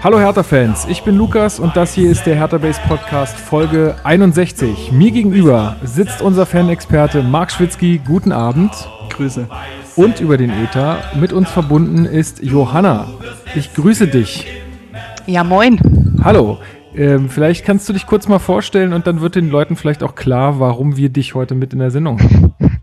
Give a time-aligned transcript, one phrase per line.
[0.00, 4.92] Hallo Hertha-Fans, ich bin Lukas und das hier ist der Hertha Base Podcast Folge 61.
[4.92, 8.00] Mir gegenüber sitzt unser Fanexperte Marc Schwitzky.
[8.06, 8.70] Guten Abend.
[9.10, 9.48] Grüße.
[9.96, 13.08] Und über den Ether mit uns verbunden ist Johanna.
[13.56, 14.46] Ich grüße dich.
[15.26, 15.80] Ja, moin.
[16.22, 16.58] Hallo.
[16.94, 20.14] Ähm, vielleicht kannst du dich kurz mal vorstellen und dann wird den Leuten vielleicht auch
[20.14, 22.54] klar, warum wir dich heute mit in der Sendung haben.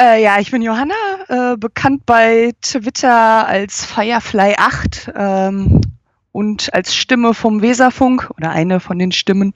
[0.00, 0.94] Äh, ja, ich bin Johanna,
[1.28, 5.80] äh, bekannt bei Twitter als Firefly8 ähm,
[6.32, 9.54] und als Stimme vom Weserfunk oder eine von den Stimmen.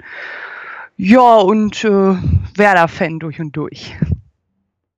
[0.97, 1.89] Ja, und äh,
[2.57, 3.97] Werder-Fan durch und durch.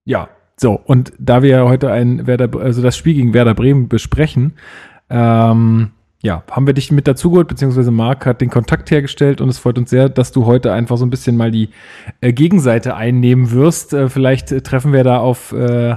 [0.04, 4.54] Ja, so, und da wir heute ein Werder, also das Spiel gegen Werder Bremen besprechen,
[5.10, 9.58] ähm, ja, haben wir dich mit dazugeholt, beziehungsweise Marc hat den Kontakt hergestellt und es
[9.58, 11.68] freut uns sehr, dass du heute einfach so ein bisschen mal die
[12.20, 13.92] äh, Gegenseite einnehmen wirst.
[13.92, 15.96] Äh, vielleicht treffen wir da auf äh,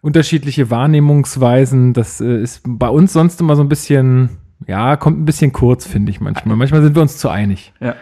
[0.00, 1.92] unterschiedliche Wahrnehmungsweisen.
[1.92, 4.30] Das äh, ist bei uns sonst immer so ein bisschen,
[4.66, 6.56] ja, kommt ein bisschen kurz, finde ich manchmal.
[6.56, 7.72] Manchmal sind wir uns zu einig.
[7.80, 7.94] Ja.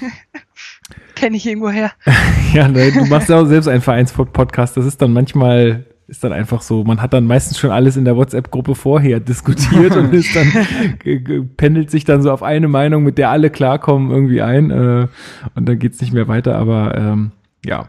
[1.14, 1.92] Kenne ich irgendwo her.
[2.54, 4.76] ja, ne, du machst ja auch selbst einen Vereinspodcast.
[4.76, 8.04] Das ist dann manchmal ist dann einfach so, man hat dann meistens schon alles in
[8.04, 13.16] der WhatsApp-Gruppe vorher diskutiert und ist dann, pendelt sich dann so auf eine Meinung, mit
[13.16, 14.70] der alle klarkommen, irgendwie ein.
[14.72, 15.06] Äh,
[15.54, 17.30] und dann geht's nicht mehr weiter, aber ähm,
[17.64, 17.88] ja.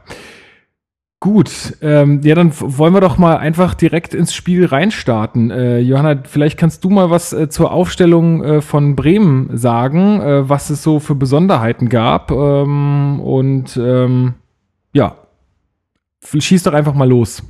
[1.22, 5.52] Gut, ähm, ja, dann wollen wir doch mal einfach direkt ins Spiel reinstarten.
[5.52, 10.50] Äh, Johanna, vielleicht kannst du mal was äh, zur Aufstellung äh, von Bremen sagen, äh,
[10.50, 12.32] was es so für Besonderheiten gab.
[12.32, 14.34] Ähm, und ähm,
[14.94, 15.16] ja,
[16.26, 17.44] schieß doch einfach mal los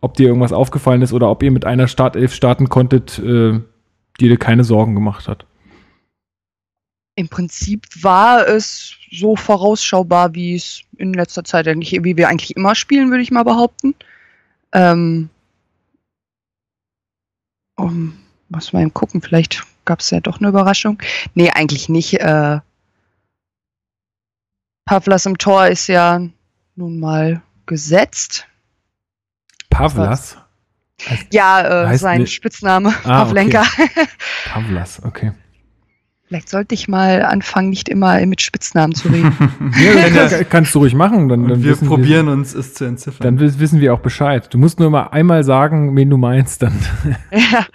[0.00, 3.60] ob dir irgendwas aufgefallen ist oder ob ihr mit einer Startelf starten konntet, äh,
[4.20, 5.46] die dir keine Sorgen gemacht hat.
[7.16, 12.54] Im Prinzip war es so vorausschaubar, wie es in letzter Zeit eigentlich, wie wir eigentlich
[12.56, 13.94] immer spielen, würde ich mal behaupten.
[14.72, 15.30] Ähm,
[17.76, 18.18] um,
[18.50, 21.02] muss mal gucken, vielleicht gab es ja doch eine Überraschung.
[21.34, 22.20] Nee, eigentlich nicht.
[22.20, 22.60] Äh,
[24.84, 26.20] Pavlas im Tor ist ja
[26.74, 28.46] nun mal gesetzt.
[29.70, 30.36] Pavlas?
[31.30, 33.62] Ja, äh, sein Spitzname, ah, Pavlenka.
[33.62, 34.06] Okay.
[34.46, 35.32] Pavlas, okay.
[36.28, 39.32] Vielleicht sollte ich mal anfangen, nicht immer mit Spitznamen zu reden.
[39.80, 41.28] ja, das kannst du ruhig machen.
[41.28, 43.38] Dann, dann wir probieren wir, uns es zu entziffern.
[43.38, 44.52] Dann wissen wir auch Bescheid.
[44.52, 46.72] Du musst nur mal einmal sagen, wen du meinst, dann.
[47.30, 47.66] ja.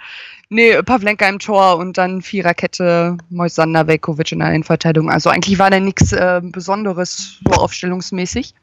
[0.50, 5.10] Nee, Pavlenka im Tor und dann Viererkette, Moisander, Velkovic in der Innenverteidigung.
[5.10, 8.54] Also eigentlich war da nichts äh, Besonderes so aufstellungsmäßig.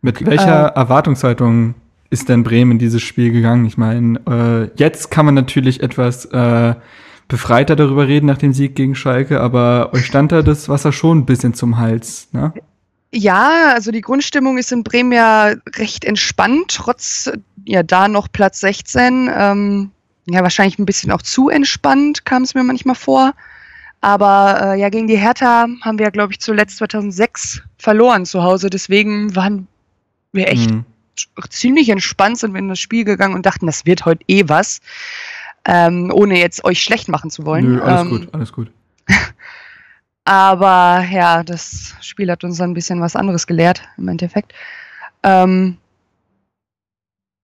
[0.00, 1.74] Mit welcher äh, Erwartungshaltung
[2.10, 3.66] ist denn Bremen in dieses Spiel gegangen?
[3.66, 6.76] Ich meine, äh, jetzt kann man natürlich etwas äh,
[7.28, 11.18] befreiter darüber reden nach dem Sieg gegen Schalke, aber euch stand da das Wasser schon
[11.18, 12.52] ein bisschen zum Hals, ne?
[13.10, 17.30] Ja, also die Grundstimmung ist in Bremen ja recht entspannt, trotz
[17.64, 19.30] ja da noch Platz 16.
[19.34, 19.90] Ähm,
[20.26, 23.32] ja, wahrscheinlich ein bisschen auch zu entspannt, kam es mir manchmal vor.
[24.02, 28.42] Aber äh, ja, gegen die Hertha haben wir, ja, glaube ich, zuletzt 2006 verloren zu
[28.42, 28.68] Hause.
[28.68, 29.68] Deswegen waren
[30.32, 30.84] wir echt mhm
[31.50, 34.80] ziemlich entspannt sind wir in das Spiel gegangen und dachten, das wird heute eh was.
[35.70, 37.74] Ähm, ohne jetzt euch schlecht machen zu wollen.
[37.74, 38.72] Nö, alles ähm, gut, alles gut.
[40.24, 44.54] aber ja, das Spiel hat uns ein bisschen was anderes gelehrt, im Endeffekt.
[45.22, 45.76] Ähm,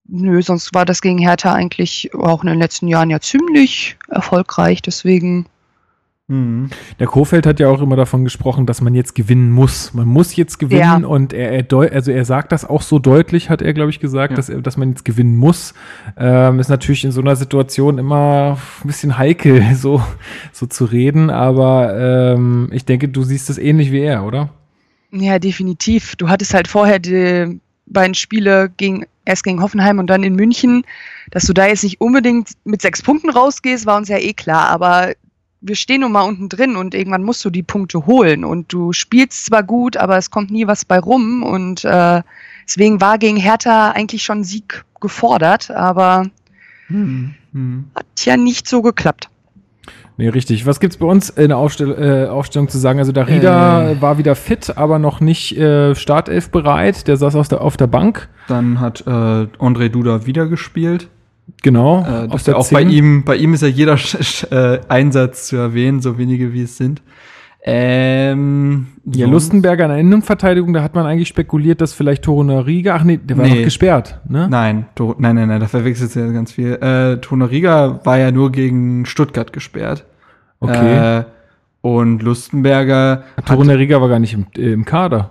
[0.07, 4.81] nö, sonst war das gegen Hertha eigentlich auch in den letzten Jahren ja ziemlich erfolgreich.
[4.81, 5.45] Deswegen
[6.27, 6.71] Mhm.
[6.99, 9.93] Der Kofeld hat ja auch immer davon gesprochen, dass man jetzt gewinnen muss.
[9.93, 11.07] Man muss jetzt gewinnen ja.
[11.07, 14.31] und er, er, also er sagt das auch so deutlich, hat er, glaube ich, gesagt,
[14.33, 14.37] ja.
[14.37, 15.75] dass, er, dass man jetzt gewinnen muss.
[16.17, 20.03] Ähm, ist natürlich in so einer Situation immer ein bisschen heikel, so,
[20.53, 24.49] so zu reden, aber ähm, ich denke, du siehst es ähnlich wie er, oder?
[25.11, 26.17] Ja, definitiv.
[26.17, 30.85] Du hattest halt vorher die beiden Spiele gegen, erst gegen Hoffenheim und dann in München,
[31.31, 34.71] dass du da jetzt nicht unbedingt mit sechs Punkten rausgehst, war uns ja eh klar,
[34.71, 35.13] aber
[35.67, 38.45] wir stehen nun mal unten drin und irgendwann musst du die Punkte holen.
[38.45, 41.43] Und du spielst zwar gut, aber es kommt nie was bei rum.
[41.43, 42.23] Und äh,
[42.67, 46.27] deswegen war gegen Hertha eigentlich schon Sieg gefordert, aber
[46.89, 47.85] hm, hm.
[47.95, 49.31] hat ja nicht so geklappt.
[50.17, 50.65] Nee, richtig.
[50.67, 52.99] Was gibt's bei uns in der Aufstell äh, Aufstellung zu sagen?
[52.99, 54.03] Also Darida äh.
[54.03, 57.09] war wieder fit, aber noch nicht äh, Startelf bereit.
[57.09, 58.29] Der saß auf der, auf der Bank.
[58.47, 61.09] Dann hat äh, André Duda wieder gespielt.
[61.63, 62.05] Genau.
[62.05, 63.99] Äh, das auch bei ihm, bei ihm ist ja jeder
[64.51, 67.03] äh, Einsatz zu erwähnen, so wenige wie es sind.
[67.67, 73.05] Ähm, ja, Lustenberger in der Innenverteidigung, da hat man eigentlich spekuliert, dass vielleicht Torunariga, ach
[73.05, 73.55] nee, der war nee.
[73.55, 74.49] noch gesperrt, ne?
[74.51, 76.75] Nein, to, nein, nein, nein, da verwechselt ja ganz viel.
[76.75, 80.05] Äh, Torunariga war ja nur gegen Stuttgart gesperrt.
[80.61, 81.21] Okay.
[81.21, 81.25] Äh,
[81.81, 83.25] und Lustenberger.
[83.47, 85.31] Torunariga war gar nicht im, äh, im Kader.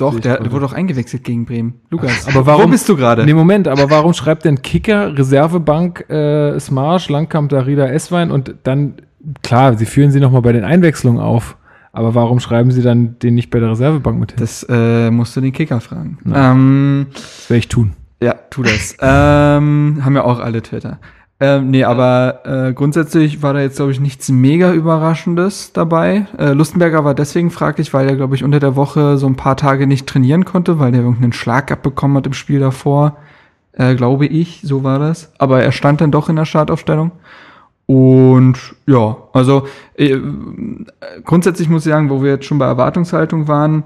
[0.00, 1.74] Doch, der, der wurde doch eingewechselt gegen Bremen.
[1.90, 3.24] Lukas, aber warum Wo bist du gerade?
[3.24, 8.94] Nee, Moment, aber warum schreibt denn Kicker, Reservebank, äh, Smarsch, Langkamp, Darida, Esswein und dann
[9.42, 11.56] klar, sie führen sie nochmal bei den Einwechslungen auf.
[11.92, 14.40] Aber warum schreiben sie dann den nicht bei der Reservebank mit hin?
[14.40, 16.18] Das äh, musst du den Kicker fragen.
[16.24, 16.52] Ja.
[16.52, 17.92] Ähm, Das werde ich tun.
[18.22, 18.96] ja, tu das.
[19.00, 20.98] ähm, haben ja auch alle Twitter.
[21.42, 26.26] Ähm, nee, aber äh, grundsätzlich war da jetzt, glaube ich, nichts mega Überraschendes dabei.
[26.38, 29.56] Äh, Lustenberger war deswegen fraglich, weil er, glaube ich, unter der Woche so ein paar
[29.56, 33.16] Tage nicht trainieren konnte, weil der irgendeinen Schlag abbekommen hat im Spiel davor.
[33.72, 35.32] Äh, glaube ich, so war das.
[35.38, 37.12] Aber er stand dann doch in der Startaufstellung.
[37.86, 39.66] Und ja, also
[39.96, 40.18] äh,
[41.24, 43.84] grundsätzlich muss ich sagen, wo wir jetzt schon bei Erwartungshaltung waren,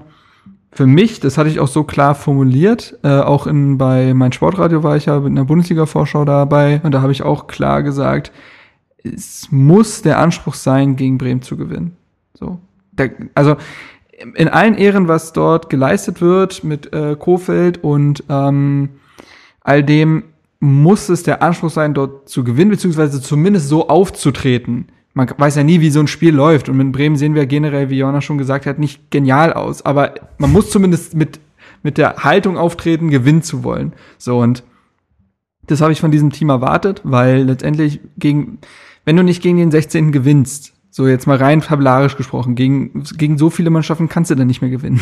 [0.75, 4.83] für mich, das hatte ich auch so klar formuliert, äh, auch in, bei mein Sportradio
[4.83, 8.33] war ich ja mit einer Bundesliga-Vorschau dabei und da habe ich auch klar gesagt,
[9.01, 11.95] es muss der Anspruch sein, gegen Bremen zu gewinnen.
[12.33, 12.59] So.
[12.91, 13.55] Der, also
[14.35, 18.89] in allen Ehren, was dort geleistet wird mit äh, Kofeld und ähm,
[19.61, 20.25] all dem,
[20.59, 24.89] muss es der Anspruch sein, dort zu gewinnen, beziehungsweise zumindest so aufzutreten.
[25.15, 26.69] Man weiß ja nie, wie so ein Spiel läuft.
[26.69, 29.83] Und mit Bremen sehen wir generell, wie Jona schon gesagt hat, nicht genial aus.
[29.83, 31.39] Aber man muss zumindest mit,
[31.81, 33.93] mit der Haltung auftreten, gewinnen zu wollen.
[34.17, 34.63] So, und
[35.67, 38.59] das habe ich von diesem Team erwartet, weil letztendlich gegen,
[39.05, 40.11] wenn du nicht gegen den 16.
[40.11, 44.47] gewinnst, so jetzt mal rein tabellarisch gesprochen, gegen, gegen so viele Mannschaften kannst du dann
[44.47, 45.01] nicht mehr gewinnen.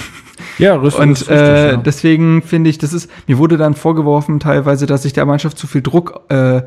[0.60, 1.02] Ja, richtig.
[1.02, 1.78] Und richtig, äh, ja.
[1.78, 5.66] deswegen finde ich, das ist, mir wurde dann vorgeworfen teilweise, dass ich der Mannschaft zu
[5.66, 6.62] viel Druck äh,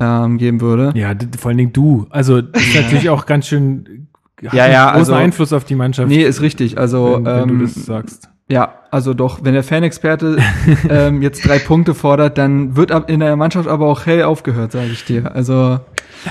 [0.00, 0.92] ähm, geben würde.
[0.96, 2.06] ja, vor allen Dingen du.
[2.10, 4.08] Also, das ist natürlich auch ganz schön.
[4.40, 6.08] Ja, ja, großen also- Einfluss auf die Mannschaft.
[6.08, 6.78] Nee, ist richtig.
[6.78, 8.30] Also wenn, wenn ähm, du das sagst.
[8.50, 10.38] Ja, also doch, wenn der Fanexperte
[10.90, 14.88] ähm, jetzt drei Punkte fordert, dann wird in der Mannschaft aber auch hell aufgehört, sage
[14.92, 15.32] ich dir.
[15.36, 15.78] Also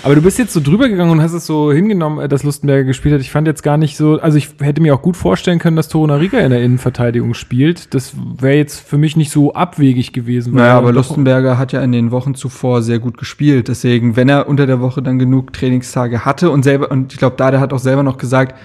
[0.04, 2.84] Aber du bist jetzt so drüber gegangen und hast es so hingenommen, äh, dass Lustenberger
[2.84, 3.22] gespielt hat.
[3.22, 5.88] Ich fand jetzt gar nicht so, also ich hätte mir auch gut vorstellen können, dass
[5.88, 7.94] Toruna Riga in der Innenverteidigung spielt.
[7.94, 10.56] Das wäre jetzt für mich nicht so abwegig gewesen.
[10.56, 13.70] Naja, er aber Lustenberger hat ja in den Wochen zuvor sehr gut gespielt.
[13.70, 17.38] Deswegen, wenn er unter der Woche dann genug Trainingstage hatte und selber, und ich glaube,
[17.38, 18.58] da der hat auch selber noch gesagt,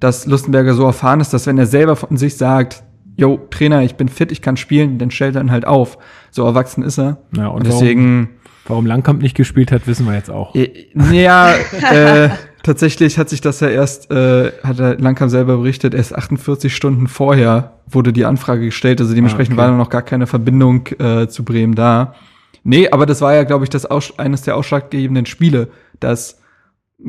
[0.00, 2.82] dass Lustenberger so erfahren ist, dass wenn er selber von sich sagt,
[3.16, 5.98] yo, Trainer, ich bin fit, ich kann spielen, dann stellt er ihn halt auf.
[6.30, 7.18] So erwachsen ist er.
[7.36, 8.30] Ja, und deswegen,
[8.66, 10.54] Warum Langkamp nicht gespielt hat, wissen wir jetzt auch.
[10.54, 11.52] äh, ja,
[11.90, 12.28] äh,
[12.62, 17.08] tatsächlich hat sich das ja erst, äh, hat er Langkamp selber berichtet, erst 48 Stunden
[17.08, 19.70] vorher wurde die Anfrage gestellt, also dementsprechend Ah, okay.
[19.72, 22.14] war noch gar keine Verbindung äh, zu Bremen da.
[22.64, 25.68] Nee, aber das war ja, glaube ich, das Aus eines der ausschlaggebenden Spiele,
[25.98, 26.38] dass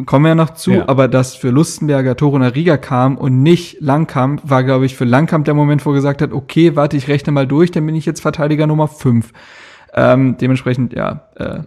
[0.06, 0.88] kommen wir ja noch zu, Ja.
[0.89, 5.45] aber dass für Lustenberger Toruna Riga kam und nicht Langkamp, war, glaube ich, für Langkamp
[5.45, 8.06] der Moment, wo er gesagt hat, okay, warte, ich rechne mal durch, dann bin ich
[8.06, 9.31] jetzt Verteidiger Nummer 5.
[9.94, 11.59] Ähm, dementsprechend, ja, äh,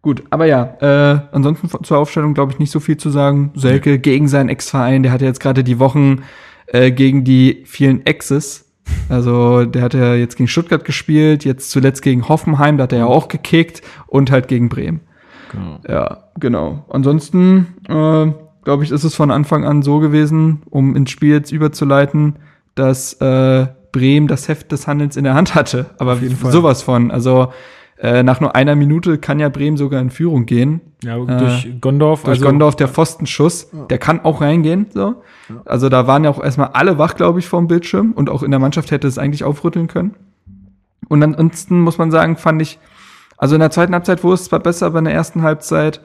[0.00, 0.22] gut.
[0.30, 3.50] Aber ja, äh, ansonsten zur Aufstellung, glaube ich, nicht so viel zu sagen.
[3.54, 6.22] Selke gegen seinen Ex-Verein, der hat ja jetzt gerade die Wochen
[6.68, 8.64] äh, gegen die vielen Exes.
[9.08, 12.98] Also der hat ja jetzt gegen Stuttgart gespielt, jetzt zuletzt gegen Hoffenheim, da hat er
[13.00, 15.00] ja auch gekickt und halt gegen Bremen.
[15.54, 15.78] Genau.
[15.88, 16.84] Ja, genau.
[16.88, 18.32] Ansonsten, äh,
[18.64, 22.36] glaube ich, ist es von Anfang an so gewesen, um ins Spiel jetzt überzuleiten,
[22.74, 25.86] dass äh, Bremen das Heft des Handelns in der Hand hatte.
[25.98, 26.52] Aber Auf jeden Fall.
[26.52, 27.10] sowas von.
[27.10, 27.52] Also
[27.96, 30.80] äh, nach nur einer Minute kann ja Bremen sogar in Führung gehen.
[31.02, 32.24] Ja, durch Gondorf.
[32.24, 34.86] Durch also, Gondorf der Pfostenschuss, der kann auch reingehen.
[34.92, 35.22] So.
[35.64, 38.50] Also da waren ja auch erstmal alle wach, glaube ich, vorm Bildschirm und auch in
[38.50, 40.14] der Mannschaft hätte es eigentlich aufrütteln können.
[41.08, 42.78] Und ansonsten muss man sagen, fand ich,
[43.44, 46.00] also in der zweiten Halbzeit wurde es zwar besser, aber in der ersten Halbzeit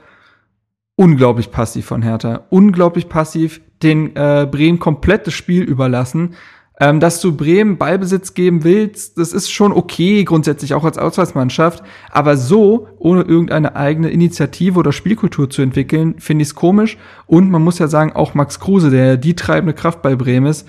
[0.97, 2.41] unglaublich passiv von Hertha.
[2.49, 6.35] Unglaublich passiv, den äh, Bremen komplett das Spiel überlassen.
[6.81, 11.81] Ähm, dass du Bremen Ballbesitz geben willst, das ist schon okay, grundsätzlich auch als Auswärtsmannschaft.
[12.11, 16.97] Aber so, ohne irgendeine eigene Initiative oder Spielkultur zu entwickeln, finde ich es komisch.
[17.25, 20.67] Und man muss ja sagen, auch Max Kruse, der die treibende Kraft bei Bremen ist,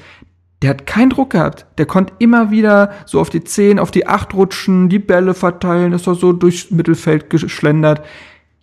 [0.62, 1.66] der hat keinen Druck gehabt.
[1.78, 5.92] Der konnte immer wieder so auf die 10, auf die 8 rutschen, die Bälle verteilen,
[5.92, 8.04] ist doch so durchs Mittelfeld geschlendert.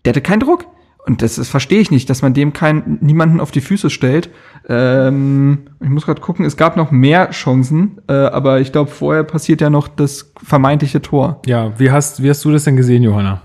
[0.06, 0.66] Der hatte keinen Druck.
[1.08, 4.30] Und das, das verstehe ich nicht, dass man dem keinen, niemanden auf die Füße stellt.
[4.68, 9.24] Ähm, ich muss gerade gucken, es gab noch mehr Chancen, äh, aber ich glaube, vorher
[9.24, 11.42] passiert ja noch das vermeintliche Tor.
[11.46, 13.42] Ja, wie hast, wie hast du das denn gesehen, Johanna?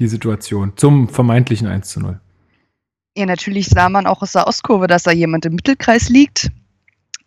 [0.00, 2.18] Die Situation zum vermeintlichen 1 zu 0.
[3.16, 6.50] Ja, natürlich sah man auch aus der Ostkurve, dass da jemand im Mittelkreis liegt.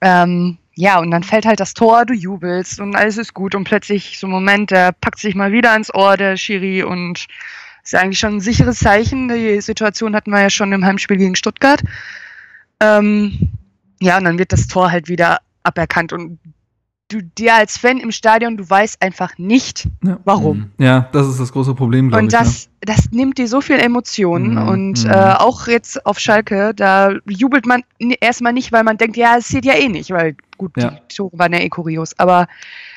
[0.01, 3.63] Ähm, ja, und dann fällt halt das Tor, du jubelst und alles ist gut und
[3.63, 7.25] plötzlich so ein Moment, der packt sich mal wieder ans Ohr, der Schiri und
[7.83, 9.27] ist eigentlich schon ein sicheres Zeichen.
[9.27, 11.81] Die Situation hatten wir ja schon im Heimspiel gegen Stuttgart.
[12.79, 13.49] Ähm,
[13.99, 16.37] ja, und dann wird das Tor halt wieder aberkannt und
[17.09, 20.19] du dir als Fan im Stadion, du weißt einfach nicht, Ja.
[20.25, 20.71] warum.
[20.77, 22.39] Ja, das ist das große Problem, glaube Und ich.
[22.39, 22.45] ne?
[22.45, 24.53] das, das nimmt dir so viel Emotionen.
[24.55, 25.09] Mhm, Und mhm.
[25.11, 27.83] äh, auch jetzt auf Schalke, da jubelt man
[28.19, 30.91] erstmal nicht, weil man denkt, ja, es sieht ja eh nicht, weil gut, Ja.
[31.09, 32.17] die Tore waren ja eh kurios.
[32.19, 32.47] Aber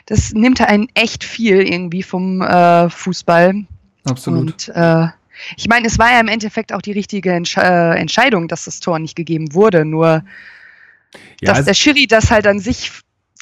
[0.06, 3.64] das nimmt einen echt viel irgendwie vom äh, Fußball.
[4.08, 4.68] Absolut.
[4.68, 5.06] Und äh,
[5.56, 8.80] Ich meine, es war ja im Endeffekt auch die richtige Entsch äh, Entscheidung, dass das
[8.80, 9.84] Tor nicht gegeben wurde.
[9.84, 10.22] Nur, Ja,
[11.42, 12.90] dass also- der Schiri das halt an sich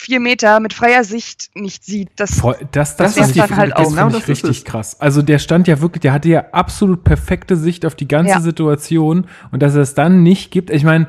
[0.01, 3.73] vier Meter mit freier Sicht nicht sieht, das Voll, das, das, Das ist dann halt
[3.73, 5.01] das auch, ich Das ist richtig krass.
[5.01, 8.41] Also der stand ja wirklich, der hatte ja absolut perfekte Sicht auf die ganze Ja.
[8.41, 11.09] Situation und dass er es dann nicht gibt, ich meine,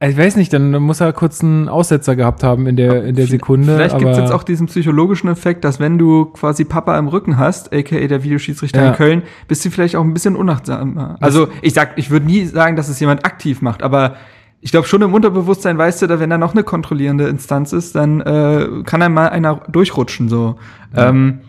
[0.00, 3.26] ich weiß nicht, dann muss er kurz einen Aussetzer gehabt haben in der, in der
[3.26, 3.76] Sekunde.
[3.76, 7.38] Vielleicht gibt es jetzt auch diesen psychologischen Effekt, dass wenn du quasi Papa im Rücken
[7.38, 8.88] hast, aka der Videoschiedsrichter Ja.
[8.90, 11.16] in Köln, bist du vielleicht auch ein bisschen unachtsamer.
[11.20, 14.16] Also ich sag, ich würde nie sagen, dass es jemand aktiv macht, aber
[14.60, 17.94] ich glaube schon im Unterbewusstsein weißt du, da wenn da noch eine kontrollierende Instanz ist,
[17.94, 20.56] dann äh, kann da mal einer durchrutschen so.
[20.96, 21.40] Ähm,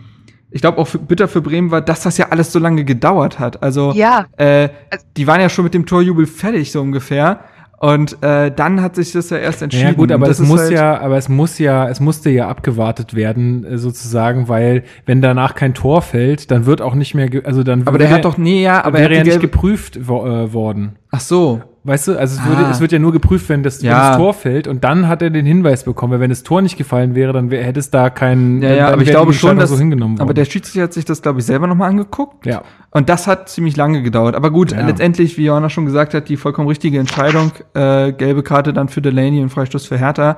[0.52, 3.40] ich glaube auch für, bitter für Bremen war, dass das ja alles so lange gedauert
[3.40, 3.64] hat.
[3.64, 4.26] Also Ja.
[4.38, 4.70] äh,
[5.18, 7.42] die waren ja schon mit dem Torjubel fertig so ungefähr.
[7.80, 9.86] Und äh, dann hat sich das ja erst entschieden.
[9.90, 12.48] Ja gut, aber Das es muss halt- ja, aber es muss ja, es musste ja
[12.48, 17.30] abgewartet werden äh, sozusagen, weil wenn danach kein Tor fällt, dann wird auch nicht mehr,
[17.44, 19.30] also dann Aber der wäre- hat doch nie, ja, aber wäre er ja hat die
[19.30, 20.96] nicht gelbe, geprüft wo, äh, worden.
[21.12, 21.62] Ach so.
[21.88, 22.70] Weißt du, also es, würde, Ah.
[22.70, 24.10] es wird ja nur geprüft, wenn das, wenn Ja.
[24.10, 26.12] das Tor fällt und dann hat er den Hinweis bekommen.
[26.14, 28.62] Weil Wenn das Tor nicht gefallen wäre, dann wär, hätte es da keinen.
[28.62, 30.22] Ja, ja, aber ich glaube schon, dass, so hingenommen worden.
[30.28, 32.46] aber der Schiedsrichter hat sich das, glaube ich, selber nochmal angeguckt.
[32.46, 32.62] ja.
[32.92, 34.36] Und das hat ziemlich lange gedauert.
[34.36, 34.86] Aber gut, Ja.
[34.86, 37.52] letztendlich, wie Johanna schon gesagt hat, die vollkommen richtige Entscheidung.
[37.74, 40.38] Äh, gelbe Karte dann für Delaney und Freistoß für Hertha.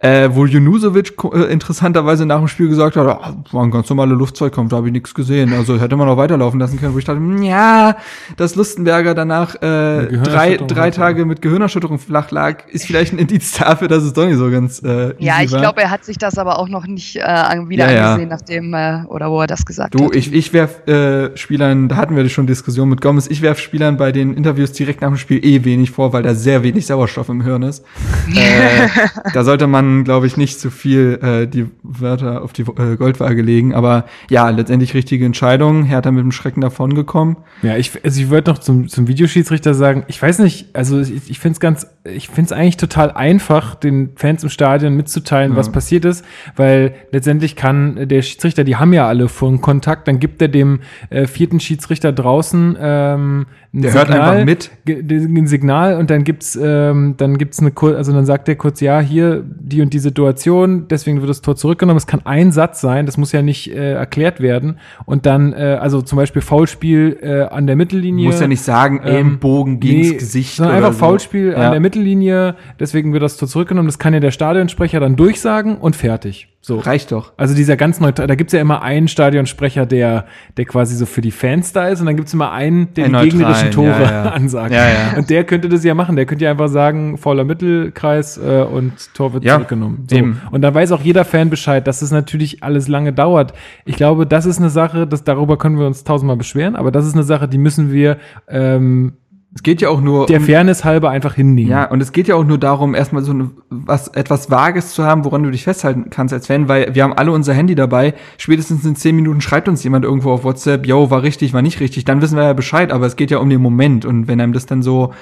[0.00, 4.14] Äh, wo Junusovic äh, interessanterweise nach dem Spiel gesagt hat, ah, war ein ganz normaler
[4.14, 5.52] Luftzweikampf, da habe ich nichts gesehen.
[5.52, 7.96] Also hätte man noch weiterlaufen lassen können, wo ich dachte, ja,
[8.36, 10.90] dass Lustenberger danach äh, drei, drei.
[10.94, 14.50] Tage mit Gehirnerschütterung flach lag, ist vielleicht ein Indiz dafür, dass es doch nicht so
[14.50, 17.20] ganz äh, Ja, ich glaube, er hat sich das aber auch noch nicht äh,
[17.68, 18.12] wieder Ja, ja.
[18.12, 20.16] angesehen, nachdem, äh, oder wo er das gesagt Du, hat.
[20.16, 23.96] ich, ich werf äh, Spielern, da hatten wir schon Diskussion mit Gomez, ich werf Spielern
[23.96, 27.28] bei den Interviews direkt nach dem Spiel eh wenig vor, weil da sehr wenig Sauerstoff
[27.28, 27.84] im Hirn ist.
[28.34, 28.88] äh,
[29.32, 33.42] da sollte man, glaube ich, nicht zu viel äh, die Wörter auf die äh, Goldwaage
[33.42, 33.74] legen.
[33.74, 35.84] Aber ja, letztendlich richtige Entscheidung.
[35.84, 37.36] Hertha mit dem Schrecken davongekommen.
[37.62, 41.30] Ja, ich, also ich wollte noch zum, zum Videoschiedsrichter sagen, ich weiß nicht, also ich,
[41.30, 45.52] ich finde es ganz, ich finde es eigentlich total einfach, den Fans im Stadion mitzuteilen,
[45.52, 45.56] Ja.
[45.58, 46.24] was passiert ist,
[46.56, 50.80] weil letztendlich kann der Schiedsrichter, die haben ja alle vorhin Kontakt, dann gibt er dem
[51.10, 53.46] äh, vierten Schiedsrichter draußen ähm,
[53.82, 54.70] Der hört einfach mit.
[54.88, 58.80] ein Signal und dann gibt's ähm, dann gibt's eine kur also dann sagt der kurz
[58.80, 62.80] ja hier die und die Situation deswegen wird das Tor zurückgenommen es kann ein Satz
[62.80, 67.18] sein das muss ja nicht äh, erklärt werden und dann äh, also zum Beispiel Foulspiel
[67.20, 70.54] äh, an der Mittellinie Muss ja nicht sagen, ähm, Ellenbogen gegens nee, Gesicht.
[70.54, 70.98] sondern einfach so.
[71.00, 71.56] Foulspiel Ja.
[71.56, 75.78] an der Mittellinie deswegen wird das Tor zurückgenommen das kann ja der Stadionsprecher dann durchsagen
[75.78, 77.34] und fertig so Reicht doch.
[77.36, 80.24] also dieser ganz neutral, da gibt's ja immer einen Stadionsprecher, der,
[80.56, 83.20] der quasi so für die Fans da ist und dann gibt's immer einen, der Einen
[83.20, 84.30] die gegnerischen Tore neutralen, ja, ja.
[84.30, 84.72] ansagt.
[84.72, 85.18] Ja, ja.
[85.18, 88.94] Und der könnte das ja machen, der könnte ja einfach sagen, fauler Mittelkreis äh, und
[89.12, 90.06] Tor wird zurückgenommen.
[90.08, 90.16] So.
[90.16, 90.40] eben.
[90.52, 93.52] Und dann weiß auch jeder Fan Bescheid, dass es natürlich alles lange dauert.
[93.84, 97.04] Ich glaube, das ist eine Sache, das, darüber können wir uns tausendmal beschweren, aber das
[97.04, 98.16] ist eine Sache, die müssen wir
[98.48, 99.12] ähm,
[99.54, 101.70] Es geht ja auch nur der um Fairness halber einfach hinnehmen.
[101.70, 105.04] Ja, und es geht ja auch nur darum, erstmal so eine, was, etwas Vages zu
[105.04, 108.14] haben, woran du dich festhalten kannst als Fan, weil wir haben alle unser Handy dabei.
[108.36, 111.78] Spätestens in zehn Minuten schreibt uns jemand irgendwo auf WhatsApp, yo, war richtig, war nicht
[111.78, 112.04] richtig.
[112.04, 114.04] Dann wissen wir ja Bescheid, aber es geht ja um den Moment.
[114.04, 115.14] Und wenn einem das dann so,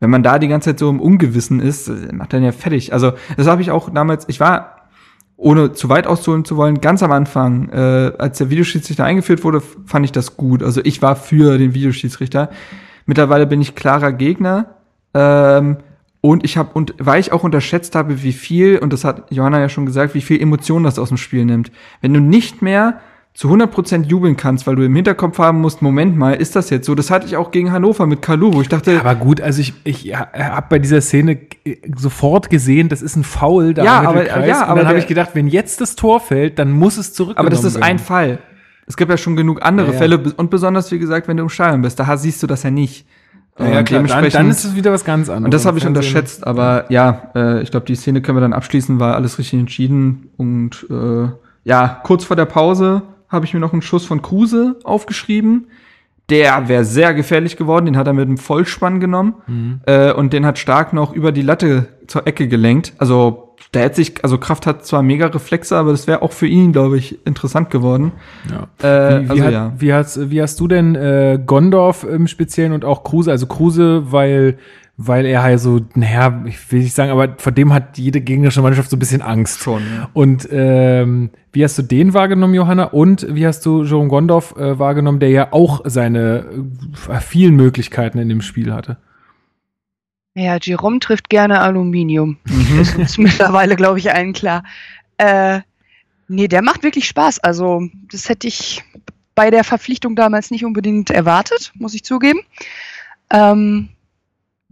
[0.00, 2.92] wenn man da die ganze Zeit so im Ungewissen ist, äh, macht dann ja fertig.
[2.92, 4.78] Also, das habe ich auch damals, ich war,
[5.38, 9.62] ohne zu weit auszuholen zu wollen, ganz am Anfang, äh, als der Videoschiedsrichter eingeführt wurde,
[9.86, 10.62] fand ich das gut.
[10.62, 12.50] Also ich war für den Videoschiedsrichter.
[13.08, 14.66] Mittlerweile bin ich klarer Gegner.
[15.14, 15.78] Ähm,
[16.20, 19.60] und ich habe und weil ich auch unterschätzt habe, wie viel und das hat Johanna
[19.60, 21.72] ja schon gesagt, wie viel Emotion das aus dem Spiel nimmt.
[22.02, 23.00] Wenn du nicht mehr
[23.32, 26.86] zu 100% jubeln kannst, weil du im Hinterkopf haben musst, Moment mal, ist das jetzt
[26.86, 26.94] so?
[26.96, 29.74] Das hatte ich auch gegen Hannover mit Kalu, wo ich dachte, Aber gut, also ich,
[29.84, 34.06] ich habe bei dieser Szene äh, sofort gesehen, das ist ein Foul da Ja, im
[34.08, 36.98] aber- ja, und aber dann habe ich gedacht, wenn jetzt das Tor fällt, dann muss
[36.98, 38.00] es zurückgenommen aber das ist ein.
[38.00, 38.40] Fall.
[38.88, 39.98] Es gibt ja schon genug andere Ja, ja.
[39.98, 42.70] Fälle und besonders wie gesagt, wenn du im Stadion bist, da siehst du das ja
[42.70, 43.06] nicht.
[43.60, 45.44] Ja, klar, dann, dann ist es wieder was ganz anderes.
[45.46, 48.52] Und das habe ich unterschätzt, aber ja, äh, ich glaube, die Szene können wir dann
[48.52, 50.28] abschließen, war alles richtig entschieden.
[50.36, 51.28] Und äh,
[51.64, 55.66] ja, kurz vor der Pause habe ich mir noch einen Schuss von Kruse aufgeschrieben.
[56.30, 59.80] Der wäre sehr gefährlich geworden, den hat er mit einem Vollspann genommen Mhm.
[59.86, 62.92] äh, und den hat Stark noch über die Latte zur Ecke gelenkt.
[62.98, 66.46] Also der hätte sich, also Kraft hat zwar mega Reflexe, aber das wäre auch für
[66.46, 68.12] ihn, glaube ich, interessant geworden.
[68.50, 68.68] Ja.
[68.82, 69.72] Äh, Wie, wie, also hat, ja.
[69.76, 73.30] wie, hast, wie hast du denn äh, Gondorf im Speziellen und auch Kruse?
[73.30, 74.56] Also Kruse, weil,
[74.96, 78.62] weil er halt so, naja, ich will nicht sagen, aber vor dem hat jede gegnerische
[78.62, 79.60] Mannschaft so ein bisschen Angst.
[79.60, 80.08] Schon, ja.
[80.14, 82.84] Und ähm, wie hast du den wahrgenommen, Johanna?
[82.84, 86.44] Und wie hast du Jerome Gondorf äh, wahrgenommen, der ja auch seine
[87.10, 88.96] äh, vielen Möglichkeiten in dem Spiel hatte?
[90.38, 92.38] Ja, Jerome trifft gerne Aluminium.
[92.44, 92.78] Mhm.
[92.78, 94.62] Das ist mittlerweile, glaube ich, allen klar.
[95.16, 95.62] Äh,
[96.28, 97.40] nee, der macht wirklich Spaß.
[97.40, 98.84] Also, das hätte ich
[99.34, 102.40] bei der Verpflichtung damals nicht unbedingt erwartet, muss ich zugeben.
[103.30, 103.88] Ähm,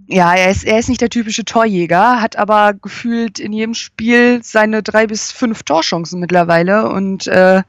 [0.06, 4.44] ja, er ist, er ist nicht der typische Torjäger, hat aber gefühlt in jedem Spiel
[4.44, 7.64] seine drei bis fünf Torchancen mittlerweile und äh,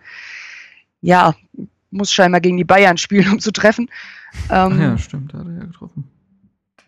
[1.02, 1.34] ja,
[1.90, 3.90] muss scheinbar gegen die Bayern spielen, um zu treffen.
[4.52, 6.04] Ähm, ja, stimmt, da hat er ja getroffen.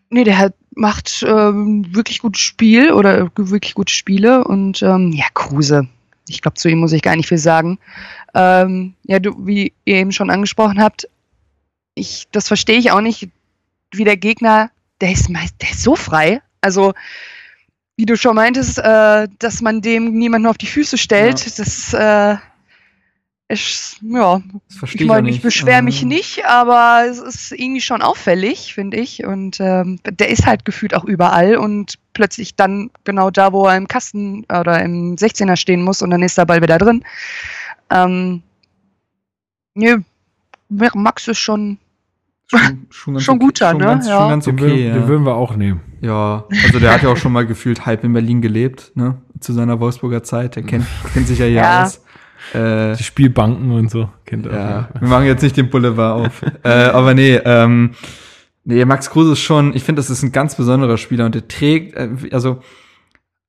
[0.09, 5.25] Nee, der hat, macht ähm, wirklich gutes Spiel oder wirklich gute Spiele und ähm, ja,
[5.33, 5.87] Kruse.
[6.27, 7.79] Ich glaube, zu ihm muss ich gar nicht viel sagen.
[8.33, 11.07] Ähm, ja, du, wie ihr eben schon angesprochen habt,
[11.95, 13.29] ich, das verstehe ich auch nicht,
[13.91, 14.71] wie der Gegner
[15.01, 16.41] der ist, meist, der ist so frei.
[16.61, 16.93] Also,
[17.97, 21.51] wie du schon meintest, äh, dass man dem niemanden auf die Füße stellt, ja.
[21.57, 22.37] das äh,
[23.49, 24.41] ist, ja,
[24.79, 26.09] das ich meine, ich beschwere mich ähm.
[26.09, 29.25] nicht, aber es ist irgendwie schon auffällig, finde ich.
[29.25, 33.75] Und ähm, der ist halt gefühlt auch überall und plötzlich dann genau da, wo er
[33.75, 37.03] im Kasten oder im 16er stehen muss und dann ist der Ball wieder drin.
[37.89, 38.43] Ähm,
[39.73, 39.97] nö,
[40.69, 41.79] Max ist schon
[42.51, 43.85] Schon, schon, schon guter, schon ne?
[43.85, 44.19] Ganz, ja.
[44.19, 44.67] Schon ganz okay.
[44.67, 44.93] Den, ja.
[44.93, 45.81] den würden wir auch nehmen.
[46.01, 49.17] Ja, also der hat ja auch schon mal gefühlt halb in Berlin gelebt, ne?
[49.39, 50.55] Zu seiner Wolfsburger Zeit.
[50.55, 51.83] Der kennt, kennt sich ja hier ja.
[51.83, 52.01] aus.
[52.53, 54.45] Äh, Die Spielbanken und so kennt.
[54.45, 56.41] Ja, wir machen jetzt nicht den Boulevard auf.
[56.63, 57.91] äh, aber nee, ähm,
[58.63, 61.47] nee, Max Kruse ist schon, ich finde, das ist ein ganz besonderer Spieler und der
[61.47, 62.59] trägt, äh, also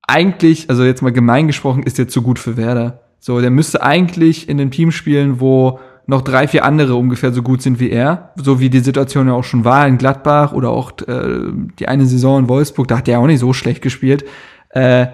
[0.06, 3.00] eigentlich, also jetzt mal gemein gesprochen, ist der zu gut für Werder.
[3.20, 7.42] So, der müsste eigentlich in dem Team spielen, wo noch drei, vier andere ungefähr so
[7.42, 8.32] gut sind wie er.
[8.36, 12.06] So wie die Situation ja auch schon war in Gladbach oder auch äh, die eine
[12.06, 14.24] Saison in Wolfsburg, da hat er auch nicht so schlecht gespielt.
[14.70, 15.06] Äh,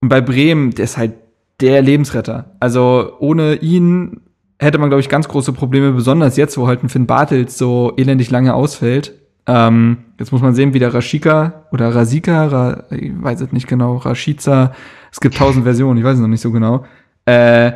[0.00, 1.14] und bei Bremen, der ist halt
[1.60, 2.56] der Lebensretter.
[2.60, 4.20] Also ohne ihn
[4.58, 7.92] hätte man, glaube ich, ganz große Probleme, besonders jetzt, wo halt ein Finn Bartels so
[7.96, 9.12] elendig lange ausfällt.
[9.46, 13.68] Ähm, jetzt muss man sehen, wie der Rashika oder Rasika, Ra, ich weiß es nicht
[13.68, 14.72] genau, Rashica,
[15.12, 16.84] es gibt tausend Versionen, ich weiß es noch nicht so genau.
[17.26, 17.72] Äh,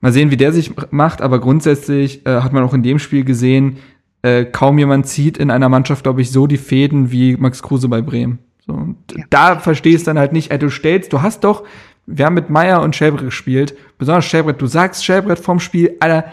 [0.00, 3.24] Mal sehen, wie der sich macht, aber grundsätzlich äh, hat man auch in dem Spiel
[3.24, 3.78] gesehen,
[4.22, 7.88] äh, kaum jemand zieht in einer Mannschaft, glaube ich, so die Fäden wie Max Kruse
[7.88, 8.38] bei Bremen.
[8.66, 9.24] So, und ja.
[9.30, 11.64] da verstehst du dann halt nicht, ey, du stellst, du hast doch,
[12.06, 16.24] wir haben mit Meier und Schäbrett gespielt, besonders Schäbrett, du sagst Schäbrett vorm Spiel, Alter,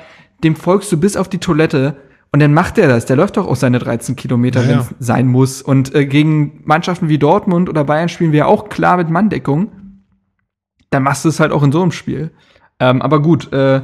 [0.44, 1.96] dem folgst du bis auf die Toilette
[2.34, 3.06] und dann macht der das.
[3.06, 5.62] Der läuft doch auch seine 13 Kilometer, ja, wenn es sein muss.
[5.62, 9.72] Und äh, gegen Mannschaften wie Dortmund oder Bayern spielen wir auch klar mit Manndeckung.
[10.90, 12.32] Dann machst du es halt auch in so einem Spiel.
[12.80, 13.82] Ähm, aber gut, äh,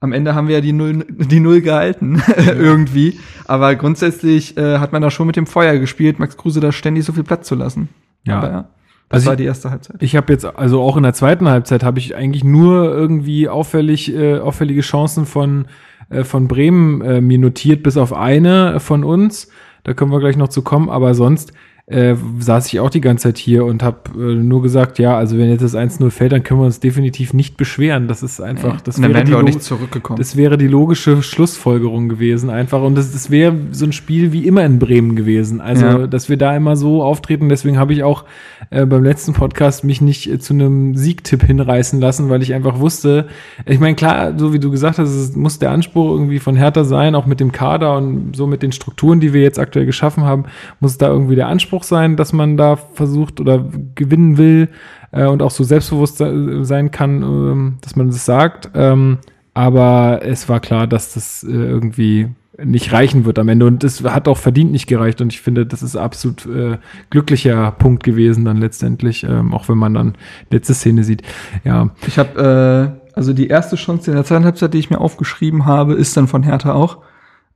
[0.00, 3.18] am Ende haben wir ja die Null, die Null gehalten, irgendwie.
[3.46, 7.06] Aber grundsätzlich äh, hat man da schon mit dem Feuer gespielt, Max Kruse da ständig
[7.06, 7.88] so viel Platz zu lassen.
[8.24, 8.38] Ja.
[8.38, 8.68] Aber, ja.
[9.08, 10.02] Das also war die erste Halbzeit.
[10.02, 14.14] Ich habe jetzt, also auch in der zweiten Halbzeit habe ich eigentlich nur irgendwie auffällig,
[14.14, 15.66] äh, auffällige Chancen von,
[16.10, 19.48] äh, von Bremen äh, mir notiert, bis auf eine von uns.
[19.84, 21.52] Da können wir gleich noch zu kommen, aber sonst
[21.90, 25.38] äh, saß ich auch die ganze Zeit hier und habe äh, nur gesagt, ja, also
[25.38, 28.08] wenn jetzt das 1-0 fällt, dann können wir uns definitiv nicht beschweren.
[28.08, 30.18] Das ist einfach, das wäre die, nicht zurückgekommen.
[30.18, 32.82] Das wäre die logische Schlussfolgerung gewesen, einfach.
[32.82, 35.62] Und das, das wäre so ein Spiel wie immer in Bremen gewesen.
[35.62, 36.06] Also, ja.
[36.06, 37.48] dass wir da immer so auftreten.
[37.48, 38.24] Deswegen habe ich auch
[38.68, 42.80] äh, beim letzten Podcast mich nicht äh, zu einem Siegtipp hinreißen lassen, weil ich einfach
[42.80, 43.28] wusste,
[43.64, 46.84] ich meine, klar, so wie du gesagt hast, es muss der Anspruch irgendwie von Hertha
[46.84, 50.24] sein, auch mit dem Kader und so mit den Strukturen, die wir jetzt aktuell geschaffen
[50.24, 50.44] haben,
[50.80, 53.64] muss da irgendwie der Anspruch sein, dass man da versucht oder
[53.94, 54.68] gewinnen will
[55.12, 58.70] äh, und auch so selbstbewusst sein kann, äh, dass man das sagt.
[58.74, 59.18] Ähm,
[59.54, 62.28] aber es war klar, dass das äh, irgendwie
[62.62, 63.66] nicht reichen wird am Ende.
[63.66, 65.20] Und es hat auch verdient nicht gereicht.
[65.20, 66.78] Und ich finde, das ist absolut äh,
[67.10, 70.14] glücklicher Punkt gewesen dann letztendlich, ähm, auch wenn man dann
[70.50, 71.22] letzte Szene sieht.
[71.64, 71.90] Ja.
[72.06, 75.66] Ich habe äh, also die erste Chance in der zweiten Halbzeit, die ich mir aufgeschrieben
[75.66, 76.98] habe, ist dann von Hertha auch.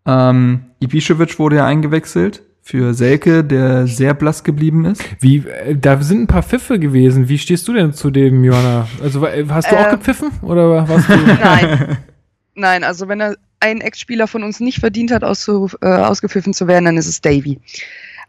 [0.06, 5.02] Ähm, Ibišević wurde ja eingewechselt für Selke, der sehr blass geblieben ist.
[5.20, 7.28] Wie, äh, da sind ein paar Pfiffe gewesen.
[7.28, 8.88] Wie stehst du denn zu dem, Johanna?
[9.02, 11.16] Also hast du äh, auch gepfiffen oder warst du?
[11.42, 11.98] Nein.
[12.54, 16.68] Nein, also wenn er ein Ex-Spieler von uns nicht verdient hat, auszu, äh, ausgepfiffen zu
[16.68, 17.58] werden, dann ist es Davy.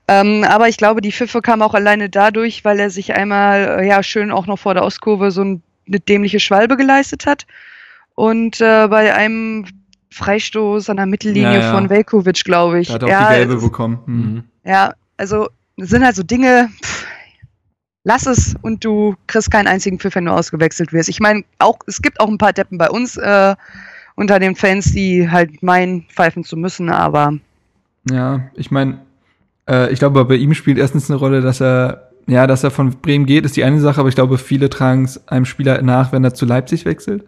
[0.07, 3.87] Ähm, aber ich glaube, die Pfiffe kamen auch alleine dadurch, weil er sich einmal äh,
[3.87, 7.45] ja schön auch noch vor der Ostkurve so eine dämliche Schwalbe geleistet hat.
[8.15, 9.65] Und äh, bei einem
[10.13, 11.73] Freistoß an der Mittellinie ja, ja.
[11.73, 12.89] von Velkovic, glaube ich.
[12.89, 13.99] Er hat auch ja, die gelbe bekommen.
[14.05, 14.43] Mhm.
[14.63, 17.05] Ja, also das sind halt so Dinge, pff,
[18.03, 21.09] lass es und du kriegst keinen einzigen Pfiff, wenn du ausgewechselt wirst.
[21.09, 23.55] Ich meine, auch es gibt auch ein paar Deppen bei uns äh,
[24.15, 27.33] unter den Fans, die halt meinen, pfeifen zu müssen, aber.
[28.09, 28.99] Ja, ich meine,
[29.67, 32.91] äh, ich glaube, bei ihm spielt erstens eine Rolle, dass er, ja, dass er von
[33.01, 36.11] Bremen geht, ist die eine Sache, aber ich glaube, viele tragen es einem Spieler nach,
[36.11, 37.25] wenn er zu Leipzig wechselt.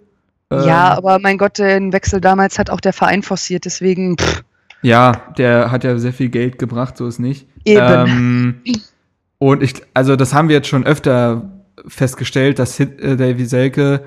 [0.51, 4.17] Ja, ähm, aber mein Gott, den Wechsel damals hat auch der Verein forciert, deswegen.
[4.17, 4.43] Pff.
[4.81, 7.47] Ja, der hat ja sehr viel Geld gebracht, so ist nicht.
[7.65, 8.07] Eben.
[8.07, 8.61] Ähm,
[9.39, 11.49] und ich, also das haben wir jetzt schon öfter
[11.87, 14.03] festgestellt, dass Hit, äh, Davy Selke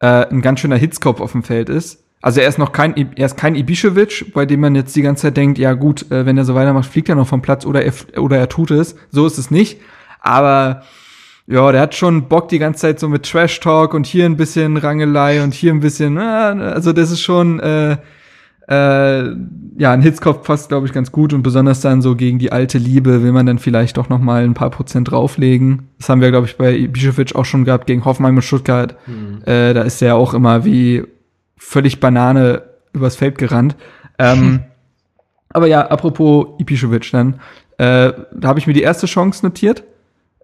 [0.00, 2.04] äh, ein ganz schöner Hitzkopf auf dem Feld ist.
[2.20, 5.22] Also er ist noch kein, er ist kein Ibišević, bei dem man jetzt die ganze
[5.22, 7.84] Zeit denkt, ja gut, äh, wenn er so weitermacht, fliegt er noch vom Platz oder
[7.84, 8.96] er, oder er tut es.
[9.10, 9.80] So ist es nicht.
[10.20, 10.82] Aber
[11.50, 14.36] ja, der hat schon Bock die ganze Zeit so mit Trash Talk und hier ein
[14.36, 17.96] bisschen Rangelei und hier ein bisschen, äh, also das ist schon, äh,
[18.68, 19.34] äh,
[19.78, 22.76] ja, ein Hitzkopf passt, glaube ich, ganz gut und besonders dann so gegen die alte
[22.76, 25.88] Liebe will man dann vielleicht doch noch mal ein paar Prozent drauflegen.
[25.96, 28.96] Das haben wir, glaube ich, bei Bischofitsch auch schon gehabt gegen Hoffenheim und Stuttgart.
[29.06, 29.40] Mhm.
[29.46, 31.02] Äh, da ist er auch immer wie
[31.56, 33.74] völlig Banane übers Feld gerannt.
[34.18, 34.64] Ähm,
[35.48, 37.40] aber ja, apropos Ibišević dann,
[37.78, 39.82] äh, da habe ich mir die erste Chance notiert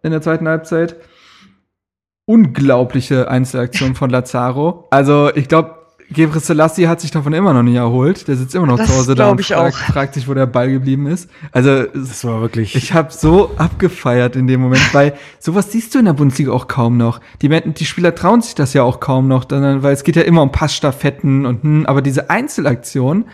[0.05, 0.97] in der zweiten Halbzeit.
[2.27, 4.87] Unglaubliche Einzelaktion von Lazaro.
[4.91, 8.29] Also ich glaube, Gebre Selassie hat sich davon immer noch nicht erholt.
[8.29, 10.71] Der sitzt immer noch das zu Hause da und fragt, fragt, sich, wo der Ball
[10.71, 11.31] geblieben ist.
[11.51, 12.75] Also das war wirklich.
[12.75, 16.69] Ich habe so abgefeiert in dem Moment, weil sowas siehst du in der Bundesliga auch
[16.69, 17.21] kaum noch.
[17.41, 20.23] Die, die Spieler trauen sich das ja auch kaum noch, dann, weil es geht ja
[20.23, 23.25] immer um Passstaffetten und hm, aber diese Einzelaktion,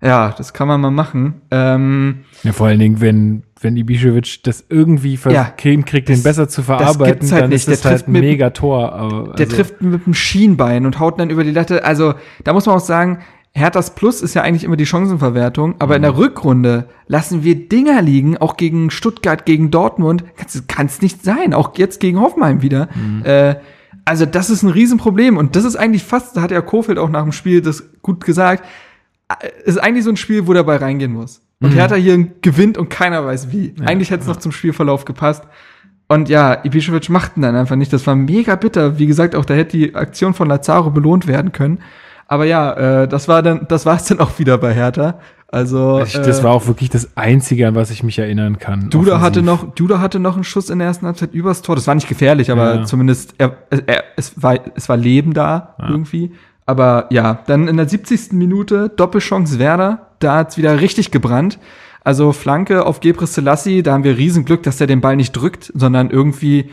[0.00, 1.42] ja, das kann man mal machen.
[1.50, 6.62] Ähm, ja, vor allen Dingen, wenn wenn Ibišević das irgendwie ja, kriegt, den besser zu
[6.62, 7.66] verarbeiten, halt dann nicht.
[7.66, 8.92] ist das halt ein mega Tor.
[8.92, 9.32] Also.
[9.32, 11.84] Der trifft mit dem Schienbein und haut dann über die Latte.
[11.84, 13.18] Also da muss man auch sagen,
[13.52, 15.96] Herthas Plus ist ja eigentlich immer die Chancenverwertung, aber mhm.
[15.96, 16.18] in der mhm.
[16.18, 20.24] Rückrunde lassen wir Dinger liegen, auch gegen Stuttgart, gegen Dortmund.
[20.68, 22.88] Kann es nicht sein, auch jetzt gegen Hoffenheim wieder.
[22.94, 23.24] Mhm.
[23.24, 23.56] Äh,
[24.04, 27.10] also das ist ein Riesenproblem und das ist eigentlich fast, da hat ja Kofeld auch
[27.10, 28.64] nach dem Spiel das gut gesagt,
[29.64, 31.42] ist eigentlich so ein Spiel, wo der Ball reingehen muss.
[31.60, 31.74] Und mhm.
[31.74, 33.74] Hertha hier gewinnt und keiner weiß wie.
[33.78, 34.34] Ja, Eigentlich hätte es ja.
[34.34, 35.44] noch zum Spielverlauf gepasst.
[36.08, 37.92] Und ja, Ibišević machten dann einfach nicht.
[37.92, 38.98] Das war mega bitter.
[38.98, 41.80] Wie gesagt, auch da hätte die Aktion von Lazaro belohnt werden können.
[42.26, 45.18] Aber ja, äh, das war dann, das war es dann auch wieder bei Hertha.
[45.50, 48.90] Also ich, das äh, war auch wirklich das Einzige, an was ich mich erinnern kann.
[48.90, 49.20] Duda offensiv.
[49.22, 51.74] hatte noch, Duda hatte noch einen Schuss in der ersten Halbzeit übers Tor.
[51.74, 52.84] Das war nicht gefährlich, aber ja.
[52.84, 55.88] zumindest er, er, es war, es war Leben da ja.
[55.88, 56.32] irgendwie.
[56.68, 58.32] Aber ja, dann in der 70.
[58.32, 61.58] Minute Doppelchance Werder, da hat's wieder richtig gebrannt.
[62.04, 65.72] Also Flanke auf Gebre Selassie, da haben wir Riesenglück, dass er den Ball nicht drückt,
[65.74, 66.68] sondern irgendwie,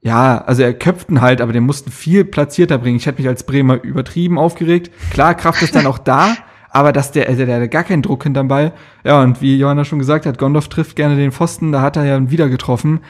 [0.00, 2.98] ja, also er köpften halt, aber den mussten viel platzierter bringen.
[2.98, 4.92] Ich hätte mich als Bremer übertrieben aufgeregt.
[5.10, 6.36] Klar, Kraft ist dann auch da,
[6.70, 8.72] aber dass der, also der hatte gar keinen Druck hinterm Ball.
[9.02, 12.04] Ja, und wie Johanna schon gesagt hat, Gondorf trifft gerne den Pfosten, da hat er
[12.04, 13.00] ja wieder getroffen.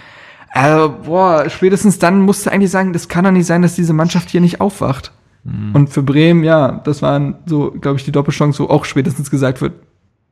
[0.49, 4.31] Also, boah, spätestens dann musste eigentlich sagen, das kann doch nicht sein, dass diese Mannschaft
[4.31, 5.13] hier nicht aufwacht.
[5.45, 5.75] Mhm.
[5.75, 9.61] Und für Bremen, ja, das waren so, glaube ich, die Doppelchance, wo auch spätestens gesagt
[9.61, 9.75] wird,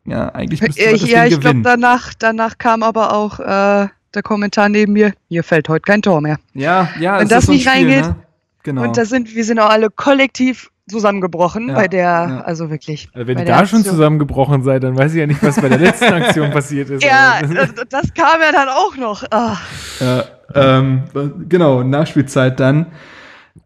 [0.05, 4.23] ja, eigentlich müsste man das Ja, ich glaube, danach, danach kam aber auch äh, der
[4.23, 6.38] Kommentar neben mir, hier fällt heute kein Tor mehr.
[6.55, 8.16] Ja, ja, Wenn das so nicht Spiel, reingeht, ne?
[8.62, 8.83] genau.
[8.85, 12.40] und da sind, wir sind auch alle kollektiv zusammengebrochen ja, bei der, ja.
[12.40, 13.09] also wirklich.
[13.12, 15.79] Also wenn ihr da schon zusammengebrochen seid, dann weiß ich ja nicht, was bei der
[15.79, 17.05] letzten Aktion passiert ist.
[17.05, 19.25] Ja, das, das, kam ja dann auch noch.
[19.31, 19.57] Ah.
[20.01, 21.03] Ja, ähm,
[21.49, 22.87] genau, Nachspielzeit dann.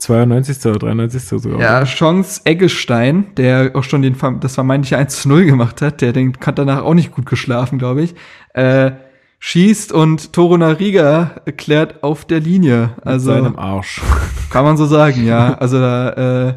[0.05, 0.67] 92.
[0.67, 1.23] oder 93.
[1.41, 1.61] sogar.
[1.61, 6.37] Ja, Chance Eggestein, der auch schon den, das vermeintliche 1 0 gemacht hat, der den
[6.45, 8.15] hat danach auch nicht gut geschlafen, glaube ich.
[8.53, 8.93] Äh,
[9.39, 12.91] schießt und Toro Nariga klärt auf der Linie.
[13.05, 14.01] Also Mit seinem Arsch.
[14.51, 15.55] Kann man so sagen, ja.
[15.55, 16.55] Also da äh,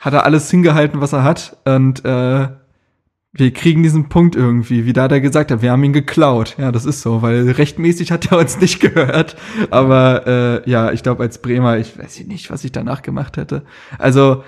[0.00, 2.48] hat er alles hingehalten, was er hat und äh,
[3.32, 6.56] wir kriegen diesen Punkt irgendwie, wie da der gesagt hat, wir haben ihn geklaut.
[6.58, 9.36] Ja, das ist so, weil rechtmäßig hat er uns nicht gehört.
[9.70, 13.62] Aber äh, ja, ich glaube, als Bremer, ich weiß nicht, was ich danach gemacht hätte.
[13.98, 14.42] Also,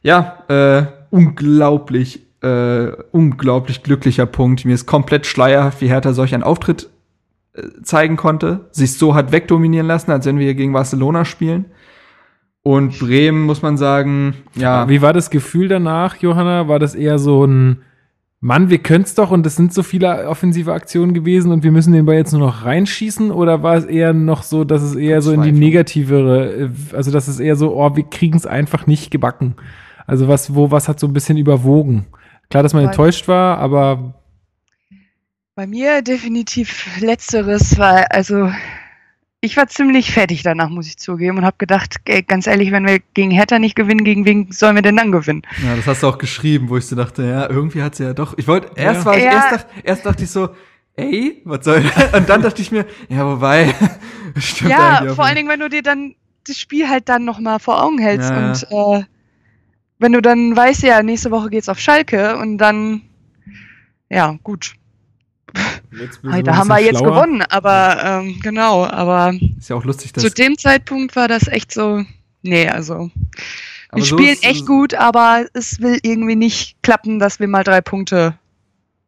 [0.00, 4.64] ja, äh, unglaublich, äh, unglaublich glücklicher Punkt.
[4.64, 6.88] Mir ist komplett schleierhaft, wie Hertha solch einen Auftritt
[7.52, 11.66] äh, zeigen konnte, sich so hat wegdominieren lassen, als wenn wir gegen Barcelona spielen.
[12.62, 14.88] Und Bremen, muss man sagen, ja.
[14.88, 16.68] Wie war das Gefühl danach, Johanna?
[16.68, 17.82] War das eher so ein
[18.44, 21.92] Mann, wir können's doch und es sind so viele offensive Aktionen gewesen und wir müssen
[21.92, 25.22] den Ball jetzt nur noch reinschießen oder war es eher noch so, dass es eher
[25.22, 29.12] so in die negativere, äh, also dass es eher so, oh, wir kriegen's einfach nicht
[29.12, 29.54] gebacken.
[30.08, 32.06] Also was, wo, was hat so ein bisschen überwogen?
[32.50, 34.14] Klar, dass man enttäuscht war, aber
[35.54, 38.50] bei mir definitiv letzteres, weil also
[39.44, 42.86] ich war ziemlich fertig danach, muss ich zugeben, und habe gedacht, ey, ganz ehrlich, wenn
[42.86, 45.42] wir gegen Hertha nicht gewinnen, gegen wen sollen wir denn dann gewinnen?
[45.64, 48.14] Ja, das hast du auch geschrieben, wo ich so dachte, ja, irgendwie hat sie ja
[48.14, 48.38] doch.
[48.38, 49.04] Ich wollte, erst ja.
[49.04, 49.32] war ich, ja.
[49.32, 50.50] erst, dacht, erst dachte ich so,
[50.94, 51.84] ey, was soll
[52.16, 53.74] Und dann dachte ich mir, ja, wobei,
[54.36, 56.14] stimmt Ja, vor allen Dingen, wenn du dir dann
[56.46, 58.36] das Spiel halt dann nochmal vor Augen hältst ja.
[58.36, 59.04] und äh,
[59.98, 63.02] wenn du dann weißt, ja, nächste Woche geht's auf Schalke und dann,
[64.08, 64.74] ja, gut,
[66.44, 67.22] da haben wir jetzt schlauer.
[67.22, 71.48] gewonnen, aber ähm, genau, aber ist ja auch lustig, dass zu dem Zeitpunkt war das
[71.48, 72.04] echt so,
[72.42, 73.10] nee, also
[73.88, 77.48] aber wir so spielen ist, echt gut, aber es will irgendwie nicht klappen, dass wir
[77.48, 78.34] mal drei Punkte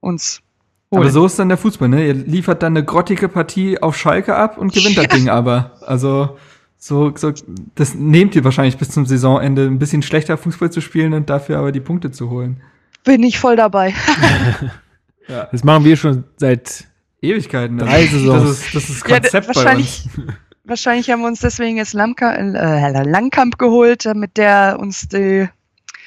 [0.01, 0.43] uns
[0.91, 1.03] holen.
[1.03, 2.07] Aber so ist dann der Fußball, ne?
[2.07, 5.05] Ihr liefert dann eine grottige Partie auf Schalke ab und gewinnt ja.
[5.05, 5.73] das Ding aber.
[5.87, 6.37] Also
[6.87, 7.33] So, so,
[7.77, 11.57] das nehmt ihr wahrscheinlich bis zum Saisonende ein bisschen schlechter Fußball zu spielen und dafür
[11.57, 12.61] aber die Punkte zu holen.
[13.05, 13.95] Bin ich voll dabei.
[15.29, 15.49] ja.
[15.51, 16.87] Das machen wir schon seit
[17.23, 17.77] Ewigkeiten.
[17.77, 17.85] Ne?
[17.85, 18.43] Drei Saisons.
[18.43, 20.33] Das ist das ist Konzept ja, wahrscheinlich, bei uns.
[20.65, 25.49] Wahrscheinlich haben wir uns deswegen jetzt Lamka, äh, Langkamp geholt, damit der uns die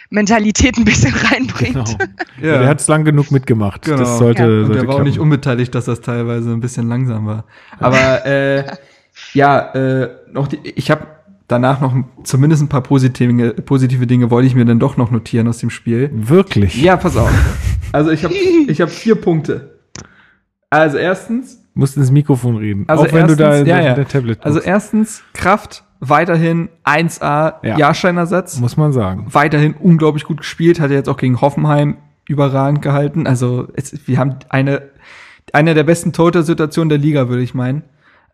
[0.10, 1.74] Mentalität ein bisschen reinbringt.
[1.74, 1.98] Genau.
[2.40, 2.60] Ja.
[2.60, 3.82] Der hat es lang genug mitgemacht.
[3.82, 3.98] Genau.
[3.98, 4.48] Das sollte, ja.
[4.48, 7.46] Und der war auch nicht unbeteiligt, dass das teilweise ein bisschen langsam war.
[7.80, 8.64] Aber äh,
[9.34, 11.08] ja, äh, noch die, ich habe
[11.48, 15.48] danach noch zumindest ein paar positive, positive Dinge wollte ich mir dann doch noch notieren
[15.48, 16.12] aus dem Spiel.
[16.14, 16.80] Wirklich?
[16.80, 17.32] Ja, pass auf.
[17.98, 19.80] Also ich habe ich hab vier Punkte.
[20.70, 21.64] Also erstens.
[21.74, 22.86] Musst ins Mikrofon reden.
[22.88, 23.94] Also auch wenn erstens, du da ja, ja.
[23.94, 27.78] der Tablet Also erstens Kraft weiterhin 1A ja.
[27.78, 28.60] Jahrsteinersatz.
[28.60, 29.28] Muss man sagen.
[29.32, 33.26] Weiterhin unglaublich gut gespielt, hat er jetzt auch gegen Hoffenheim überragend gehalten.
[33.26, 34.92] Also es, wir haben eine
[35.54, 37.84] eine der besten Total-Situationen der Liga, würde ich meinen.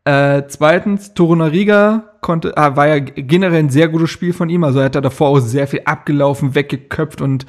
[0.05, 4.63] Äh, zweitens, Torunariga konnte, ah, war ja generell ein sehr gutes Spiel von ihm.
[4.63, 7.45] Also er hat da davor auch sehr viel abgelaufen, weggeköpft und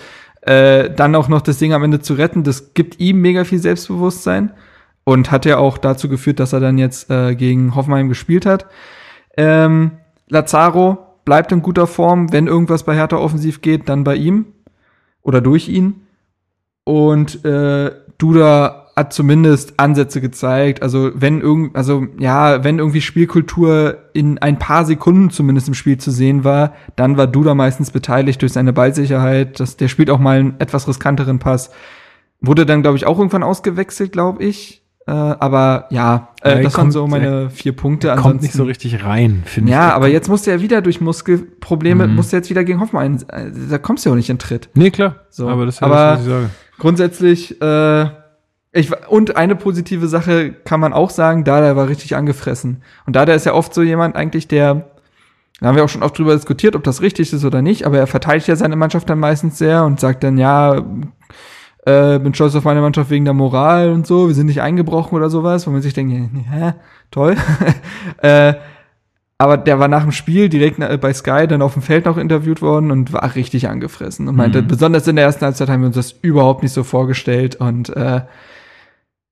[0.46, 2.42] äh, dann auch noch das Ding am Ende zu retten.
[2.42, 4.52] Das gibt ihm mega viel Selbstbewusstsein
[5.04, 8.66] und hat ja auch dazu geführt, dass er dann jetzt äh, gegen Hoffenheim gespielt hat.
[9.36, 9.92] Ähm,
[10.28, 12.32] Lazaro bleibt in guter Form.
[12.32, 14.46] Wenn irgendwas bei Hertha offensiv geht, dann bei ihm
[15.22, 16.02] oder durch ihn.
[16.84, 20.82] Und äh, Duda hat zumindest Ansätze gezeigt.
[20.82, 25.98] Also wenn irgend, also ja, wenn irgendwie Spielkultur in ein paar Sekunden zumindest im Spiel
[25.98, 29.58] zu sehen war, dann war Duda meistens beteiligt durch seine Ballsicherheit.
[29.58, 31.70] Das, der spielt auch mal einen etwas riskanteren Pass.
[32.40, 34.82] Wurde dann, glaube ich, auch irgendwann ausgewechselt, glaube ich.
[35.06, 38.08] Äh, aber ja, äh, das kommt, waren so meine vier Punkte.
[38.08, 39.74] Er kommt nicht so richtig rein, finde ich.
[39.74, 42.14] Ja, aber jetzt musste er wieder durch Muskelprobleme, mhm.
[42.14, 43.22] musste jetzt wieder gegen Hoffmann.
[43.28, 44.70] Äh, da kommst du ja auch nicht in Tritt.
[44.74, 45.16] Nee, klar.
[45.30, 45.48] So.
[45.48, 46.50] Aber das ist ja aber das, was ich sage.
[46.78, 48.06] Grundsätzlich, äh,
[48.74, 52.82] ich, und eine positive Sache kann man auch sagen, Dada war richtig angefressen.
[53.06, 54.90] Und Dada ist ja oft so jemand eigentlich, der,
[55.60, 57.98] da haben wir auch schon oft drüber diskutiert, ob das richtig ist oder nicht, aber
[57.98, 60.82] er verteidigt ja seine Mannschaft dann meistens sehr und sagt dann, ja,
[61.86, 65.16] äh, bin stolz auf meine Mannschaft wegen der Moral und so, wir sind nicht eingebrochen
[65.16, 66.12] oder sowas, wo man sich denkt,
[66.50, 66.72] hä,
[67.12, 67.36] toll.
[68.22, 68.54] äh,
[69.38, 72.60] aber der war nach dem Spiel direkt bei Sky dann auf dem Feld noch interviewt
[72.62, 74.68] worden und war richtig angefressen und meinte, mhm.
[74.68, 78.22] besonders in der ersten Halbzeit haben wir uns das überhaupt nicht so vorgestellt und äh,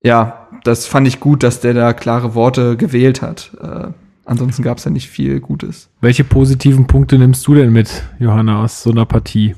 [0.03, 3.51] ja, das fand ich gut, dass der da klare Worte gewählt hat.
[3.61, 3.87] Äh,
[4.25, 5.89] ansonsten gab es ja nicht viel Gutes.
[6.01, 9.55] Welche positiven Punkte nimmst du denn mit, Johanna, aus so einer Partie?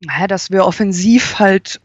[0.00, 1.80] Naja, dass wir offensiv halt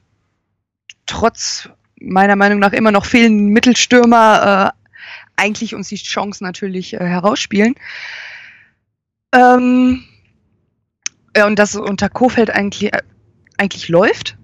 [1.06, 4.92] trotz meiner Meinung nach immer noch fehlenden Mittelstürmer äh,
[5.36, 7.76] eigentlich uns die Chance natürlich äh, herausspielen.
[9.34, 10.04] Ähm,
[11.36, 13.02] ja, und das unter Kofeld eigentlich, äh,
[13.58, 14.38] eigentlich läuft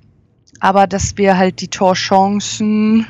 [0.60, 3.08] aber dass wir halt die Torchancen,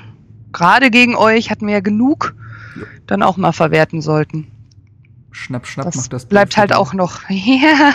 [0.51, 2.35] gerade gegen euch hatten wir ja genug,
[2.75, 2.83] ja.
[3.07, 4.47] dann auch mal verwerten sollten.
[5.31, 6.25] Schnapp, schnapp, das macht das.
[6.25, 7.21] Bleibt halt auch noch.
[7.29, 7.93] Ja,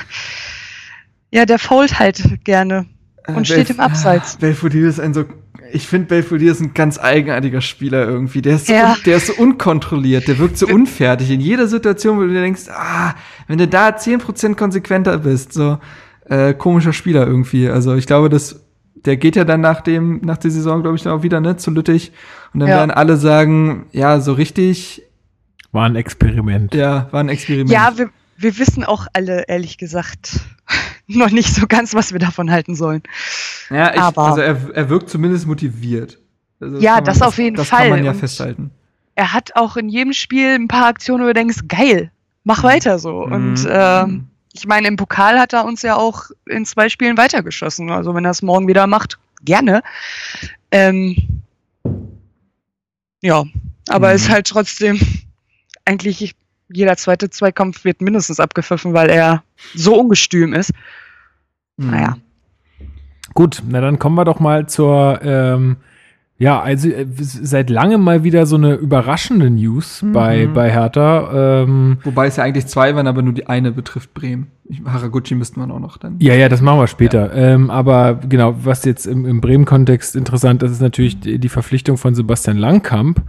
[1.30, 2.86] ja der fault halt gerne
[3.26, 4.36] und äh, steht Belf im Abseits.
[4.36, 5.24] Belfodil ist ein so
[5.72, 8.42] ich finde Belfodil ist ein ganz eigenartiger Spieler irgendwie.
[8.42, 8.96] Der ist, so ja.
[9.06, 11.30] der ist so unkontrolliert, der wirkt so unfertig.
[11.30, 13.14] In jeder Situation, wo du dir denkst, ah,
[13.46, 15.78] wenn du da 10% konsequenter bist, so
[16.26, 17.68] äh, komischer Spieler irgendwie.
[17.68, 18.64] Also ich glaube, das
[19.04, 21.56] der geht ja dann nach dem, nach der Saison, glaube ich, dann auch wieder, ne,
[21.56, 22.12] zu Lüttich.
[22.52, 22.76] Und dann ja.
[22.76, 25.02] werden alle sagen, ja, so richtig.
[25.72, 26.74] War ein Experiment.
[26.74, 27.70] Ja, war ein Experiment.
[27.70, 30.40] Ja, wir, wir wissen auch alle, ehrlich gesagt,
[31.06, 33.02] noch nicht so ganz, was wir davon halten sollen.
[33.70, 36.18] Ja, ich, Aber also er, er wirkt zumindest motiviert.
[36.60, 37.78] Also ja, man, das auf jeden das, Fall.
[37.78, 38.70] Das kann man ja Und festhalten.
[39.14, 42.10] Er hat auch in jedem Spiel ein paar Aktionen, wo du denkst, geil,
[42.44, 43.26] mach weiter so.
[43.26, 43.32] Mhm.
[43.32, 47.90] Und ähm, ich meine, im Pokal hat er uns ja auch in zwei Spielen weitergeschossen.
[47.90, 49.82] Also wenn er es morgen wieder macht, gerne.
[50.70, 51.42] Ähm,
[53.22, 53.44] ja,
[53.88, 54.14] aber mhm.
[54.14, 55.00] ist halt trotzdem
[55.84, 56.34] eigentlich
[56.72, 59.42] jeder zweite Zweikampf wird mindestens abgepfiffen, weil er
[59.74, 60.72] so ungestüm ist.
[61.76, 61.90] Mhm.
[61.90, 62.16] Naja.
[63.34, 65.76] Gut, na dann kommen wir doch mal zur ähm,
[66.40, 70.12] ja, also äh, seit langem mal wieder so eine überraschende News mhm.
[70.12, 71.62] bei, bei Hertha.
[71.62, 74.46] Ähm, Wobei es ja eigentlich zwei waren, aber nur die eine betrifft Bremen.
[74.86, 76.16] Haraguchi müssten wir auch noch dann.
[76.18, 77.36] Ja, ja, das machen wir später.
[77.36, 77.54] Ja.
[77.54, 81.98] Ähm, aber genau, was jetzt im, im Bremen-Kontext interessant ist, ist natürlich die, die Verpflichtung
[81.98, 83.20] von Sebastian Langkamp.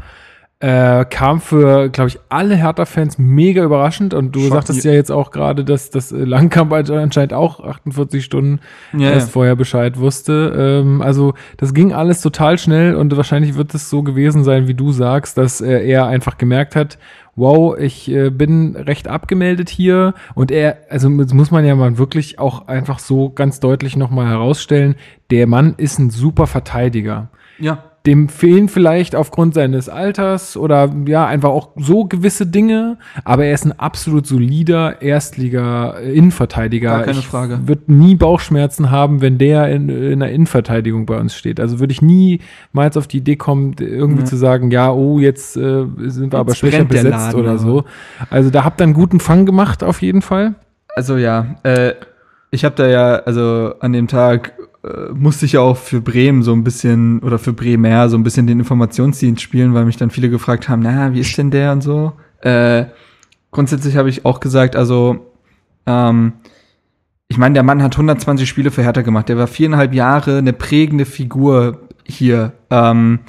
[0.62, 4.13] Äh, kam für, glaube ich, alle Hertha-Fans mega überraschend.
[4.13, 8.60] Und du Schock sagtest ja jetzt auch gerade, dass das Langkamp anscheinend auch 48 Stunden
[8.93, 9.32] ja, erst ja.
[9.32, 10.82] vorher Bescheid wusste.
[10.84, 14.76] Ähm, also das ging alles total schnell und wahrscheinlich wird es so gewesen sein, wie
[14.76, 17.00] du sagst, dass äh, er einfach gemerkt hat,
[17.36, 20.13] wow, ich äh, bin recht abgemeldet hier.
[20.36, 24.28] Und er, also das muss man ja mal wirklich auch einfach so ganz deutlich nochmal
[24.28, 24.93] herausstellen,
[25.32, 27.30] der Mann ist ein super Verteidiger.
[27.58, 27.91] Ja.
[28.06, 33.54] Dem fehlen vielleicht aufgrund seines Alters oder ja, einfach auch so gewisse Dinge, aber er
[33.54, 36.90] ist ein absolut solider Erstliga-Innenverteidiger.
[36.90, 37.60] Gar keine Frage.
[37.62, 41.60] Ich würde nie Bauchschmerzen haben, wenn der in, in der Innenverteidigung bei uns steht.
[41.60, 44.26] Also würde ich niemals auf die Idee kommen, irgendwie Ja.
[44.26, 47.40] zu sagen, ja, oh, jetzt äh, sind wir aber Jetzt schwächer brennt der besetzt Laden,
[47.40, 47.60] oder aber.
[47.60, 47.84] so.
[48.30, 50.56] Also da habt ihr einen guten Fang gemacht, auf jeden Fall.
[50.96, 51.94] Also ja, äh,
[52.52, 54.54] ich habe da ja, also an dem Tag
[55.13, 58.48] musste ich ja auch für Bremen so ein bisschen oder für Bremer so ein bisschen
[58.48, 61.82] den Informationsdienst spielen, weil mich dann viele gefragt haben, na, wie ist denn der und
[61.82, 62.13] so.
[62.41, 62.86] Äh,
[63.52, 65.28] grundsätzlich habe ich auch gesagt, also
[65.86, 66.34] ähm,
[67.28, 69.30] ich meine, der Mann hat 120 Spiele für Hertha gemacht.
[69.30, 72.54] Der war viereinhalb Jahre eine prägende Figur hier.
[72.70, 73.20] Ähm,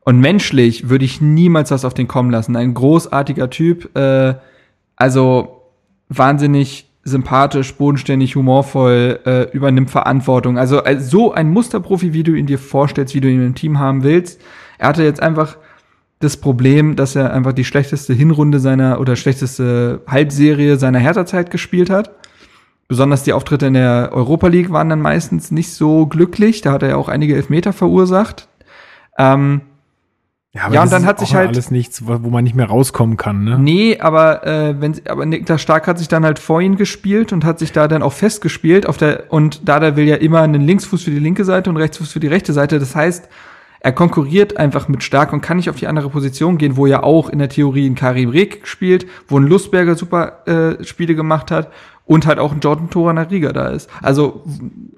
[0.00, 2.56] und menschlich würde ich niemals was auf den kommen lassen.
[2.56, 3.96] Ein großartiger Typ.
[3.96, 4.34] Äh,
[4.96, 5.62] also
[6.08, 10.58] wahnsinnig sympathisch, bodenständig, humorvoll, äh, übernimmt Verantwortung.
[10.58, 13.78] Also äh, so ein Musterprofi, wie du ihn dir vorstellst, wie du ihn im Team
[13.78, 14.40] haben willst.
[14.78, 15.56] Er hatte jetzt einfach
[16.20, 21.90] das Problem, dass er einfach die schlechteste Hinrunde seiner oder schlechteste Halbserie seiner Hertha-Zeit gespielt
[21.90, 22.10] hat.
[22.88, 26.62] Besonders die Auftritte in der Europa League waren dann meistens nicht so glücklich.
[26.62, 28.48] Da hat er ja auch einige Elfmeter verursacht.
[29.18, 29.60] Ähm,
[30.54, 33.16] aber Ja, und dann ist hat sich halt- alles nichts, wo man nicht mehr rauskommen
[33.16, 33.58] kann, ne?
[33.58, 37.44] Nee, aber äh, wenn aber Niklas Stark hat sich dann halt vor ihn gespielt und
[37.44, 41.02] hat sich da dann auch festgespielt auf der und Dada will ja immer einen Linksfuß
[41.02, 42.78] für die linke Seite und Rechtsfuß für die rechte Seite.
[42.78, 43.28] Das heißt,
[43.80, 47.02] er konkurriert einfach mit Stark und kann nicht auf die andere Position gehen, wo ja
[47.02, 51.50] auch in der Theorie ein Karim Rek spielt, wo ein Lustberger super äh, Spiele gemacht
[51.50, 51.70] hat
[52.08, 53.88] und halt auch ein Jordan Torana Riga da ist.
[54.02, 54.42] Also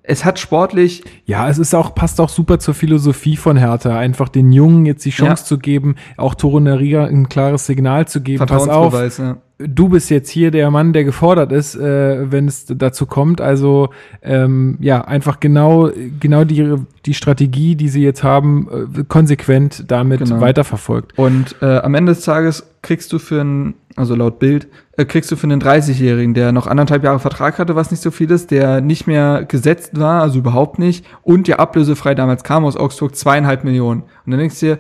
[0.03, 4.29] es hat sportlich Ja, es ist auch, passt auch super zur Philosophie von Hertha, einfach
[4.29, 5.46] den Jungen jetzt die Chance Ja.
[5.46, 8.46] zu geben, auch Toro Nariga ein klares Signal zu geben.
[8.46, 9.18] Pass auf.
[9.18, 9.37] Ja.
[9.66, 13.40] Du bist jetzt hier der Mann, der gefordert ist, äh, wenn es dazu kommt.
[13.40, 13.90] Also
[14.23, 16.75] ähm, ja, einfach genau, genau die,
[17.07, 20.40] die Strategie, die sie jetzt haben, äh, konsequent damit Genau.
[20.40, 21.18] weiterverfolgt.
[21.18, 25.31] Und äh, am Ende des Tages kriegst du für einen, also laut Bild, äh, kriegst
[25.31, 28.51] du für einen 30-Jährigen, der noch anderthalb Jahre Vertrag hatte, was nicht so viel ist,
[28.51, 33.14] der nicht mehr gesetzt war, also überhaupt nicht, und der ablösefrei damals kam aus Augsburg,
[33.16, 34.03] zweieinhalb Millionen.
[34.25, 34.79] Und dann denkst du dir,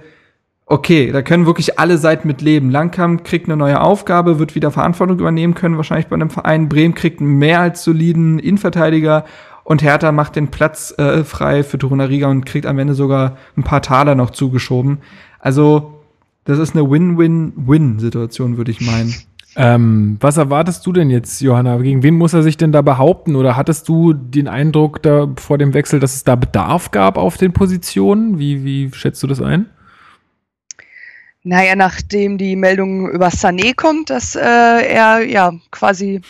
[0.70, 2.70] okay, da können wirklich alle Seiten mit leben.
[2.70, 6.68] Langkamp kriegt eine neue Aufgabe, wird wieder Verantwortung übernehmen können, wahrscheinlich bei einem Verein.
[6.68, 9.24] Bremen kriegt einen mehr als soliden Innenverteidiger
[9.64, 13.64] und Hertha macht den Platz äh, frei für Torunariga und kriegt am Ende sogar ein
[13.64, 14.98] paar Taler noch zugeschoben.
[15.40, 16.02] Also,
[16.44, 19.12] das ist eine Win-Win-Win-Situation, würde ich meinen.
[19.56, 21.78] Ähm, was erwartest du denn jetzt, Johanna?
[21.78, 23.34] Gegen wen muss er sich denn da behaupten?
[23.34, 27.36] Oder hattest du den Eindruck da vor dem Wechsel, dass es da Bedarf gab auf
[27.36, 28.38] den Positionen?
[28.38, 29.66] Wie, wie schätzt du das ein?
[31.42, 36.20] Naja, nachdem die Meldung über Sané kommt, dass äh, er ja quasi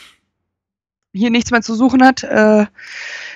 [1.12, 2.66] hier nichts mehr zu suchen hat, äh,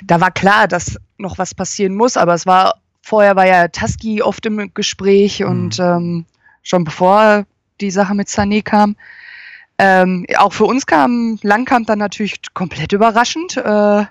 [0.05, 4.23] da war klar, dass noch was passieren muss, aber es war vorher war ja Taski
[4.23, 6.25] oft im Gespräch und ähm,
[6.63, 7.45] schon bevor
[7.81, 8.97] die Sache mit Sané kam.
[9.79, 13.57] Ähm, auch für uns kam Langkamp dann natürlich komplett überraschend.
[13.57, 14.05] Äh,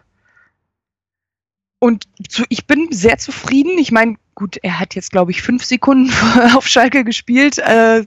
[1.80, 3.78] und zu, ich bin sehr zufrieden.
[3.78, 6.12] Ich meine, gut, er hat jetzt, glaube ich, fünf Sekunden
[6.56, 7.58] auf Schalke gespielt.
[7.60, 8.06] Äh,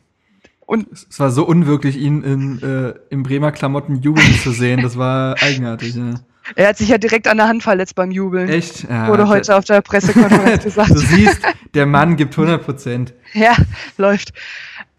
[0.66, 4.82] und Es war so unwirklich, ihn in, äh, im Bremer Klamotten jubeln zu sehen.
[4.82, 5.94] Das war eigenartig.
[5.94, 6.14] Ja.
[6.56, 8.48] er hat sich ja direkt an der Hand verletzt beim Jubeln.
[8.48, 8.82] Echt?
[8.88, 10.90] Ja, Wurde heute auf der Pressekonferenz gesagt.
[10.90, 11.40] Du siehst,
[11.74, 13.14] der Mann gibt 100 Prozent.
[13.32, 13.54] Ja,
[13.96, 14.32] läuft.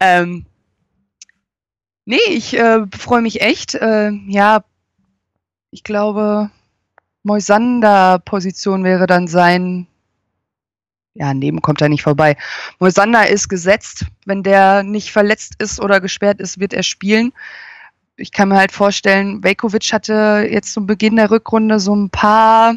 [0.00, 0.46] Ähm,
[2.06, 3.74] nee, ich äh, freue mich echt.
[3.74, 4.64] Äh, ja,
[5.70, 6.50] ich glaube,
[7.24, 9.86] Moisander-Position wäre dann sein.
[11.14, 12.36] Ja, neben kommt er nicht vorbei.
[12.78, 14.06] Moisander ist gesetzt.
[14.24, 17.32] Wenn der nicht verletzt ist oder gesperrt ist, wird er spielen.
[18.16, 22.74] Ich kann mir halt vorstellen, Velkovic hatte jetzt zum Beginn der Rückrunde so ein paar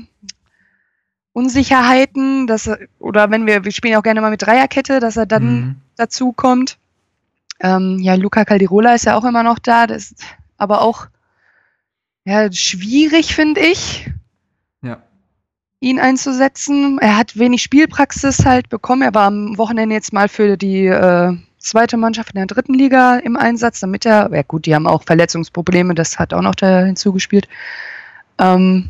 [1.34, 5.18] Unsicherheiten, dass er, oder wenn wir, wir spielen ja auch gerne mal mit Dreierkette, dass
[5.18, 5.76] er dann Mhm.
[5.96, 6.78] dazu kommt.
[7.62, 10.24] Ähm, ja, Luca Caldirola ist ja auch immer noch da, das ist
[10.58, 11.08] aber auch
[12.26, 14.10] ja, schwierig, finde ich.
[15.82, 17.00] Ihn einzusetzen.
[17.00, 19.02] Er hat wenig Spielpraxis halt bekommen.
[19.02, 23.18] Er war am Wochenende jetzt mal für die äh, zweite Mannschaft in der dritten Liga
[23.18, 26.86] im Einsatz, damit er, ja gut, die haben auch Verletzungsprobleme, das hat auch noch da
[26.86, 27.50] hinzugespielt.
[28.38, 28.90] Ähm,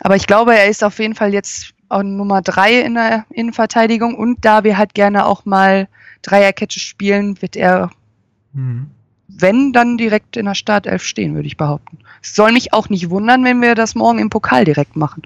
[0.00, 4.14] aber ich glaube, er ist auf jeden Fall jetzt auch Nummer drei in der Innenverteidigung
[4.16, 5.88] und da wir halt gerne auch mal
[6.22, 7.90] Dreierkette spielen, wird er,
[8.54, 8.90] Mhm.
[9.28, 11.98] Wenn, dann direkt in der Startelf stehen, würde ich behaupten.
[12.22, 15.22] Es soll mich auch nicht wundern, wenn wir das morgen im Pokal direkt machen.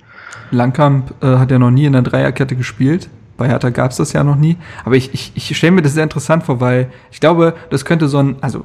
[0.50, 3.08] Langkamp äh, hat ja noch nie in der Dreierkette gespielt.
[3.36, 4.56] Bei Hertha gab es das ja noch nie.
[4.84, 8.08] Aber ich, ich, ich stelle mir das sehr interessant vor, weil ich glaube, das könnte
[8.08, 8.64] so ein, also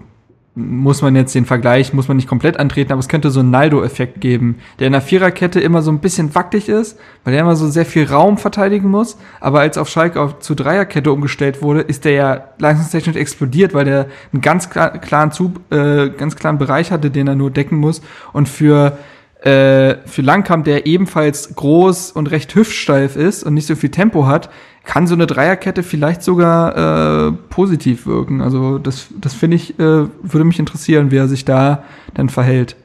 [0.56, 3.49] muss man jetzt den Vergleich, muss man nicht komplett antreten, aber es könnte so einen
[3.49, 7.56] Naldo-Effekt geben, der in der Viererkette immer so ein bisschen wackelig ist, weil der immer
[7.56, 9.18] so sehr viel Raum verteidigen muss.
[9.39, 13.86] Aber als auf Schalke auf, zu Dreierkette umgestellt wurde, ist der ja leistungstechnisch explodiert, weil
[13.86, 17.78] der einen ganz klar, klaren, Zub, äh, ganz klaren Bereich hatte, den er nur decken
[17.78, 18.01] muss.
[18.32, 18.97] Und für
[19.44, 24.26] äh, für Langkamp, der ebenfalls groß und recht hüftsteif ist und nicht so viel Tempo
[24.26, 24.50] hat,
[24.86, 28.41] kann so eine Dreierkette vielleicht sogar äh, positiv wirken.
[28.41, 31.84] Also das, das finde ich, äh, würde mich interessieren, wie er sich da
[32.14, 32.78] dann verhält.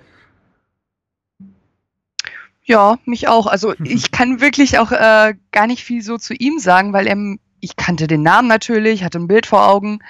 [2.65, 3.47] Ja, mich auch.
[3.47, 7.17] Also ich kann wirklich auch äh, gar nicht viel so zu ihm sagen, weil er,
[7.61, 10.01] ich kannte den Namen natürlich, hatte ein Bild vor Augen.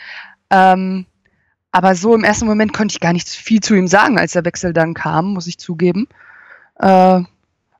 [0.51, 1.05] Ähm,
[1.72, 4.46] aber so im ersten Moment konnte ich gar nicht viel zu ihm sagen, als der
[4.46, 6.09] Wechsel dann kam, muss ich zugeben.
[6.79, 7.20] Äh,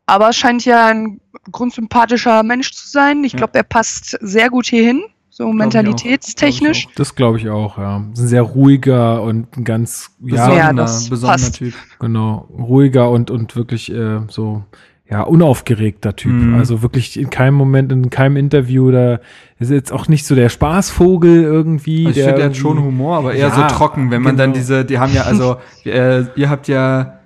[0.07, 1.21] aber scheint ja ein
[1.53, 3.25] grundsympathischer Mensch zu sein.
[3.25, 6.87] Ich glaube, er passt sehr gut hierhin, so mentalitätstechnisch.
[6.87, 7.97] Glaub das glaube ich auch, ja.
[7.99, 11.75] Ein sehr ruhiger und ein ganz besonderer, ja, besonderer Typ.
[12.01, 14.65] Genau, ruhiger und, und wirklich äh, so
[15.11, 16.33] ja, unaufgeregter Typ.
[16.33, 16.55] Mhm.
[16.55, 19.21] Also wirklich in keinem Moment, in keinem Interview, da
[19.59, 22.07] ist jetzt auch nicht so der Spaßvogel irgendwie.
[22.07, 24.47] Also ich finde, er hat schon Humor, aber eher ja, so trocken, wenn man genau.
[24.47, 27.18] dann diese, die haben ja, also, äh, ihr habt ja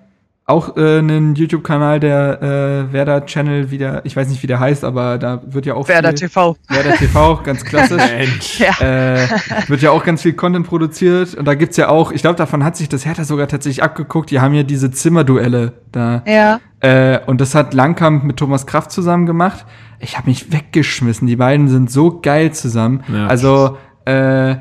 [0.44, 4.82] auch äh, einen YouTube-Kanal, der äh, Werder Channel wieder, ich weiß nicht, wie der heißt,
[4.82, 6.56] aber da wird ja auch Werder viel, TV.
[6.68, 8.58] Werder TV, ganz klassisch.
[8.58, 8.72] ja.
[8.80, 9.28] äh,
[9.68, 12.64] wird ja auch ganz viel Content produziert und da gibt's ja auch, ich glaube, davon
[12.64, 14.30] hat sich das Hertha sogar tatsächlich abgeguckt.
[14.30, 16.22] Die haben ja diese Zimmerduelle da.
[16.26, 16.60] Ja.
[16.80, 19.64] Äh, und das hat Langkamp mit Thomas Kraft zusammen gemacht.
[20.00, 21.28] Ich habe mich weggeschmissen.
[21.28, 23.04] Die beiden sind so geil zusammen.
[23.12, 23.28] Ja.
[23.28, 23.76] Also
[24.06, 24.56] äh,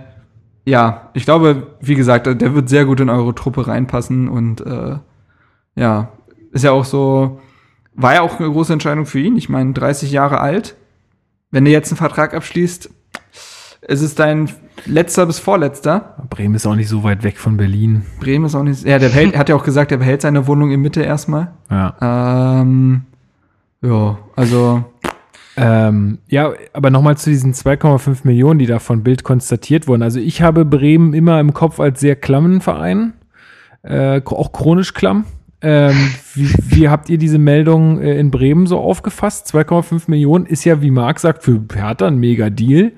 [0.63, 4.97] ja, ich glaube, wie gesagt, der wird sehr gut in eure Truppe reinpassen und äh,
[5.75, 6.11] ja,
[6.51, 7.39] ist ja auch so,
[7.93, 9.37] war ja auch eine große Entscheidung für ihn.
[9.37, 10.75] Ich meine, 30 Jahre alt.
[11.51, 12.89] Wenn du jetzt einen Vertrag abschließt,
[13.87, 14.49] ist es dein
[14.85, 16.15] letzter bis vorletzter.
[16.29, 18.05] Bremen ist auch nicht so weit weg von Berlin.
[18.19, 18.85] Bremen ist auch nicht.
[18.85, 21.51] Ja, der behält, hat ja auch gesagt, er behält seine Wohnung in Mitte erstmal.
[21.69, 22.61] Ja.
[22.61, 23.01] Ähm,
[23.81, 24.83] ja, also.
[25.57, 30.01] Ähm, ja, aber nochmal zu diesen 2,5 Millionen, die da von Bild konstatiert wurden.
[30.01, 33.13] Also ich habe Bremen immer im Kopf als sehr klammen Verein,
[33.83, 35.25] äh, auch chronisch klamm.
[35.63, 39.53] Ähm, wie, wie, habt ihr diese Meldung äh, in Bremen so aufgefasst?
[39.53, 42.93] 2,5 Millionen ist ja, wie Marc sagt, für Hertha ein mega Deal.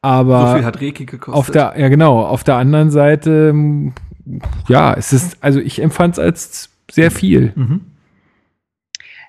[0.00, 1.34] Aber so viel hat Reki gekostet.
[1.34, 2.24] Auf der, ja, genau.
[2.24, 3.92] Auf der anderen Seite, ähm,
[4.68, 7.52] ja, es ist, also ich empfand es als sehr viel.
[7.54, 7.80] Mhm.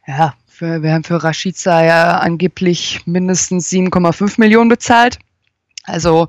[0.05, 5.19] Ja, für, wir haben für Rashica ja angeblich mindestens 7,5 Millionen bezahlt.
[5.83, 6.27] Also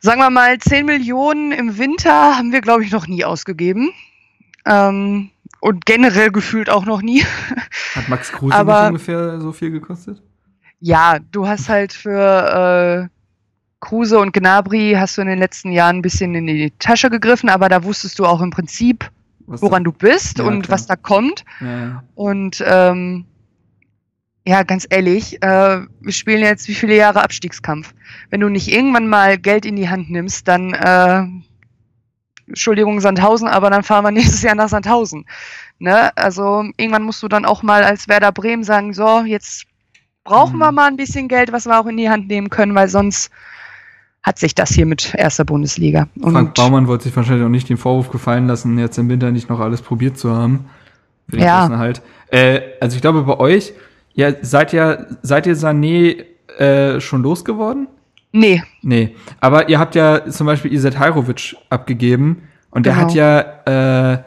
[0.00, 3.92] sagen wir mal, 10 Millionen im Winter haben wir, glaube ich, noch nie ausgegeben.
[4.66, 5.30] Ähm,
[5.62, 7.22] und generell gefühlt auch noch nie.
[7.94, 10.20] Hat Max Kruse Aber, nicht ungefähr so viel gekostet?
[10.80, 13.08] Ja, du hast halt für äh,
[13.78, 17.48] Kruse und Gnabry hast du in den letzten Jahren ein bisschen in die Tasche gegriffen,
[17.48, 19.08] aber da wusstest du auch im Prinzip,
[19.46, 19.90] was woran da?
[19.90, 20.74] du bist ja, und klar.
[20.74, 21.44] was da kommt.
[21.60, 22.02] Ja.
[22.16, 23.24] Und ähm,
[24.44, 27.94] ja, ganz ehrlich, äh, wir spielen jetzt wie viele Jahre Abstiegskampf.
[28.30, 31.22] Wenn du nicht irgendwann mal Geld in die Hand nimmst, dann äh,
[32.46, 35.26] Entschuldigung, Sandhausen, aber dann fahren wir nächstes Jahr nach Sandhausen.
[35.78, 36.16] Ne?
[36.16, 39.64] Also irgendwann musst du dann auch mal als Werder Bremen sagen, so, jetzt
[40.24, 40.60] brauchen mhm.
[40.60, 43.30] wir mal ein bisschen Geld, was wir auch in die Hand nehmen können, weil sonst
[44.22, 46.06] hat sich das hier mit erster Bundesliga.
[46.20, 49.32] Und Frank Baumann wollte sich wahrscheinlich auch nicht den Vorwurf gefallen lassen, jetzt im Winter
[49.32, 50.66] nicht noch alles probiert zu haben.
[51.28, 51.68] Für den ja.
[51.76, 52.02] Halt.
[52.28, 53.72] Äh, also ich glaube bei euch,
[54.14, 56.24] ja, seid ihr, seid ihr Sané
[56.58, 57.88] äh, schon losgeworden?
[58.32, 58.62] Nee.
[58.82, 59.14] Nee.
[59.40, 63.06] Aber ihr habt ja zum Beispiel Izet Hajrovic abgegeben und der genau.
[63.06, 64.22] hat ja, äh,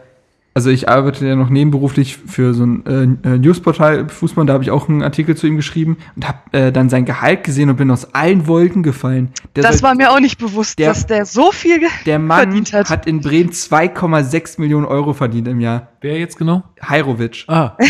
[0.55, 4.71] also ich arbeite ja noch nebenberuflich für so ein äh, Newsportal Fußball, da habe ich
[4.71, 7.91] auch einen Artikel zu ihm geschrieben und habe äh, dann sein Gehalt gesehen und bin
[7.91, 9.33] aus allen Wolken gefallen.
[9.57, 12.71] Der das war mir auch nicht bewusst, der, dass der so viel der Mann verdient
[12.71, 12.89] hat.
[12.89, 15.89] hat in Bremen 2,6 Millionen Euro verdient im Jahr.
[15.99, 16.63] Wer jetzt genau?
[16.81, 17.43] Hajrovic.
[17.47, 17.77] Ah.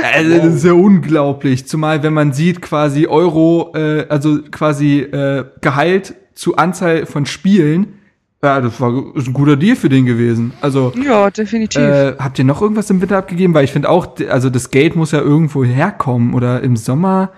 [0.00, 1.66] Also, das ist ja unglaublich.
[1.66, 7.97] Zumal, wenn man sieht, quasi Euro, äh, also quasi äh, Gehalt zu Anzahl von Spielen.
[8.42, 10.52] Ja, das war ist ein guter Deal für den gewesen.
[10.60, 11.82] Also ja, definitiv.
[11.82, 13.52] Äh, habt ihr noch irgendwas im Winter abgegeben?
[13.52, 17.32] Weil ich finde auch, also das Geld muss ja irgendwo herkommen oder im Sommer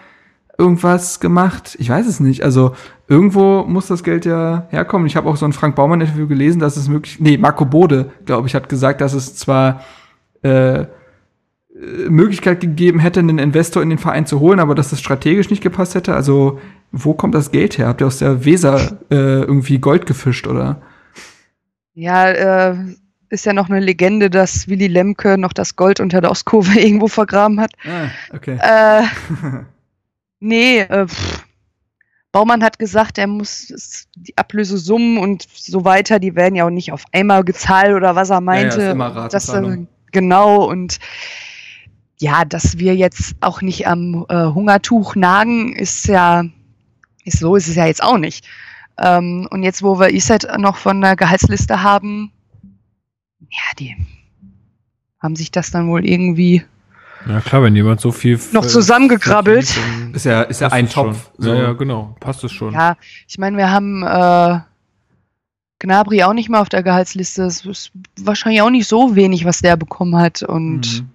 [0.59, 1.74] irgendwas gemacht.
[1.80, 2.44] Ich weiß es nicht.
[2.44, 2.74] Also
[3.09, 5.07] irgendwo muss das Geld ja herkommen.
[5.07, 7.18] Ich habe auch so ein Frank Baumann Interview gelesen, dass es möglich.
[7.18, 9.80] Nee, Marco Bode, glaube ich, hat gesagt, dass es zwar
[10.42, 10.84] äh,
[12.11, 15.62] Möglichkeit gegeben hätte, einen Investor in den Verein zu holen, aber dass das strategisch nicht
[15.62, 16.14] gepasst hätte.
[16.14, 16.59] Also,
[16.92, 17.88] wo kommt das Geld her?
[17.88, 20.82] Habt ihr aus der Weser äh, irgendwie Gold gefischt, oder?
[21.95, 22.76] Ja, äh,
[23.30, 27.09] ist ja noch eine Legende, dass Willy Lemke noch das Gold unter der Ostkurve irgendwo
[27.09, 27.72] vergraben hat.
[27.84, 28.59] Ah, okay.
[28.61, 29.03] Äh,
[30.41, 31.45] nee, äh, pff,
[32.32, 36.93] Baumann hat gesagt, er muss die Ablösesummen und so weiter, die werden ja auch nicht
[36.93, 38.76] auf einmal gezahlt oder was er meinte.
[38.76, 39.78] Ja, ja, ist immer dass, äh,
[40.12, 40.99] genau und
[42.18, 46.45] ja, dass wir jetzt auch nicht am äh, Hungertuch nagen, ist ja,
[47.24, 48.47] ist so ist es ja jetzt auch nicht.
[49.01, 52.30] Ähm, und jetzt, wo wir Iset noch von der Gehaltsliste haben,
[53.40, 53.96] ja, die
[55.18, 56.64] haben sich das dann wohl irgendwie
[57.28, 61.30] ja klar, wenn jemand so viel noch zusammengekrabbelt, verdient, ist ja ist ja ein Topf.
[61.36, 61.53] So.
[61.53, 62.72] Ja, ja, genau, passt es schon.
[62.72, 62.96] Ja,
[63.28, 64.61] ich meine, wir haben äh,
[65.80, 67.44] Gnabry auch nicht mehr auf der Gehaltsliste.
[67.44, 71.09] Es ist wahrscheinlich auch nicht so wenig, was der bekommen hat und mhm.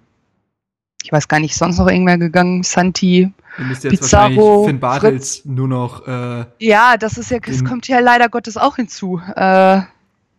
[1.02, 2.62] ich weiß gar nicht, sonst noch irgendwer gegangen.
[2.62, 6.06] Santi, Ihr müsst jetzt Pizarro, Finn Bartels nur noch.
[6.06, 9.20] Äh, ja, das ist ja, das kommt ja leider Gottes auch hinzu.
[9.34, 9.80] Äh,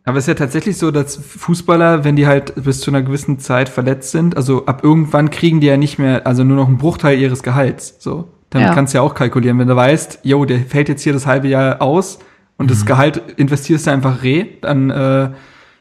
[0.08, 3.40] aber es ist ja tatsächlich so, dass Fußballer, wenn die halt bis zu einer gewissen
[3.40, 6.78] Zeit verletzt sind, also ab irgendwann kriegen die ja nicht mehr, also nur noch einen
[6.78, 7.96] Bruchteil ihres Gehalts.
[8.00, 8.74] So, damit ja.
[8.74, 11.50] kannst du ja auch kalkulieren, wenn du weißt, yo, der fällt jetzt hier das halbe
[11.50, 12.20] Jahr aus
[12.58, 12.70] und mhm.
[12.70, 15.30] das Gehalt investierst du einfach re, dann äh,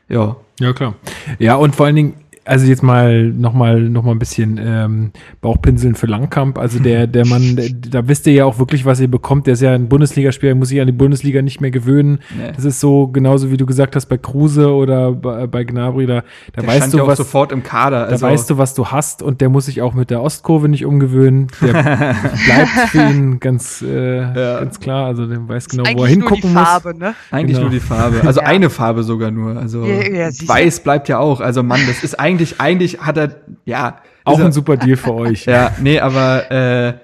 [0.09, 0.37] ja.
[0.59, 0.95] Ja klar.
[1.39, 2.15] Ja und vor allen Dingen
[2.47, 6.59] also jetzt mal nochmal noch mal ein bisschen ähm, Bauchpinseln für Langkamp.
[6.59, 9.47] Also der, der Mann, der, da wisst ihr ja auch wirklich, was ihr bekommt.
[9.47, 12.21] Der ist ja ein Bundesligaspieler, muss sich an die Bundesliga nicht mehr gewöhnen.
[12.37, 12.53] Nee.
[12.55, 16.07] Das ist so genauso wie du gesagt hast bei Kruse oder bei, bei Gnabry.
[16.07, 16.23] Da,
[16.55, 18.07] da der weißt du ja was sofort im Kader.
[18.07, 20.69] Also da weißt du, was du hast und der muss sich auch mit der Ostkurve
[20.69, 21.49] nicht umgewöhnen.
[21.61, 21.73] Der
[22.47, 24.61] bleibt für ihn ganz, äh, ja.
[24.61, 25.07] ganz klar.
[25.07, 26.99] Also der weiß genau, wo er hingucken nur die Farbe, muss.
[27.01, 27.15] Ne?
[27.31, 27.61] Eigentlich genau.
[27.63, 28.21] nur die Farbe.
[28.25, 28.47] Also ja.
[28.47, 29.57] eine Farbe sogar nur.
[29.57, 31.41] Also ja, weiß bleibt ja auch.
[31.41, 33.99] Also Mann, das ist eigentlich eigentlich, eigentlich hat er, ja.
[34.25, 35.45] Auch ein super Deal für euch.
[35.47, 36.95] ja, nee, aber, äh,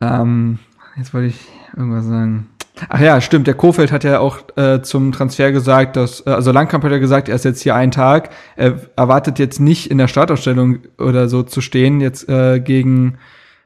[0.00, 0.58] ähm,
[0.96, 1.40] jetzt wollte ich
[1.76, 2.48] irgendwas sagen.
[2.88, 3.46] Ach ja, stimmt.
[3.46, 6.98] Der Kofeld hat ja auch äh, zum Transfer gesagt, dass, äh, also Langkamp hat ja
[6.98, 8.30] gesagt, er ist jetzt hier einen Tag.
[8.56, 13.18] Er erwartet jetzt nicht in der Startausstellung oder so zu stehen, jetzt äh, gegen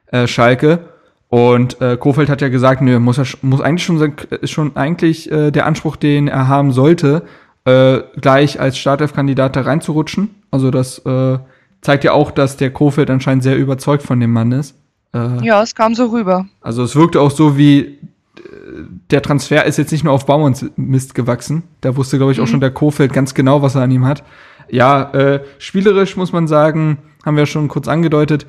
[0.09, 0.81] äh, Schalke.
[1.29, 5.31] Und äh, Kofeld hat ja gesagt, nö, muss er muss eigentlich schon ist schon eigentlich
[5.31, 7.23] äh, der Anspruch, den er haben sollte,
[7.65, 10.31] äh, gleich als Startelf-Kandidat da reinzurutschen.
[10.55, 11.39] Also das äh,
[11.81, 14.77] zeigt ja auch, dass der Kofeld anscheinend sehr überzeugt von dem Mann ist.
[15.13, 16.47] Äh, ja, es kam so rüber.
[16.61, 17.99] Also es wirkte auch so wie äh,
[19.11, 20.65] der Transfer ist jetzt nicht nur auf Baumanns
[21.13, 21.65] gewachsen.
[21.81, 22.51] Da wusste, glaube ich, auch mhm.
[22.51, 24.23] schon der Kofeld ganz genau, was er an ihm hat.
[24.71, 28.47] Ja, äh, spielerisch muss man sagen, haben wir schon kurz angedeutet.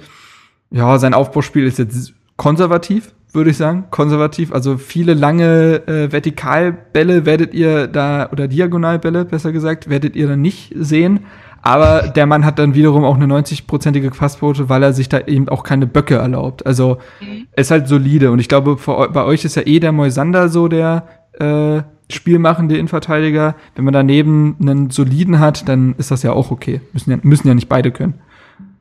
[0.69, 4.51] Ja, sein Aufbauspiel ist jetzt konservativ würde ich sagen, konservativ.
[4.51, 10.41] Also viele lange äh, Vertikalbälle werdet ihr da, oder Diagonalbälle, besser gesagt, werdet ihr dann
[10.41, 11.25] nicht sehen.
[11.65, 15.49] Aber der Mann hat dann wiederum auch eine 90-prozentige Passquote, weil er sich da eben
[15.49, 16.63] auch keine Böcke erlaubt.
[16.63, 17.47] Also mhm.
[17.55, 18.29] ist halt solide.
[18.29, 21.07] Und ich glaube, bei euch ist ja eh der Moisander so der
[21.39, 21.81] äh,
[22.13, 23.55] spielmachende Innenverteidiger.
[23.73, 26.81] Wenn man daneben einen soliden hat, dann ist das ja auch okay.
[26.93, 28.13] Müssen ja, müssen ja nicht beide können.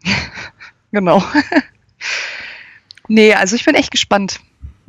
[0.92, 1.22] genau.
[3.06, 4.40] Nee, also ich bin echt gespannt.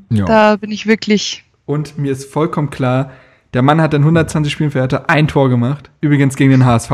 [0.10, 0.24] Ja.
[0.24, 1.44] Da bin ich wirklich.
[1.66, 3.12] Und mir ist vollkommen klar,
[3.54, 5.90] der Mann hat in 120 Spielen für Hertha ein Tor gemacht.
[6.00, 6.92] Übrigens gegen den HSV.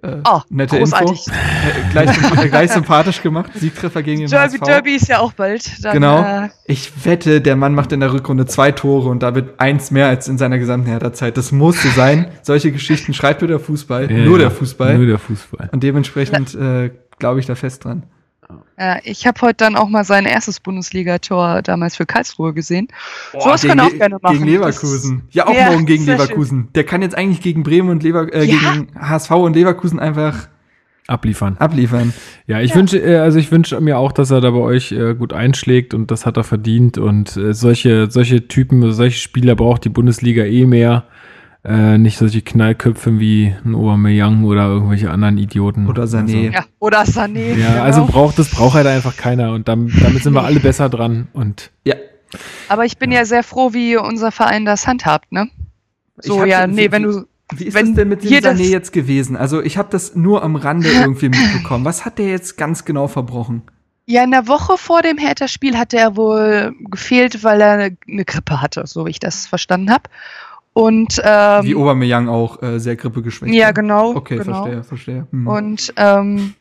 [0.00, 1.26] Äh, oh, nette großartig.
[1.26, 1.32] Info.
[1.58, 3.50] Äh, gleich, äh, gleich, sympathisch gemacht.
[3.54, 4.64] Siegtreffer gegen den Derby, HSV.
[4.64, 5.84] Derby ist ja auch bald.
[5.84, 6.22] Dann, genau.
[6.22, 10.06] Äh, ich wette, der Mann macht in der Rückrunde zwei Tore und damit eins mehr
[10.06, 11.36] als in seiner gesamten Hertha-Zeit.
[11.36, 12.28] Das muss so sein.
[12.42, 14.10] Solche Geschichten schreibt nur der Fußball.
[14.10, 14.96] Ja, nur der Fußball.
[14.96, 15.68] Nur der Fußball.
[15.72, 18.04] Und dementsprechend äh, glaube ich da fest dran.
[18.78, 22.88] Ja, ich habe heute dann auch mal sein erstes Bundesligator damals für Karlsruhe gesehen.
[23.32, 24.38] Boah, so was kann er auch gerne machen.
[24.38, 25.22] Gegen Leverkusen.
[25.30, 26.58] ja, auch ja, morgen gegen Leverkusen.
[26.62, 26.72] Schön.
[26.74, 28.56] Der kann jetzt eigentlich gegen Bremen und Lever äh, ja?
[28.56, 30.48] gegen HSV und Leverkusen einfach
[31.08, 31.56] abliefern.
[31.58, 32.12] Abliefern.
[32.46, 32.76] Ja, ich ja.
[32.76, 35.92] wünsche, äh, also ich wünsche mir auch, dass er da bei euch äh, gut einschlägt
[35.92, 36.98] und das hat er verdient.
[36.98, 41.04] Und äh, solche, solche Typen, solche Spieler braucht die Bundesliga eh mehr.
[41.68, 45.86] Äh, nicht solche Knallköpfe wie ein Aubameyang oder irgendwelche anderen Idioten.
[45.86, 46.46] Oder Sané.
[46.46, 47.56] Also, ja, oder Sané.
[47.56, 47.82] Ja, genau.
[47.82, 51.28] also braucht das braucht halt einfach keiner und damit, damit sind wir alle besser dran
[51.34, 51.96] und ja.
[52.70, 53.18] Aber ich bin ja.
[53.18, 55.50] ja sehr froh, wie unser Verein das handhabt, ne?
[56.16, 59.36] So ja, nee, wenn du wie ist wenn das denn mit dem Sané jetzt gewesen?
[59.36, 61.84] Also ich habe das nur am Rande irgendwie mitbekommen.
[61.84, 63.62] Was hat der jetzt ganz genau verbrochen?
[64.06, 68.62] Ja, in der Woche vor dem Hertha-Spiel hatte er wohl gefehlt, weil er eine Grippe
[68.62, 70.04] hatte, so wie ich das verstanden habe.
[70.78, 73.52] Und, ähm, Wie Aubameyang auch äh, sehr grippegeschwächt.
[73.52, 74.14] Ja, genau.
[74.14, 74.62] Okay, genau.
[74.62, 75.26] verstehe, verstehe.
[75.32, 75.48] Hm.
[75.48, 76.54] Und ähm,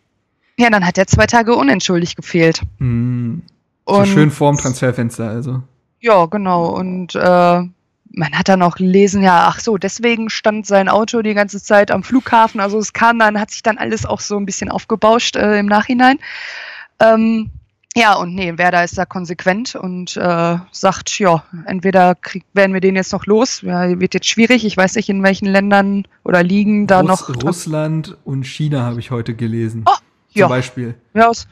[0.58, 2.64] ja, dann hat er zwei Tage unentschuldigt gefehlt.
[2.80, 3.44] Hm.
[3.86, 5.62] So schön vorm Transferfenster, also.
[6.00, 6.66] Ja, genau.
[6.66, 11.36] Und äh, man hat dann auch gelesen, ja, ach so, deswegen stand sein Auto die
[11.36, 12.60] ganze Zeit am Flughafen.
[12.60, 15.68] Also es kam dann, hat sich dann alles auch so ein bisschen aufgebauscht äh, im
[15.68, 16.18] Nachhinein.
[17.00, 17.52] Ähm,
[17.98, 22.82] ja, und nee, Werder ist da konsequent und äh, sagt, ja, entweder krieg, werden wir
[22.82, 26.44] den jetzt noch los, ja, wird jetzt schwierig, ich weiß nicht, in welchen Ländern oder
[26.44, 27.44] Ligen da Russ, noch.
[27.44, 29.84] Russland und China habe ich heute gelesen.
[29.86, 30.02] Oh, zum
[30.34, 30.48] ja.
[30.48, 30.96] Beispiel.
[31.14, 31.48] Ja, aus,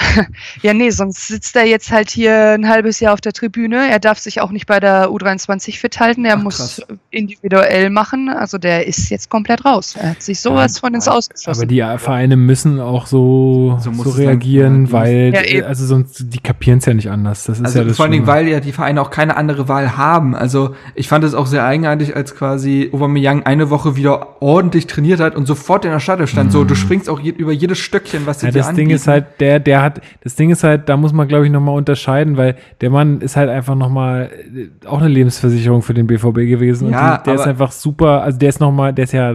[0.62, 3.90] ja, nee, sonst sitzt er jetzt halt hier ein halbes Jahr auf der Tribüne.
[3.90, 6.24] Er darf sich auch nicht bei der U23 fit halten.
[6.24, 8.28] Er Ach, muss individuell machen.
[8.28, 9.96] Also der ist jetzt komplett raus.
[10.00, 11.60] Er hat sich sowas ja, von ins Ausgeschlossen.
[11.60, 16.40] Aber die Vereine müssen auch so, so, so reagieren, dann, weil, ja, also sonst, die
[16.40, 17.44] kapieren es ja nicht anders.
[17.44, 19.68] Das ist also ja das vor allen Dingen, weil ja die Vereine auch keine andere
[19.68, 20.34] Wahl haben.
[20.34, 25.20] Also ich fand es auch sehr eigenartig, als quasi Aubameyang eine Woche wieder ordentlich trainiert
[25.20, 26.48] hat und sofort in der Stadt stand.
[26.48, 26.52] Mhm.
[26.52, 29.06] So, du springst auch je, über jedes Stöckchen, was sie ja, dir Das Ding ist
[29.06, 29.89] halt, der, der hat,
[30.22, 33.36] das Ding ist halt, da muss man, glaube ich, nochmal unterscheiden, weil der Mann ist
[33.36, 36.90] halt einfach nochmal äh, auch eine Lebensversicherung für den BVB gewesen.
[36.90, 39.34] Ja, die, der ist einfach super, also der ist nochmal, der ist ja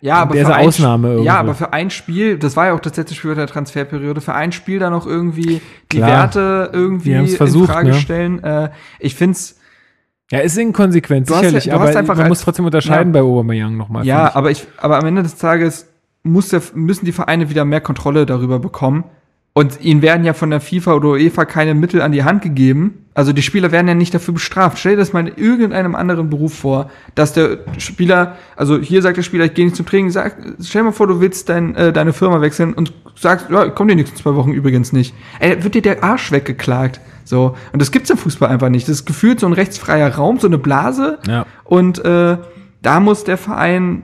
[0.00, 1.26] ja, aber der für ist eine Ausnahme irgendwie.
[1.26, 4.34] Ja, aber für ein Spiel, das war ja auch das letzte Spiel der Transferperiode, für
[4.34, 5.60] ein Spiel da noch irgendwie
[5.90, 7.94] die Klar, Werte irgendwie versucht, in Frage ne?
[7.94, 8.44] stellen.
[8.44, 8.70] Äh,
[9.00, 9.58] ich find's
[10.30, 14.04] ja, ist inkonsequent, sicherlich, ja, aber man als, muss trotzdem unterscheiden ja, bei Aubameyang nochmal.
[14.04, 15.86] Ja, aber ich, aber am Ende des Tages
[16.24, 19.04] muss der, müssen die Vereine wieder mehr Kontrolle darüber bekommen.
[19.56, 23.06] Und ihnen werden ja von der FIFA oder UEFA keine Mittel an die Hand gegeben.
[23.14, 24.78] Also die Spieler werden ja nicht dafür bestraft.
[24.78, 29.16] Stell dir das mal in irgendeinem anderen Beruf vor, dass der Spieler, also hier sagt
[29.16, 31.74] der Spieler, ich gehe nicht zum Training, sag, stell dir mal vor, du willst dein,
[31.74, 35.14] äh, deine Firma wechseln und sagst, ja, komm die nächsten zwei Wochen übrigens nicht.
[35.40, 37.00] Ey, wird dir der Arsch weggeklagt.
[37.24, 37.56] So.
[37.72, 38.86] Und das gibt's im Fußball einfach nicht.
[38.86, 41.18] Das ist gefühlt so ein rechtsfreier Raum, so eine Blase.
[41.26, 41.46] Ja.
[41.64, 42.36] Und äh,
[42.82, 44.02] da muss der Verein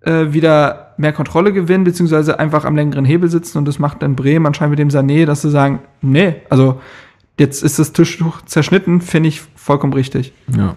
[0.00, 4.14] äh, wieder mehr Kontrolle gewinnen, beziehungsweise einfach am längeren Hebel sitzen und das macht dann
[4.14, 6.80] Bremen anscheinend mit dem Sané, dass sie sagen, nee, also
[7.38, 10.32] jetzt ist das Tischtuch zerschnitten, finde ich vollkommen richtig.
[10.54, 10.76] Ja.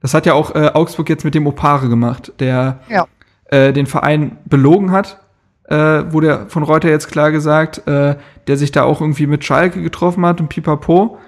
[0.00, 3.06] Das hat ja auch äh, Augsburg jetzt mit dem Opare gemacht, der ja.
[3.46, 5.20] äh, den Verein belogen hat,
[5.64, 5.76] äh,
[6.12, 9.82] wurde ja von Reuter jetzt klar gesagt, äh, der sich da auch irgendwie mit Schalke
[9.82, 11.18] getroffen hat und pipapo.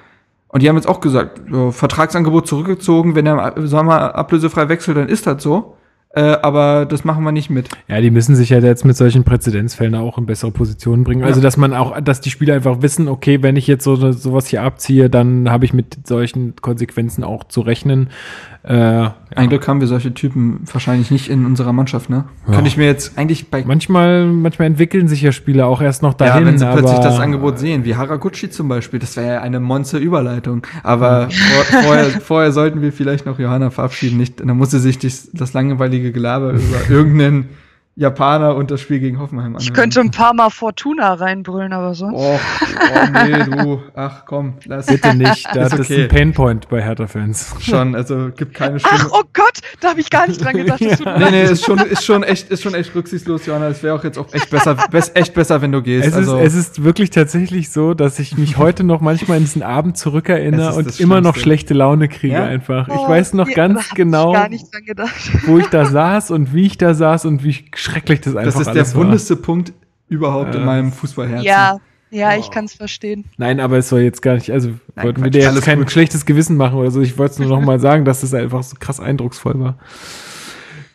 [0.49, 4.97] Und die haben jetzt auch gesagt, äh, Vertragsangebot zurückgezogen, wenn er im Sommer ablösefrei wechselt,
[4.97, 5.77] dann ist das so.
[6.13, 7.69] Äh, aber das machen wir nicht mit.
[7.87, 11.23] Ja, die müssen sich ja jetzt mit solchen Präzedenzfällen auch in bessere Positionen bringen.
[11.23, 14.49] Also, dass man auch, dass die Spieler einfach wissen, okay, wenn ich jetzt so sowas
[14.49, 18.11] hier abziehe, dann habe ich mit solchen Konsequenzen auch zu rechnen.
[18.63, 19.15] Äh, ja.
[19.35, 22.25] Ein Glück haben wir solche Typen wahrscheinlich nicht in unserer Mannschaft, ne?
[22.47, 22.55] Ja.
[22.55, 23.65] Könnte ich mir jetzt eigentlich bei.
[23.65, 26.43] Manchmal, manchmal entwickeln sich ja Spieler auch erst noch dahin.
[26.43, 29.61] Ja, wenn sie plötzlich das Angebot sehen, wie Haraguchi zum Beispiel, das wäre ja eine
[29.61, 30.67] Monster-Überleitung.
[30.83, 34.19] Aber vor, vorher, vorher sollten wir vielleicht noch Johanna verabschieden.
[34.19, 37.49] Nicht, dann muss sie sich das, das langweilige Gelaber über irgendeinen
[37.97, 39.63] Japaner und das Spiel gegen Hoffenheim anhören.
[39.63, 42.17] Ich könnte ein paar Mal Fortuna reinbrüllen, aber sonst.
[42.17, 43.83] Oh, oh nee, du.
[43.95, 44.87] Ach komm, lass.
[44.87, 45.47] Bitte nicht.
[45.53, 46.05] Das ist, okay.
[46.05, 47.57] ein Painpoint bei Hertha-Fans.
[47.61, 49.01] Schon, also gibt keine Stimme.
[49.01, 50.81] Ach, oh Gott, da habe ich gar nicht dran gedacht.
[50.81, 51.19] Das ja.
[51.19, 53.69] Nee, nee, ist schon, ist schon echt, ist schon echt rücksichtslos, Johanna.
[53.69, 54.77] Es wäre auch jetzt auch echt besser,
[55.15, 56.09] echt besser, wenn du gehst.
[56.09, 59.45] Es, also, ist, es ist wirklich tatsächlich so, dass ich mich heute noch manchmal in
[59.45, 62.45] diesen Abend zurückerinnere und immer noch schlechte Laune kriege ja?
[62.45, 62.89] einfach.
[62.89, 64.35] Ich oh, weiß noch ganz genau,
[65.47, 67.51] wo ich da saß und wie ich da saß und wie
[67.81, 68.67] schrecklich das einfach ist.
[68.67, 69.73] Das ist der wundeste Punkt
[70.09, 71.45] überhaupt äh, in meinem Fußballherzen.
[71.47, 71.79] Ja,
[72.11, 73.25] ja, ich kann es verstehen.
[73.37, 75.91] Nein, aber es soll jetzt gar nicht, also Nein, wollten wir dir jetzt kein gut.
[75.91, 77.01] schlechtes Gewissen machen oder so.
[77.01, 79.79] Ich wollte es nur noch mal sagen, dass das einfach so krass eindrucksvoll war.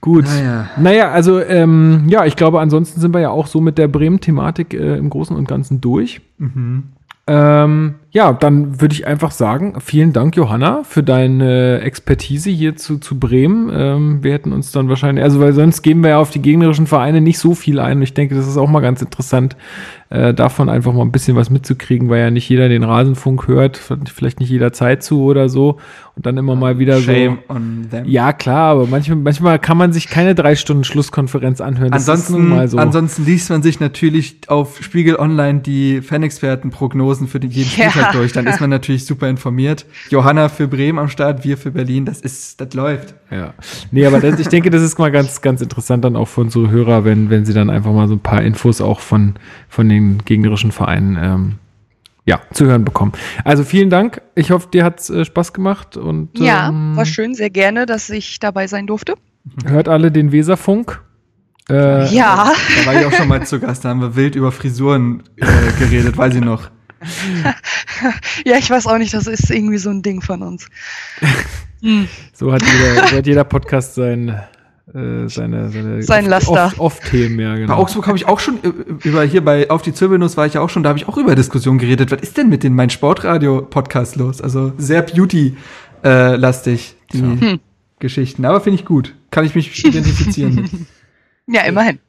[0.02, 0.26] Gut.
[0.26, 3.88] Naja, naja also ähm, ja, ich glaube, ansonsten sind wir ja auch so mit der
[3.88, 6.22] Bremen-Thematik äh, im Großen und Ganzen durch.
[6.38, 6.84] Mhm.
[7.28, 12.98] Ähm, ja, dann würde ich einfach sagen, vielen Dank, Johanna, für deine Expertise hier zu,
[12.98, 13.70] zu Bremen.
[13.76, 16.88] Ähm, wir hätten uns dann wahrscheinlich, also weil sonst geben wir ja auf die gegnerischen
[16.88, 17.98] Vereine nicht so viel ein.
[17.98, 19.58] Und ich denke, das ist auch mal ganz interessant,
[20.10, 23.82] äh, davon einfach mal ein bisschen was mitzukriegen, weil ja nicht jeder den Rasenfunk hört,
[24.14, 25.80] vielleicht nicht jeder Zeit zu oder so.
[26.16, 27.54] Und dann immer mal wieder Shame so.
[27.54, 28.06] On them.
[28.06, 31.92] Ja, klar, aber manchmal, manchmal kann man sich keine drei Stunden Schlusskonferenz anhören.
[31.92, 32.78] Das ansonsten, so.
[32.78, 37.90] ansonsten liest man sich natürlich auf Spiegel Online die Fanexperten-Prognosen für den jeden ja.
[37.90, 38.34] Spieltag durch.
[38.34, 39.86] Dann ist man natürlich super informiert.
[40.10, 43.16] Johanna für Bremen am Start, wir für Berlin, das ist, das läuft.
[43.32, 43.54] Ja.
[43.92, 46.70] Nee, aber das, ich denke, das ist mal ganz, ganz interessant dann auch für unsere
[46.70, 49.36] Hörer, wenn, wenn sie dann einfach mal so ein paar Infos auch von,
[49.70, 51.56] von den gegnerischen Vereinen ähm,
[52.26, 53.14] ja, zu hören bekommen.
[53.44, 54.22] Also vielen Dank.
[54.34, 55.96] Ich hoffe, dir hat es äh, Spaß gemacht.
[55.96, 59.16] Und, ja, ähm, war schön, sehr gerne, dass ich dabei sein durfte.
[59.66, 61.02] Hört alle den Weserfunk.
[61.70, 62.52] Äh, ja.
[62.80, 65.46] Da war ich auch schon mal zu Gast, da haben wir wild über Frisuren äh,
[65.80, 66.70] geredet, weiß ich noch.
[68.46, 70.68] Ja, ich weiß auch nicht, das ist irgendwie so ein Ding von uns.
[71.82, 72.08] hm.
[72.34, 74.30] So hat jeder, so hat jeder Podcast sein,
[74.94, 76.72] äh, seine, seine Sein Laster.
[76.78, 77.68] Off-Themen, ja, genau.
[77.76, 80.54] Bei Augsburg habe ich auch schon äh, über hier bei Auf die Zirbelnuss war ich
[80.54, 82.12] ja auch schon, da habe ich auch über Diskussionen geredet.
[82.12, 84.42] Was ist denn mit den Mein Sportradio-Podcast los?
[84.42, 87.60] Also sehr Beauty-lastig, die hm.
[88.00, 88.46] Geschichten.
[88.46, 89.16] Aber finde ich gut.
[89.32, 90.72] Kann ich mich identifizieren mit.
[91.48, 92.00] Ja, immerhin.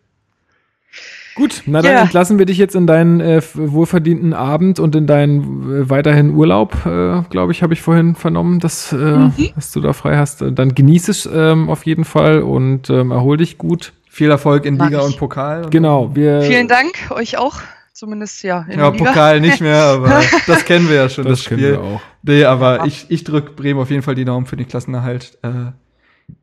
[1.37, 2.03] Gut, na dann ja.
[2.03, 6.75] entlassen wir dich jetzt in deinen äh, wohlverdienten Abend und in deinen äh, weiterhin Urlaub,
[6.87, 9.35] äh, glaube ich, habe ich vorhin vernommen, dass, äh, mhm.
[9.55, 10.43] dass du da frei hast.
[10.43, 13.93] Dann genieß es ähm, auf jeden Fall und ähm, erhol dich gut.
[14.09, 15.69] Viel Erfolg in Liga und Pokal.
[15.69, 16.17] Genau.
[16.17, 17.61] Wir Vielen Dank, euch auch
[17.93, 19.05] zumindest ja in ja, Liga.
[19.05, 21.59] Pokal nicht mehr, aber das kennen wir ja schon, das, das Spiel.
[21.59, 22.01] Wir auch.
[22.23, 22.87] Nee, aber ja.
[22.87, 25.37] ich, ich drücke Bremen auf jeden Fall die Daumen für den Klassenerhalt.
[25.43, 25.73] Äh,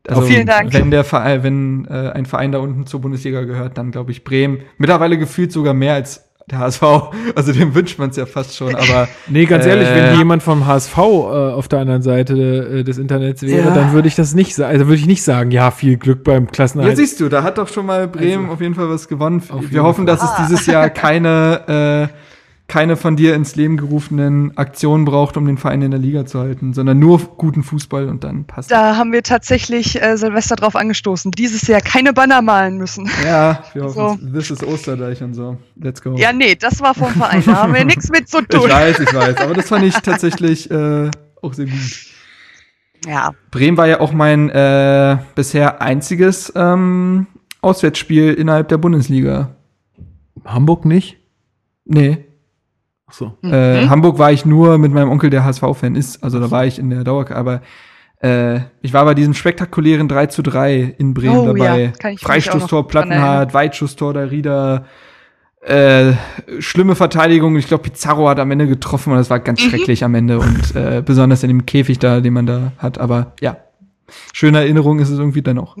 [0.08, 0.72] also, vielen Dank.
[0.72, 4.24] Wenn der Verein, wenn äh, ein Verein da unten zur Bundesliga gehört, dann glaube ich
[4.24, 4.60] Bremen.
[4.76, 6.82] Mittlerweile gefühlt sogar mehr als der HSV.
[7.36, 9.08] Also dem wünscht man es ja fast schon, aber.
[9.28, 12.98] nee, ganz ehrlich, äh, wenn jemand vom HSV äh, auf der anderen Seite äh, des
[12.98, 13.74] Internets wäre, ja.
[13.74, 14.72] dann würde ich das nicht sagen.
[14.72, 16.96] Also würde ich nicht sagen, ja, viel Glück beim Klassenerhalt.
[16.98, 19.42] Ja, siehst du, da hat doch schon mal Bremen also, auf jeden Fall was gewonnen.
[19.70, 20.16] Wir hoffen, Fall.
[20.16, 22.14] dass es dieses Jahr keine äh,
[22.66, 26.40] keine von dir ins Leben gerufenen Aktionen braucht, um den Verein in der Liga zu
[26.40, 28.70] halten, sondern nur guten Fußball und dann passt.
[28.70, 31.30] Da haben wir tatsächlich äh, Silvester drauf angestoßen.
[31.32, 33.08] Dieses Jahr keine Banner malen müssen.
[33.22, 34.32] Ja, wir hoffen, so.
[34.32, 35.58] this is Osterdeich und so.
[35.76, 36.14] Let's go.
[36.16, 37.42] Ja, nee, das war vom Verein.
[37.44, 38.62] Da haben wir nichts mit zu tun.
[38.64, 39.36] Ich weiß, ich weiß.
[39.38, 41.10] Aber das fand ich tatsächlich äh,
[41.42, 42.14] auch sehr gut.
[43.06, 43.34] Ja.
[43.50, 47.26] Bremen war ja auch mein äh, bisher einziges ähm,
[47.60, 49.54] Auswärtsspiel innerhalb der Bundesliga.
[50.44, 51.18] Hamburg nicht?
[51.84, 52.24] Nee.
[53.14, 53.32] So.
[53.42, 53.52] Mhm.
[53.52, 56.24] Äh, Hamburg war ich nur mit meinem Onkel, der HSV-Fan ist.
[56.24, 57.62] Also da war ich in der Dauer, aber
[58.20, 61.92] äh, ich war bei diesem spektakulären 3 zu 3 in Bremen oh, dabei.
[62.02, 64.86] Ja, Freistoßtor Plattenhardt, Weitschusstor der Rieder.
[65.60, 66.14] Äh,
[66.58, 67.56] schlimme Verteidigung.
[67.56, 69.70] Ich glaube, Pizarro hat am Ende getroffen und das war ganz mhm.
[69.70, 72.98] schrecklich am Ende und äh, besonders in dem Käfig da, den man da hat.
[72.98, 73.58] Aber ja,
[74.32, 75.76] schöne Erinnerung ist es irgendwie dennoch.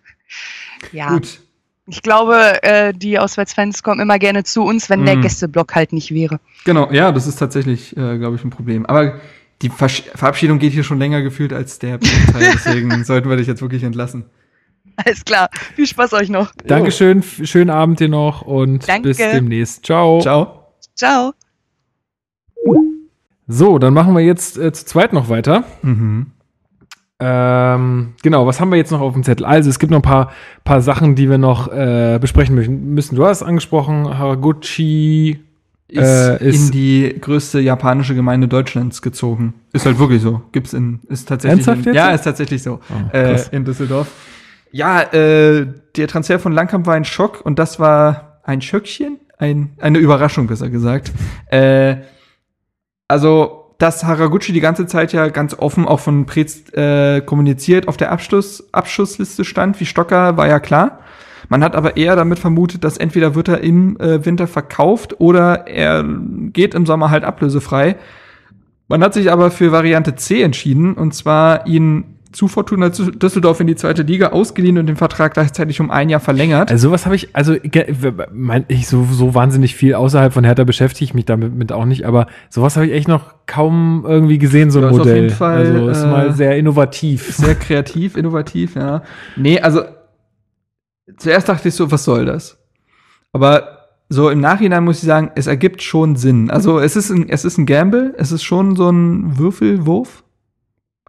[0.92, 1.10] ja.
[1.10, 1.40] Gut.
[1.88, 5.06] Ich glaube, äh, die Auswärtsfans kommen immer gerne zu uns, wenn mm.
[5.06, 5.22] der mhm.
[5.22, 6.40] Gästeblock halt nicht wäre.
[6.64, 8.86] Genau, ja, das ist tatsächlich, äh, glaube ich, ein Problem.
[8.86, 9.20] Aber
[9.62, 12.00] die Versch Verabschiedung geht hier schon länger gefühlt als der
[12.32, 14.24] Teil, deswegen sollten wir dich jetzt wirklich entlassen.
[14.96, 15.48] Alles klar.
[15.74, 16.52] Viel Spaß euch noch.
[16.66, 19.08] Dankeschön, schönen Abend dir noch und Danke.
[19.08, 19.84] bis demnächst.
[19.84, 20.20] Ciao.
[20.20, 20.72] Ciao.
[20.94, 21.34] Ciao.
[23.46, 25.64] So, dann machen wir jetzt äh, zu zweit noch weiter.
[25.82, 26.32] Mhm.
[27.18, 29.46] Ähm, genau, was haben wir jetzt noch auf dem Zettel?
[29.46, 30.32] Also, es gibt noch ein paar,
[30.64, 32.54] paar Sachen, die wir noch äh, besprechen
[32.94, 33.16] müssen.
[33.16, 35.40] Du hast angesprochen, Haraguchi
[35.88, 39.54] ist, äh, ist, in die größte japanische Gemeinde Deutschlands gezogen.
[39.72, 40.42] Ist halt wirklich so.
[40.52, 41.86] Gibt's in, ist tatsächlich.
[41.86, 42.80] In, ja, ist tatsächlich so.
[42.90, 44.08] Oh, äh, in Düsseldorf.
[44.72, 49.72] Ja, äh, der Transfer von Langkamp war ein Schock und das war ein Schöckchen, ein,
[49.80, 51.12] eine Überraschung, besser gesagt.
[51.46, 51.96] Äh,
[53.08, 57.96] also dass Haraguchi die ganze Zeit ja ganz offen auch von Preetz äh, kommuniziert auf
[57.96, 61.00] der Abschluss, Abschussliste stand, wie Stocker, war ja klar.
[61.48, 65.66] Man hat aber eher damit vermutet, dass entweder wird er im äh, Winter verkauft oder
[65.66, 66.04] er
[66.52, 67.96] geht im Sommer halt ablösefrei.
[68.88, 73.66] Man hat sich aber für Variante C entschieden, und zwar ihn zu Fortuna Düsseldorf in
[73.66, 76.70] die zweite Liga ausgeliehen und den Vertrag gleichzeitig um ein Jahr verlängert.
[76.70, 81.14] Also sowas habe ich, also ich so, so wahnsinnig viel außerhalb von Hertha beschäftige ich
[81.14, 84.80] mich damit mit auch nicht, aber sowas habe ich echt noch kaum irgendwie gesehen, so
[84.80, 85.14] ein ja, Modell.
[85.14, 87.34] Auf jeden Fall, also ist äh, mal sehr innovativ.
[87.36, 89.02] Sehr kreativ, innovativ, ja.
[89.36, 89.82] Nee, also
[91.16, 92.58] zuerst dachte ich so, was soll das?
[93.32, 93.78] Aber
[94.08, 96.50] so im Nachhinein muss ich sagen, es ergibt schon Sinn.
[96.50, 100.22] Also es ist ein, es ist ein Gamble, es ist schon so ein Würfelwurf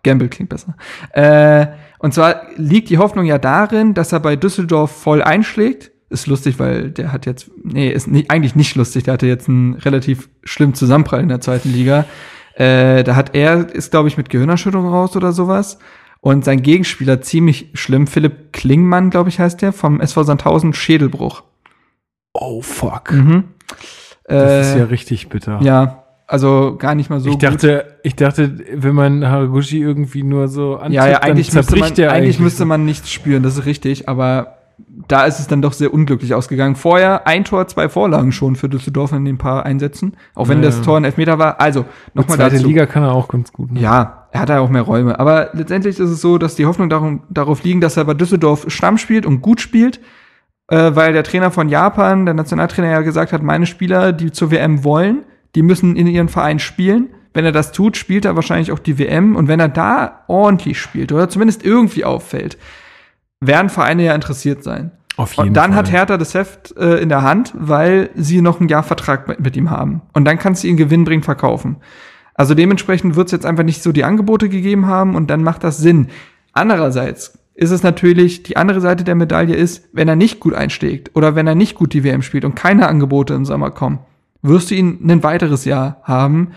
[0.03, 0.75] Gamble klingt besser.
[1.11, 1.67] Äh,
[1.99, 5.91] und zwar liegt die Hoffnung ja darin, dass er bei Düsseldorf voll einschlägt.
[6.09, 9.03] Ist lustig, weil der hat jetzt, nee, ist nicht, eigentlich nicht lustig.
[9.03, 12.05] Der hatte jetzt einen relativ schlimmen Zusammenprall in der zweiten Liga.
[12.53, 15.79] Äh, da hat er, ist glaube ich mit Gehirnerschütterung raus oder sowas.
[16.21, 21.43] Und sein Gegenspieler ziemlich schlimm, Philipp Klingmann, glaube ich, heißt der, vom SV Sandhausen, Schädelbruch.
[22.33, 23.11] Oh fuck.
[23.11, 23.45] Mhm.
[24.25, 25.59] Das äh, ist ja richtig bitter.
[25.61, 27.30] Ja, also gar nicht mal so.
[27.30, 27.99] Ich dachte, gut.
[28.03, 32.09] ich dachte, wenn man Haraguchi irgendwie nur so antippt, ja, ja, eigentlich müsste man, eigentlich,
[32.09, 34.57] eigentlich müsste man nichts spüren, das ist richtig, aber
[35.07, 36.75] da ist es dann doch sehr unglücklich ausgegangen.
[36.75, 40.65] Vorher ein Tor, zwei Vorlagen schon für Düsseldorf in den paar Einsätzen, auch wenn ja,
[40.65, 41.59] das Tor ein Elfmeter war.
[41.61, 42.51] Also, nochmal dazu.
[42.51, 43.71] Zweite Liga kann er auch ganz gut.
[43.71, 43.80] Ne?
[43.80, 45.19] Ja, er hat ja auch mehr Räume.
[45.19, 48.65] Aber letztendlich ist es so, dass die Hoffnung darum, darauf liegen, dass er bei Düsseldorf
[48.67, 49.99] Stamm spielt und gut spielt,
[50.67, 54.51] äh, weil der Trainer von Japan, der Nationaltrainer ja gesagt hat, meine Spieler, die zur
[54.51, 55.23] WM wollen,
[55.58, 57.10] die müssen in ihren Verein spielen.
[57.34, 59.36] Wenn er das tut, spielt er wahrscheinlich auch die WM.
[59.36, 62.60] Und wenn er da ordentlich spielt oder zumindest irgendwie auffällt,
[63.39, 64.91] werden Vereine ja interessiert sein.
[65.16, 65.80] Auf jeden und dann Fall.
[65.80, 69.39] hat Hertha das Heft äh, in der Hand, weil sie noch ein Jahr Vertrag mit,
[69.39, 70.03] mit ihm haben.
[70.14, 71.78] Und dann kannst du ihn gewinnbringend verkaufen.
[72.36, 75.64] Also dementsprechend wird es jetzt einfach nicht so die Angebote gegeben haben und dann macht
[75.64, 76.10] das Sinn.
[76.53, 81.16] Andererseits ist es natürlich, die andere Seite der Medaille ist, wenn er nicht gut einschlägt
[81.16, 83.97] oder wenn er nicht gut die WM spielt und keine Angebote im Sommer kommen,
[84.47, 86.49] wirst du ihn ein weiteres Jahr haben.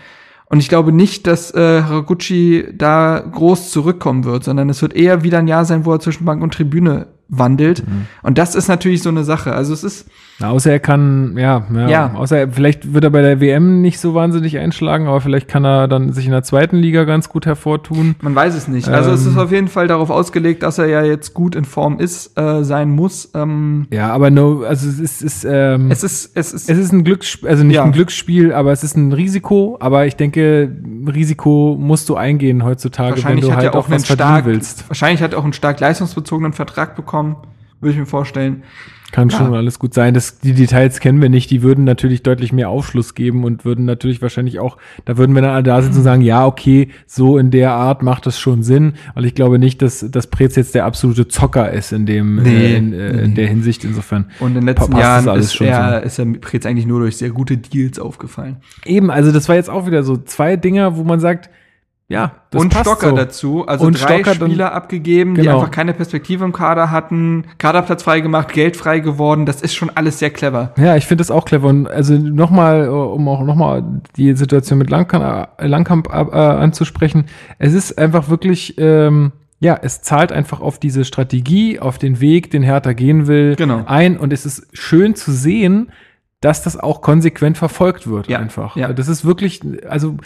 [0.45, 5.23] Und ich glaube nicht, dass äh, Haraguchi da groß zurückkommen wird, sondern es wird eher
[5.23, 7.87] wieder ein Jahr sein, wo er zwischen Bank und Tribüne wandelt.
[7.87, 8.07] Mhm.
[8.21, 9.53] Und das ist natürlich so eine Sache.
[9.53, 10.07] Also es ist.
[10.41, 12.13] Na, außer er kann, ja, ja, ja.
[12.15, 15.63] außer er, vielleicht wird er bei der WM nicht so wahnsinnig einschlagen, aber vielleicht kann
[15.63, 18.15] er dann sich in der zweiten Liga ganz gut hervortun.
[18.21, 18.89] Man weiß es nicht.
[18.89, 19.39] Also ähm, es ist ähm.
[19.39, 22.89] auf jeden Fall darauf ausgelegt, dass er ja jetzt gut in Form ist, äh, sein
[22.89, 23.29] muss.
[23.35, 26.91] Ähm, ja, aber no, also es ist, ist ähm, es ist, es ist, es ist
[26.91, 27.83] ein Glücksspiel, also nicht ja.
[27.83, 29.77] ein Glücksspiel, aber es ist ein Risiko.
[29.79, 30.75] Aber ich denke,
[31.05, 34.89] Risiko musst du eingehen heutzutage, wenn du halt auch was stark, willst.
[34.89, 37.35] Wahrscheinlich hat er auch einen stark leistungsbezogenen Vertrag bekommen,
[37.79, 38.63] würde ich mir vorstellen.
[39.11, 39.37] Kann ja.
[39.37, 40.13] schon alles gut sein.
[40.13, 41.49] Das, die Details kennen wir nicht.
[41.51, 45.41] Die würden natürlich deutlich mehr Aufschluss geben und würden natürlich wahrscheinlich auch, da würden wir
[45.41, 48.63] dann alle da sitzen und sagen, ja, okay, so in der Art macht das schon
[48.63, 48.93] Sinn.
[49.13, 52.49] Weil ich glaube nicht, dass, dass Prez jetzt der absolute Zocker ist in dem, nee,
[52.49, 53.21] äh, in, äh, nee.
[53.23, 53.83] in, der Hinsicht.
[53.83, 54.25] Insofern.
[54.39, 56.05] Und in den letzten Jahren ist, er, so.
[56.05, 58.57] ist er Prez eigentlich nur durch sehr gute Deals aufgefallen.
[58.85, 61.49] Eben, also das war jetzt auch wieder so zwei Dinger, wo man sagt,
[62.11, 63.15] ja, das und Stocker so.
[63.15, 63.67] dazu.
[63.67, 65.43] Also und drei Stocker Spieler abgegeben, genau.
[65.43, 69.45] die einfach keine Perspektive im Kader hatten, Kaderplatz frei gemacht, Geld frei geworden.
[69.45, 70.73] Das ist schon alles sehr clever.
[70.77, 71.69] Ja, ich finde das auch clever.
[71.69, 73.83] Und also nochmal, um auch nochmal
[74.17, 77.25] die Situation mit Langkamp, Langkamp äh, anzusprechen.
[77.59, 82.51] Es ist einfach wirklich, ähm, ja, es zahlt einfach auf diese Strategie, auf den Weg,
[82.51, 83.83] den Hertha gehen will, genau.
[83.85, 84.17] ein.
[84.17, 85.91] Und es ist schön zu sehen,
[86.41, 88.27] dass das auch konsequent verfolgt wird.
[88.27, 88.75] Ja, einfach.
[88.75, 88.91] Ja.
[88.91, 90.17] Das ist wirklich, also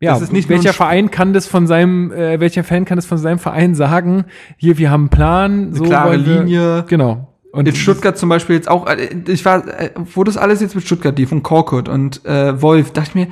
[0.00, 3.06] ja, das ist nicht welcher Verein kann das von seinem, äh, welcher Fan kann das
[3.06, 4.24] von seinem Verein sagen?
[4.56, 6.84] Hier, wir haben einen Plan, Eine so klare Linie.
[6.88, 7.28] Genau.
[7.52, 10.74] Und in Stuttgart zum Beispiel jetzt auch, äh, ich war, äh, wo das alles jetzt
[10.74, 13.26] mit Stuttgart die von Korkut und äh, Wolf, dachte ich mir,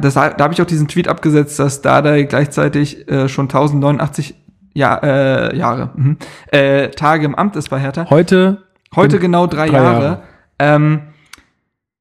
[0.00, 4.34] das, da habe ich auch diesen Tweet abgesetzt, dass Dada gleichzeitig äh, schon 1089
[4.74, 6.18] ja, äh, Jahre, mhm,
[6.52, 8.08] äh, Tage im Amt ist bei Hertha.
[8.10, 8.62] Heute?
[8.94, 10.04] Heute genau drei, drei Jahre.
[10.04, 10.22] Jahre.
[10.58, 11.00] Ähm,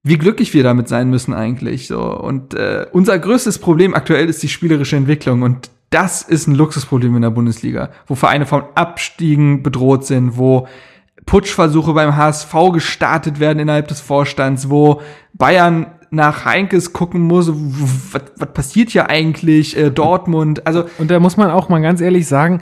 [0.05, 1.87] wie glücklich wir damit sein müssen eigentlich.
[1.87, 6.53] So und äh, unser größtes Problem aktuell ist die spielerische Entwicklung und das ist ein
[6.53, 10.67] Luxusproblem in der Bundesliga, wo Vereine vom Abstiegen bedroht sind, wo
[11.25, 15.01] Putschversuche beim HSV gestartet werden innerhalb des Vorstands, wo
[15.33, 21.19] Bayern nach Heinkes gucken muss, was, was passiert hier eigentlich, äh, Dortmund, also und da
[21.19, 22.61] muss man auch mal ganz ehrlich sagen,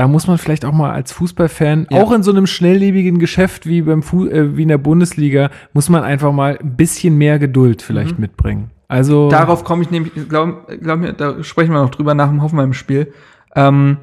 [0.00, 2.00] da muss man vielleicht auch mal als Fußballfan, ja.
[2.00, 5.90] auch in so einem schnelllebigen Geschäft wie beim Fu äh, wie in der Bundesliga, muss
[5.90, 8.22] man einfach mal ein bisschen mehr Geduld vielleicht mhm.
[8.22, 8.70] mitbringen.
[8.88, 12.40] Also darauf komme ich nämlich, glaub, glaub mir, da sprechen wir noch drüber nach dem
[12.40, 13.12] Hoffenheim-Spiel.
[13.54, 13.98] Ähm,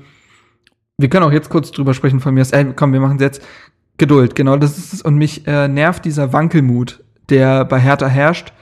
[1.00, 2.45] wir können auch jetzt kurz drüber sprechen von mir.
[2.52, 3.41] Ey, komm, wir machen jetzt
[3.98, 4.36] Geduld.
[4.36, 5.02] Genau, das ist es.
[5.02, 8.54] Und mich äh, nervt dieser Wankelmut, der bei Hertha herrscht,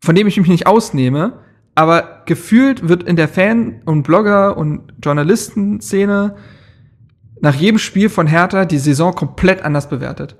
[0.00, 1.34] von dem ich mich nicht ausnehme
[1.76, 6.34] aber gefühlt wird in der Fan- und Blogger- und Journalistenszene
[7.40, 10.36] nach jedem Spiel von Hertha die Saison komplett anders bewertet.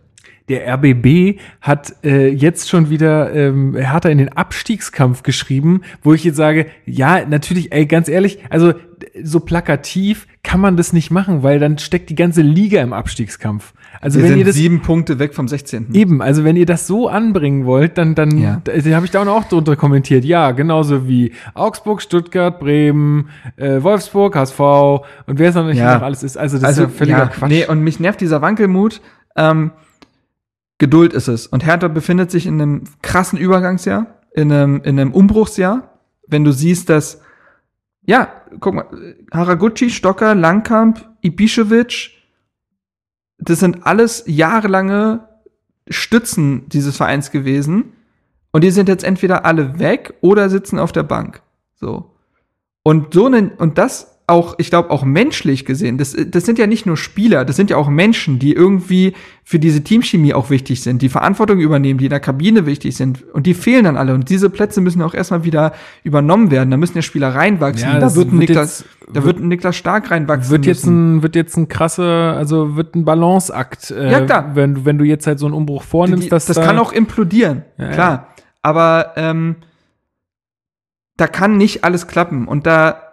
[0.49, 6.25] Der RBB hat äh, jetzt schon wieder ähm, Hertha in den Abstiegskampf geschrieben, wo ich
[6.25, 8.73] jetzt sage, ja, natürlich, ey, ganz ehrlich, also
[9.23, 13.73] so plakativ kann man das nicht machen, weil dann steckt die ganze Liga im Abstiegskampf.
[14.01, 15.95] Also Wir wenn ihr das sieben Punkte weg vom 16.
[15.95, 18.61] Eben, also wenn ihr das so anbringen wollt, dann dann ja.
[18.65, 20.25] da, da habe ich da auch noch drunter kommentiert.
[20.25, 25.97] Ja, genauso wie Augsburg, Stuttgart, Bremen, äh, Wolfsburg, HSV und wer es noch nicht ja.
[25.97, 26.37] noch alles ist.
[26.37, 27.51] Also das also, ist ja völliger ja, Quatsch.
[27.51, 29.01] Nee, und mich nervt dieser Wankelmut.
[29.37, 29.73] Ähm,
[30.79, 31.47] Geduld ist es.
[31.47, 35.99] Und Hertha befindet sich in einem krassen Übergangsjahr, in einem, in einem Umbruchsjahr.
[36.29, 37.23] Wenn du siehst, dass
[38.07, 38.29] ja,
[38.61, 42.11] guck mal, Haraguchi, Stocker, Langkamp, Ibišević,
[43.39, 45.29] das sind alles jahrelange
[45.89, 47.93] Stützen dieses Vereins gewesen.
[48.51, 51.43] Und die sind jetzt entweder alle weg oder sitzen auf der Bank.
[51.75, 52.17] So.
[52.83, 56.67] Und so ne, und das auch, ich glaube, auch menschlich gesehen, das, das sind ja
[56.67, 59.13] nicht nur Spieler, das sind ja auch Menschen, die irgendwie
[59.45, 63.23] für diese Teamchemie auch wichtig sind, die Verantwortung übernehmen, die in der Kabine wichtig sind.
[63.33, 64.15] Und die fehlen dann alle.
[64.15, 65.73] Und diese Plätze müssen auch erstmal wieder
[66.03, 66.73] übernommen werden.
[66.73, 67.89] Da müssen ja Spieler reinwachsen.
[67.89, 70.51] Ja, da wird ein Niklas, jetzt, da wird ein Niklas Stark reinwachsen.
[70.51, 71.19] Wird jetzt müssen.
[71.19, 73.93] ein, wird jetzt ein krasse, also wird ein Balanceakt.
[73.93, 74.57] Äh, ja, klar.
[74.57, 76.91] Wenn, wenn du jetzt halt so einen Umbruch vornimmst, die, dass das da kann auch
[76.91, 77.63] implodieren.
[77.79, 78.13] Ja, klar.
[78.13, 78.45] Ja.
[78.63, 79.57] Aber, ähm,
[81.17, 82.49] da kann nicht alles klappen.
[82.49, 83.06] Und da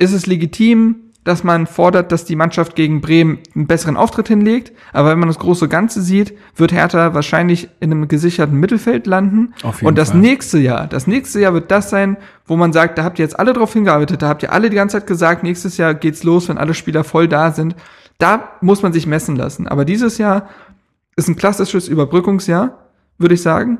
[0.00, 4.72] ist es legitim, dass man fordert, dass die Mannschaft gegen Bremen einen besseren Auftritt hinlegt.
[4.92, 9.52] Aber wenn man das große Ganze sieht, wird Hertha wahrscheinlich in einem gesicherten Mittelfeld landen.
[9.82, 10.20] Und das Fall.
[10.20, 13.38] nächste Jahr, das nächste Jahr wird das sein, wo man sagt, da habt ihr jetzt
[13.38, 16.48] alle drauf hingearbeitet, da habt ihr alle die ganze Zeit gesagt, nächstes Jahr geht's los,
[16.48, 17.76] wenn alle Spieler voll da sind.
[18.16, 19.68] Da muss man sich messen lassen.
[19.68, 20.48] Aber dieses Jahr
[21.16, 22.88] ist ein klassisches Überbrückungsjahr,
[23.18, 23.78] würde ich sagen.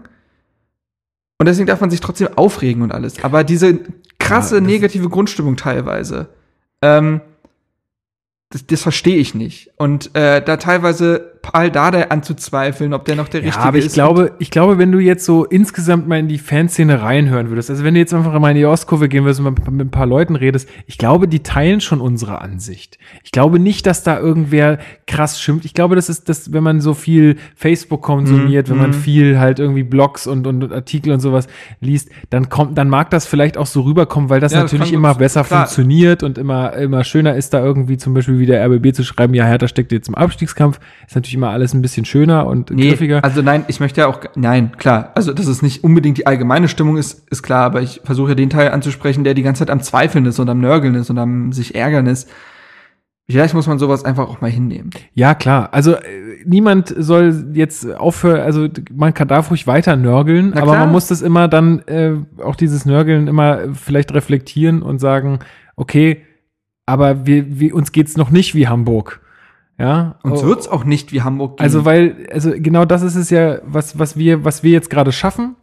[1.39, 3.25] Und deswegen darf man sich trotzdem aufregen und alles.
[3.25, 3.79] Aber diese
[4.31, 6.29] krasse ja, negative Grundstimmung teilweise,
[6.83, 7.21] ähm,
[8.51, 9.71] das, das verstehe ich nicht.
[9.77, 13.87] Und äh, da teilweise Paul Dardai anzuzweifeln, ob der noch der Ja, richtige aber ich
[13.87, 13.95] ist.
[13.95, 17.83] glaube, ich glaube, wenn du jetzt so insgesamt mal in die Fanszene reinhören würdest, also
[17.85, 20.37] wenn du jetzt einfach mal in die Ostkurve gehen würdest und mit ein paar Leuten
[20.37, 22.99] redest, ich glaube, die teilen schon unsere Ansicht.
[23.25, 25.65] Ich glaube nicht, dass da irgendwer krass schimpft.
[25.65, 29.59] Ich glaube, das ist das, wenn man so viel Facebook konsumiert, wenn man viel halt
[29.59, 31.47] irgendwie Blogs und, und Artikel und sowas
[31.81, 34.93] liest, dann kommt, dann mag das vielleicht auch so rüberkommen, weil das Ja, das natürlich
[34.93, 35.61] kann- immer besser klar.
[35.67, 39.35] funktioniert und immer, immer schöner ist da irgendwie zum Beispiel wie der RBB zu schreiben,
[39.35, 40.79] ja, Hertha steckt jetzt im Abstiegskampf.
[41.07, 43.23] Ist natürlich immer alles ein bisschen schöner und Nee, griffiger.
[43.25, 46.69] also nein, ich möchte ja auch, nein, klar, also dass es nicht unbedingt die allgemeine
[46.69, 49.71] Stimmung ist, ist klar, aber ich versuche ja den Teil anzusprechen, der die ganze Zeit
[49.71, 52.31] am Zweifeln ist und am Nörgeln ist und am sich ärgern ist.
[53.29, 54.91] Vielleicht muss man sowas einfach auch mal hinnehmen.
[55.15, 55.69] Ja, klar.
[55.73, 56.01] Also äh,
[56.45, 61.23] niemand soll jetzt aufhören, also man kann darf ruhig weiter nörgeln, aber man muss das
[61.23, 65.39] immer dann, äh, auch dieses Nörgeln immer äh, vielleicht reflektieren und sagen,
[65.77, 66.23] okay,
[66.87, 69.21] aber wir, wir, uns geht's noch nicht wie Hamburg.
[69.81, 70.17] Ja.
[70.23, 71.65] Uns Oh, wird's auch nicht wie Hamburg gehen.
[71.65, 75.11] Also, weil, also genau das ist es ja, was, was wir, was wir jetzt gerade
[75.11, 75.57] schaffen.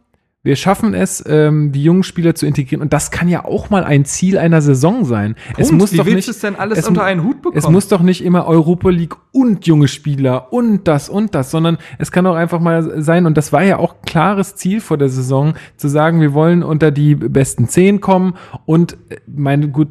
[0.44, 2.80] Wir schaffen es, ähm, die jungen Spieler zu integrieren.
[2.80, 5.34] Und das kann ja auch mal ein Ziel einer Saison sein.
[5.56, 5.82] es Punkt.
[5.82, 7.58] muss wie doch willst nicht, es denn alles es unter einen Hut bekommen?
[7.58, 11.76] es muss doch nicht immer Europa League und junge Spieler und das und das, sondern
[11.98, 15.08] es kann auch einfach mal sein, und das war ja auch klares Ziel vor der
[15.08, 19.90] Saison, zu sagen, wir wollen unter die besten zehn kommen und äh, meine, gut,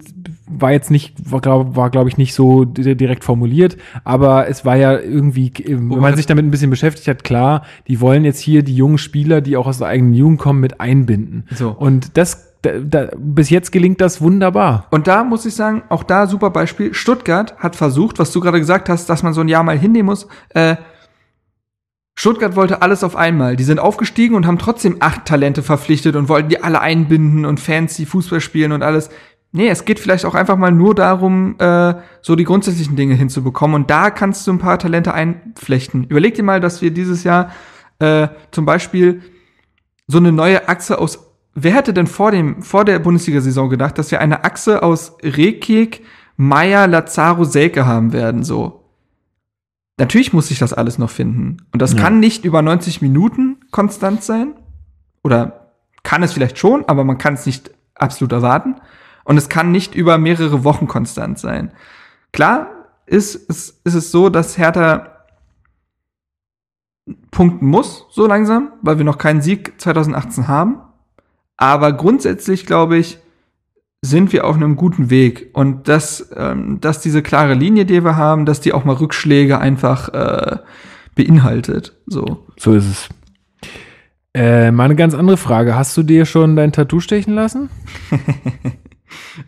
[0.49, 4.63] war jetzt nicht, war, glaube war, glaub ich, nicht so di- direkt formuliert, aber es
[4.65, 8.23] war ja irgendwie, äh, wenn man sich damit ein bisschen beschäftigt hat, klar, die wollen
[8.25, 11.45] jetzt hier die jungen Spieler, die auch aus der eigenen Jugend kommen, mit einbinden.
[11.53, 11.71] So.
[11.71, 14.87] Und das, da, da, bis jetzt gelingt das wunderbar.
[14.89, 16.93] Und da muss ich sagen, auch da super Beispiel.
[16.93, 20.07] Stuttgart hat versucht, was du gerade gesagt hast, dass man so ein Jahr mal hinnehmen
[20.07, 20.27] muss.
[20.49, 20.77] Äh,
[22.19, 23.55] Stuttgart wollte alles auf einmal.
[23.57, 27.59] Die sind aufgestiegen und haben trotzdem acht Talente verpflichtet und wollten die alle einbinden und
[27.59, 29.11] fancy Fußball spielen und alles.
[29.51, 33.75] Nee, es geht vielleicht auch einfach mal nur darum, äh, so die grundsätzlichen Dinge hinzubekommen.
[33.75, 36.03] Und da kannst du ein paar Talente einflechten.
[36.03, 37.51] Überleg dir mal, dass wir dieses Jahr
[37.99, 39.21] äh, zum Beispiel
[40.07, 41.19] so eine neue Achse aus.
[41.55, 46.03] Wer hätte denn vor dem vor der Bundesliga-Saison gedacht, dass wir eine Achse aus Rekik,
[46.35, 48.43] Meier, Lazaro, Selke haben werden?
[48.43, 48.83] So.
[49.97, 51.57] Natürlich muss sich das alles noch finden.
[51.71, 51.99] Und das Ja.
[52.01, 54.53] kann nicht über 90 Minuten konstant sein.
[55.23, 55.71] Oder
[56.03, 58.75] kann es vielleicht schon, aber man kann es nicht absolut erwarten.
[59.27, 61.73] Und es kann nicht über mehrere Wochen konstant sein.
[62.31, 62.69] Klar
[63.05, 65.17] ist, ist, ist es so, dass Hertha
[67.29, 70.77] punkten muss, so langsam, weil wir noch keinen Sieg 2018 haben.
[71.57, 73.17] Aber grundsätzlich, glaube ich,
[74.01, 75.49] sind wir auf einem guten Weg.
[75.51, 79.59] Und dass, ähm, dass diese klare Linie, die wir haben, dass die auch mal Rückschläge
[79.59, 80.59] einfach äh,
[81.15, 81.97] beinhaltet.
[82.05, 82.45] So.
[82.55, 83.09] So ist es.
[84.33, 85.75] Äh, mal eine ganz andere Frage.
[85.75, 87.69] Hast du dir schon dein Tattoo stechen lassen?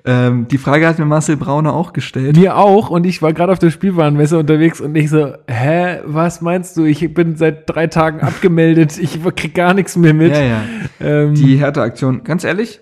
[0.05, 2.37] Ähm, die Frage hat mir Marcel Brauner auch gestellt.
[2.37, 2.89] Mir auch.
[2.89, 6.85] Und ich war gerade auf der Spielwarenmesse unterwegs und ich so, hä, was meinst du?
[6.85, 8.97] Ich bin seit drei Tagen abgemeldet.
[8.97, 10.31] Ich krieg gar nichts mehr mit.
[10.33, 10.61] Ja, ja.
[10.99, 12.79] Ähm, Die Hertha-Aktion, ganz ehrlich,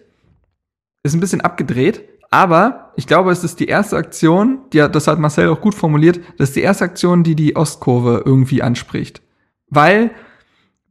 [1.04, 5.20] ist ein bisschen abgedreht, aber ich glaube, es ist die erste Aktion, die, das hat
[5.20, 9.22] Marcel auch gut formuliert, das ist die erste Aktion, die die Ostkurve irgendwie anspricht.
[9.70, 10.12] Weil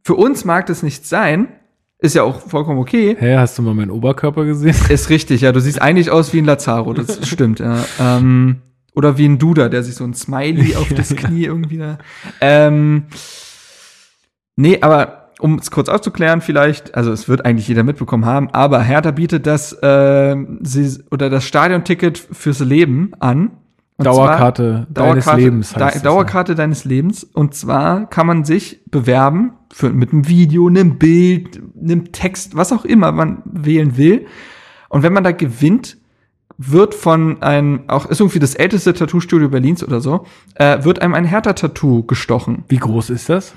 [0.02, 1.48] für uns mag das nicht sein,
[1.98, 4.76] ist ja auch vollkommen okay, hä, hast du mal meinen Oberkörper gesehen?
[4.88, 7.84] ist richtig, ja, du siehst eigentlich aus wie ein Lazaro, das stimmt, ja.
[7.98, 8.62] Ähm,
[8.94, 11.98] oder wie ein Duda, der sich so ein Smiley auf das Knie irgendwie da.
[12.40, 13.04] Ähm,
[14.56, 18.82] nee, aber um es kurz aufzuklären, vielleicht, also es wird eigentlich jeder mitbekommen haben, aber
[18.82, 23.50] Hertha bietet das ähm, sie, oder das Stadionticket fürs Leben an.
[23.98, 27.24] Und Dauerkarte zwar, deines Dauerkarte, Lebens Da, heißt es, Dauerkarte deines Lebens.
[27.24, 32.72] Und zwar kann man sich bewerben für, mit einem Video, einem Bild, einem Text, was
[32.72, 34.26] auch immer man wählen will.
[34.90, 35.96] Und wenn man da gewinnt,
[36.58, 41.14] wird von einem, auch ist irgendwie das älteste Tattoo-Studio Berlins oder so, äh, wird einem
[41.14, 42.64] ein Hertha-Tattoo gestochen.
[42.68, 43.54] Wie groß ist das?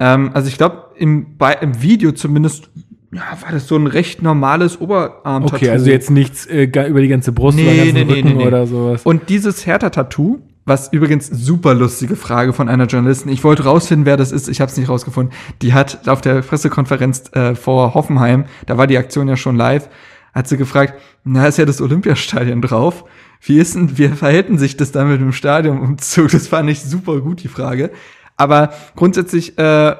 [0.00, 2.70] Ähm, also ich glaube, im, bei- im Video zumindest
[3.10, 5.56] ja, war das so ein recht normales Oberarm-Tattoo.
[5.56, 8.28] Okay, also jetzt nichts äh, über die ganze Brust Nee, oder ganzen nee, nee, Rücken
[8.28, 8.46] nee, nee.
[8.46, 9.02] oder sowas.
[9.04, 13.32] Und dieses Hertha-Tattoo, was übrigens super lustige Frage von einer Journalistin.
[13.32, 14.48] Ich wollte rausfinden, wer das ist.
[14.48, 15.34] Ich habe es nicht rausgefunden.
[15.62, 19.88] Die hat auf der Pressekonferenz äh, vor Hoffenheim, da war die Aktion ja schon live,
[20.34, 23.04] hat sie gefragt, na, ist ja das Olympiastadion drauf.
[23.40, 26.30] Wie ist denn, wie verhältn sich das dann mit dem Stadionumzug?
[26.30, 27.90] Das fand ich super gut, die Frage.
[28.36, 29.96] Aber grundsätzlich äh,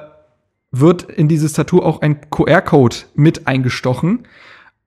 [0.71, 4.27] wird in dieses Tattoo auch ein QR-Code mit eingestochen.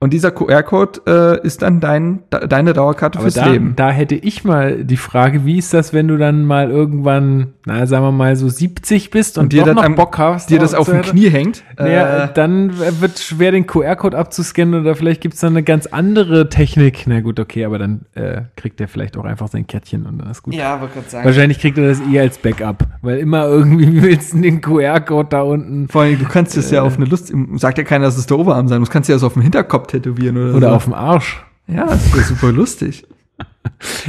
[0.03, 3.75] Und dieser QR-Code äh, ist dann dein, de, deine Dauerkarte Aber fürs da, Leben.
[3.77, 7.87] da hätte ich mal die Frage, wie ist das, wenn du dann mal irgendwann, na,
[7.87, 10.51] sagen wir mal so 70 bist und, Und dir doch das noch am- Bock hast,
[10.51, 11.63] Dir das auf dem Knie hängt.
[11.79, 15.87] Naja, äh, dann wird schwer, den QR-Code abzuscannen oder vielleicht gibt es dann eine ganz
[15.87, 17.05] andere Technik.
[17.07, 20.29] Na gut, okay, aber dann äh, kriegt er vielleicht auch einfach sein Kärtchen und dann
[20.31, 20.53] ist gut.
[20.55, 21.25] ja, wollte gerade sagen.
[21.27, 25.29] Wahrscheinlich kriegt er das eher als Backup, weil immer irgendwie wie willst du den QR-Code
[25.31, 28.19] da unten Vor allem, du kannst es ja auf eine Lust, sagt ja keiner, dass
[28.19, 30.69] es der Oberarm sein muss, kannst du ja so auf dem Hinterkopf tätowieren oder, oder
[30.71, 30.75] so.
[30.75, 31.45] auf dem Arsch.
[31.69, 33.07] Ja, das wäre super lustig.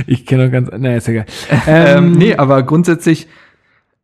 [0.05, 1.25] Ich kenne doch ganz, naja, ist egal.
[1.67, 3.27] Ähm, nee, aber grundsätzlich,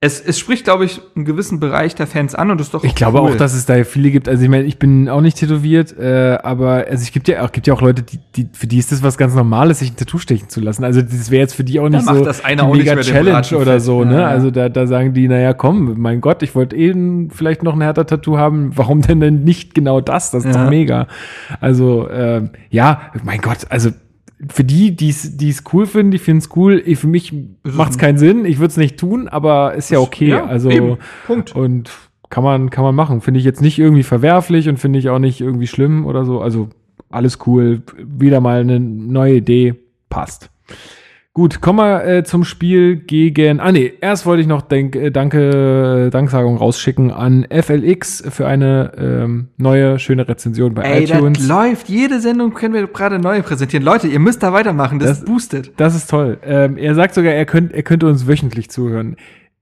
[0.01, 2.85] es, es spricht, glaube ich, einen gewissen Bereich der Fans an und das ist doch
[2.85, 3.31] Ich glaube cool.
[3.31, 4.29] auch, dass es da viele gibt.
[4.29, 7.51] Also ich meine, ich bin auch nicht tätowiert, äh, aber also es gibt ja auch,
[7.51, 9.97] gibt ja auch Leute, die, die, für die ist das was ganz Normales, sich ein
[9.97, 10.85] Tattoo stechen zu lassen.
[10.85, 12.85] Also das wäre jetzt für die auch nicht macht so das einer die auch nicht
[12.85, 14.21] mega den Challenge oder so, Ja, ne?
[14.21, 14.27] ja.
[14.27, 17.73] Also da, da sagen die, naja, komm, mein Gott, ich wollte eh n- vielleicht noch
[17.73, 18.71] ein härter Tattoo haben.
[18.77, 20.31] Warum denn denn nicht genau das?
[20.31, 20.63] Das ist Ja.
[20.63, 21.07] doch mega.
[21.59, 23.89] Also ähm, ja, mein Gott, also
[24.47, 26.81] für die, die es cool finden, die finden es cool.
[26.85, 27.33] Ich, für mich
[27.63, 28.45] macht es ein- keinen Sinn.
[28.45, 30.29] Ich würde es nicht tun, aber ist ja okay.
[30.29, 30.97] ja, also eben.
[31.27, 31.55] Punkt.
[31.55, 31.91] und
[32.29, 33.21] kann man, kann man machen.
[33.21, 36.41] Finde ich jetzt nicht irgendwie verwerflich und finde ich auch nicht irgendwie schlimm oder so.
[36.41, 36.69] Also
[37.09, 37.81] alles cool.
[37.97, 39.75] Wieder mal eine neue Idee.
[40.09, 40.49] Passt.
[41.35, 43.59] Gut, kommen wir äh, zum Spiel gegen.
[43.59, 48.91] Ah nee, erst wollte ich noch denk, äh, Danke, Danksagung rausschicken an FLX für eine
[48.97, 51.37] ähm, neue, schöne Rezension bei Ey, iTunes.
[51.37, 51.87] das läuft.
[51.87, 53.85] Jede Sendung können wir gerade neu präsentieren.
[53.85, 54.97] Leute, ihr müsst da weitermachen.
[54.99, 55.71] Das, Das- boostet.
[55.77, 56.39] Das ist toll.
[56.43, 59.15] Ähm, er sagt sogar, er, könnt, er könnte uns wöchentlich zuhören.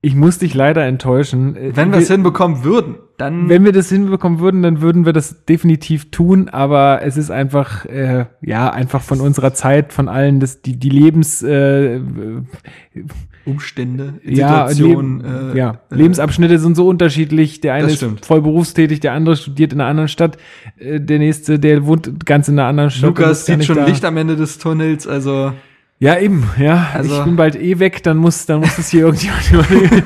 [0.08, 1.54] Ich muss dich leider enttäuschen.
[1.54, 5.12] Äh, Wenn wir es hinbekommen würden, dann Wenn wir das hinbekommen würden, dann würden wir
[5.12, 10.40] das definitiv tun, aber es ist einfach, äh, ja, einfach von unserer Zeit, von allen,
[10.40, 12.00] das, die, die Lebens, äh,
[13.44, 15.22] Umstände, ja, Situationen.
[15.22, 17.60] Leb- äh, ja, äh, Lebensabschnitte sind so unterschiedlich.
[17.60, 20.38] Der eine ist voll berufstätig, der andere studiert in einer anderen Stadt,
[20.78, 23.10] äh, der nächste, der wohnt ganz in einer anderen Stadt.
[23.10, 23.84] Lukas sieht schon da.
[23.84, 25.52] Licht am Ende des Tunnels, also
[26.00, 26.88] Ja, eben, ja.
[26.94, 30.02] Also- ich bin bald eh weg, dann muss, dann muss es hier irgendjemand übernehmen.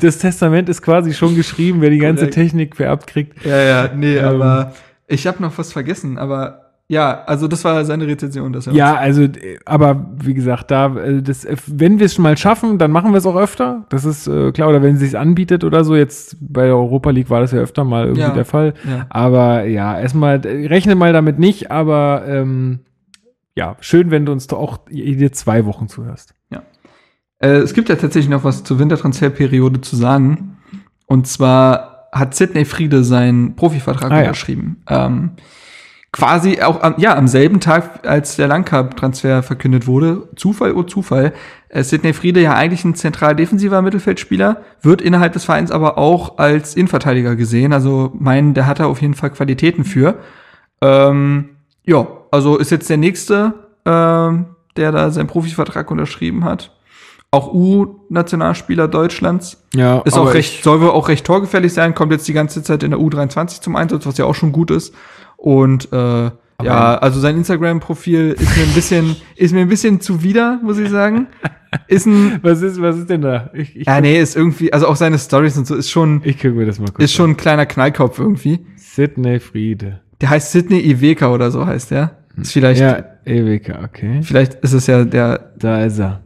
[0.00, 2.34] Das Testament ist quasi schon geschrieben, wer die ganze Korrekt.
[2.34, 3.44] Technik vererbt kriegt.
[3.44, 4.24] ja, ja, nee, Ähm.
[4.40, 4.72] aber
[5.06, 9.26] ich habe noch was vergessen, aber ja, also das war seine Rezension, das Ja, also,
[9.64, 13.18] aber wie gesagt, da, äh, das, äh, wenn wir es mal schaffen, dann machen wir
[13.18, 13.84] es auch öfter.
[13.88, 15.96] Das ist äh, klar, oder wenn es sich anbietet oder so.
[15.96, 18.30] Jetzt bei der Europa League war das ja öfter mal irgendwie Ja.
[18.34, 18.74] der Fall.
[18.86, 19.06] Ja.
[19.08, 22.80] Aber ja, erstmal, äh, rechne mal damit nicht, aber ähm,
[23.56, 26.34] ja, schön, wenn du uns doch auch jede zwei Wochen zuhörst.
[27.40, 30.56] Äh, es gibt ja tatsächlich noch was zur Wintertransferperiode zu sagen.
[31.06, 34.20] Und zwar hat Sidney Friede seinen Profivertrag Ah, ja.
[34.22, 34.82] unterschrieben.
[34.88, 35.30] Ähm,
[36.12, 40.28] quasi auch am, ja, am selben Tag, als der Langkamp-Transfer verkündet wurde.
[40.36, 41.32] Zufall, oh Zufall.
[41.68, 46.38] Äh, Sidney Friede ja eigentlich ein zentral defensiver Mittelfeldspieler, wird innerhalb des Vereins aber auch
[46.38, 47.72] als Innenverteidiger gesehen.
[47.72, 50.18] Also meinen, der hat da auf jeden Fall Qualitäten für.
[50.80, 53.54] Ähm, ja, also ist jetzt der nächste,
[53.86, 56.72] ähm, der da seinen Profivertrag unterschrieben hat.
[57.30, 59.64] Auch U-Nationalspieler Deutschlands.
[59.74, 62.82] Ja, Ist auch recht, soll wohl auch recht torgefährlich sein, kommt jetzt die ganze Zeit
[62.82, 64.94] in der U23 zum Einsatz, was ja auch schon gut ist.
[65.36, 66.30] Und äh,
[66.62, 70.90] ja, also sein Instagram-Profil ist mir ein bisschen, ist mir ein bisschen zuwider, muss ich
[70.90, 71.28] sagen.
[71.88, 73.50] Ist ein, Was ist, was ist denn da?
[73.52, 76.36] Ich, ich, ja, nee, ist irgendwie, also auch seine Stories und so, ist schon, ich
[76.36, 78.64] gucke mir das mal kurz ist schon ein kleiner Knallkopf irgendwie.
[78.76, 80.00] Sidney Friede.
[80.20, 82.23] Der heißt Sidney Iweka oder so heißt der.
[82.36, 84.20] Ist vielleicht, Ja, Ewika, okay.
[84.22, 86.20] vielleicht ist es ja der, Da ist er.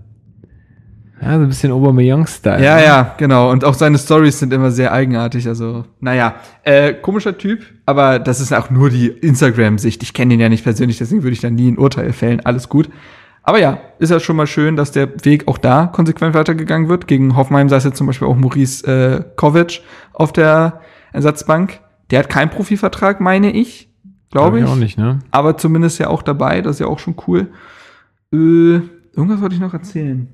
[1.20, 2.62] Ja, so ein bisschen Aubameyang-Style.
[2.62, 2.84] Ja, ne?
[2.84, 3.50] ja, genau.
[3.50, 5.48] Und auch seine Stories sind immer sehr eigenartig.
[5.48, 10.02] Also, naja, äh, komischer Typ, aber das ist auch nur die Instagram-Sicht.
[10.02, 12.40] Ich kenne ihn ja nicht persönlich, deswegen würde ich da nie ein Urteil fällen.
[12.44, 12.88] Alles gut.
[13.42, 17.08] Aber ja, ist ja schon mal schön, dass der Weg auch da konsequent weitergegangen wird.
[17.08, 19.80] Gegen Hoffenheim saß jetzt zum Beispiel auch Maurice äh, Kovic
[20.12, 20.82] auf der
[21.12, 21.80] Ersatzbank.
[22.10, 23.87] Der hat keinen Profivertrag, meine ich.
[24.30, 24.66] Glaube ich.
[24.66, 25.20] auch nicht, ne?
[25.30, 27.48] Aber zumindest ja auch dabei, das ist ja auch schon cool.
[28.32, 28.36] Äh,
[29.16, 30.28] irgendwas wollte ich noch erzählen.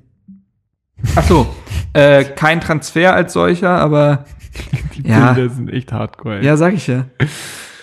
[1.15, 1.47] Ach so,
[1.93, 4.25] äh, kein Transfer als solcher, aber
[4.95, 5.33] Die Ja.
[5.33, 6.37] Bilder sind echt hardcore.
[6.39, 6.45] ey.
[6.45, 7.05] ja, sag ich ja.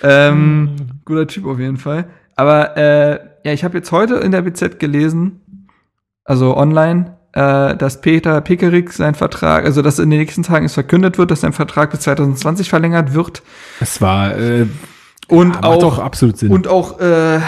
[0.02, 2.06] Ähm, guter Typ auf jeden Fall.
[2.36, 5.40] Aber äh, ja, ich habe jetzt heute in der BZ gelesen,
[6.24, 10.74] also online, äh, dass Peter Pickerick sein Vertrag, also dass in den nächsten Tagen es
[10.74, 13.42] verkündet wird, dass sein Vertrag bis 2020 verlängert wird.
[13.80, 14.66] Es war, äh,
[15.32, 16.50] Und macht auch doch absolut Sinn.
[16.52, 17.40] Und auch äh,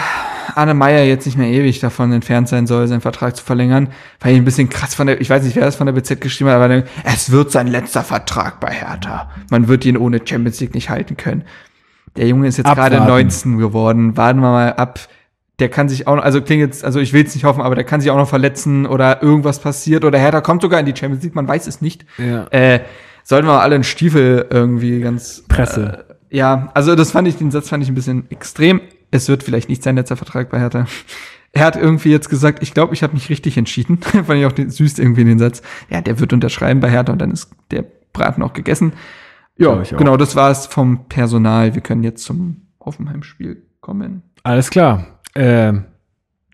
[0.55, 3.89] Arne Meyer jetzt nicht mehr ewig davon entfernt sein soll, seinen Vertrag zu verlängern.
[4.19, 6.19] Weil ich ein bisschen krass von der, ich weiß nicht, wer das von der BZ
[6.19, 9.29] geschrieben hat, aber es wird sein letzter Vertrag bei Hertha.
[9.51, 11.43] Man wird ihn ohne Champions League nicht halten können.
[12.15, 13.23] Der Junge ist jetzt gerade Abwarten.
[13.23, 14.17] 19 geworden.
[14.17, 14.99] Warten wir mal ab.
[15.59, 17.75] Der kann sich auch noch, also klingt jetzt, also ich will es nicht hoffen, aber
[17.75, 20.95] der kann sich auch noch verletzen oder irgendwas passiert oder Hertha kommt sogar in die
[20.95, 22.03] Champions League, man weiß es nicht.
[22.17, 22.47] ja.
[22.49, 22.79] Äh,
[23.27, 26.04] sollten wir alle einen Stiefel irgendwie ganz Presse.
[26.04, 26.04] Äh,
[26.35, 28.81] ja, also das fand ich, den Satz fand ich ein bisschen extrem.
[29.09, 30.85] es wird vielleicht nicht sein letzter Vertrag bei Hertha.
[31.53, 33.99] Er hat irgendwie jetzt gesagt, ich glaube, ich habe mich richtig entschieden.
[34.01, 35.61] Fand ich auch den, süß irgendwie den Satz.
[35.89, 38.91] Ja, der wird unterschreiben bei Hertha und dann ist der Braten auch gegessen.
[39.57, 41.73] Ja, genau, das war es vom Personal.
[41.73, 44.23] Wir können jetzt zum Hoffenheim-Spiel kommen.
[44.43, 45.21] Alles klar.
[45.33, 45.71] Äh,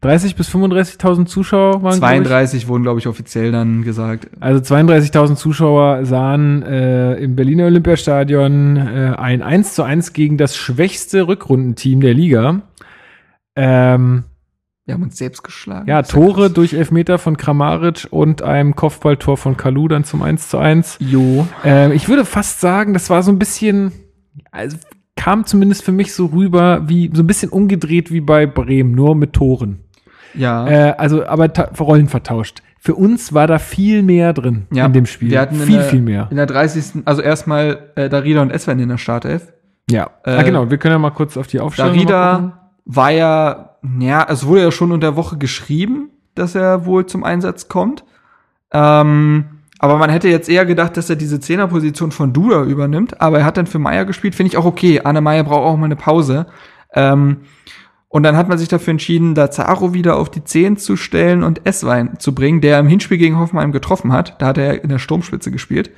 [0.01, 4.29] 30 bis 35.000 Zuschauer waren 32 glaub wurden, glaube ich, offiziell dann gesagt.
[4.39, 10.57] Also 32.000 Zuschauer sahen äh, im Berliner Olympiastadion äh, ein 1 zu 1 gegen das
[10.57, 12.61] schwächste Rückrundenteam der Liga.
[13.55, 14.23] Ähm,
[14.85, 15.87] wir haben uns selbst geschlagen.
[15.87, 20.57] Ja, Tore durch Elfmeter von Kramaric und einem Kopfballtor von Kalu dann zum 1 zu
[20.57, 20.97] 1.
[20.99, 21.47] Jo.
[21.63, 23.91] Ähm, ich würde fast sagen, das war so ein bisschen,
[24.49, 24.77] also
[25.15, 29.15] kam zumindest für mich so rüber, wie so ein bisschen umgedreht wie bei Bremen, nur
[29.15, 29.83] mit Toren.
[30.33, 30.67] Ja.
[30.67, 31.49] Äh, also, aber
[31.79, 32.61] Rollen vertauscht.
[32.79, 35.29] Für uns war da viel mehr drin ja, in dem Spiel.
[35.29, 36.27] Wir hatten viel, der, viel mehr.
[36.31, 37.03] In der 30.
[37.05, 39.53] Also erstmal äh, Darida und Eswen in der Startelf.
[39.89, 40.09] Ja.
[40.23, 40.71] Äh, ah, genau.
[40.71, 44.71] Wir können ja mal kurz auf die Aufstellung Darida war ja, ja, es wurde ja
[44.71, 48.03] schon unter der Woche geschrieben, dass er wohl zum Einsatz kommt.
[48.71, 49.45] Ähm,
[49.79, 53.19] aber man hätte jetzt eher gedacht, dass er diese Zehnerposition von Duda übernimmt.
[53.19, 55.01] Aber er hat dann für Meier gespielt, finde ich auch okay.
[55.03, 56.45] Anne Meier braucht auch mal eine Pause.
[56.93, 57.37] Ähm,
[58.11, 61.43] und dann hat man sich dafür entschieden, da Zaro wieder auf die 10 zu stellen
[61.43, 64.35] und Esswein zu bringen, der im Hinspiel gegen Hoffenheim getroffen hat.
[64.41, 65.91] Da hat er in der Sturmspitze gespielt.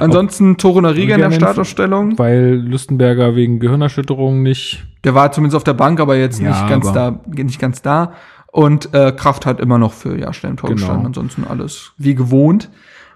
[0.00, 2.18] Ansonsten Toro Nariga in der Startausstellung.
[2.18, 4.84] Weil Lustenberger wegen Gehirnerschütterung nicht.
[5.04, 8.12] Der war zumindest auf der Bank, aber jetzt ja, nicht ganz da, nicht ganz da.
[8.50, 10.80] Und äh, Kraft hat immer noch für ja, Stellentor genau.
[10.80, 11.06] gestanden.
[11.06, 12.68] Ansonsten alles wie gewohnt.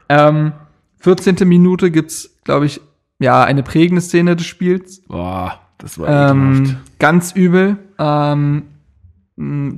[0.09, 0.53] Ähm,
[0.99, 1.37] 14.
[1.49, 2.81] Minute gibt's, glaube ich,
[3.19, 5.03] ja, eine prägende Szene des Spiels.
[5.09, 5.59] Boah.
[5.81, 7.77] Das war ähm, ganz übel.
[7.99, 8.63] Ähm,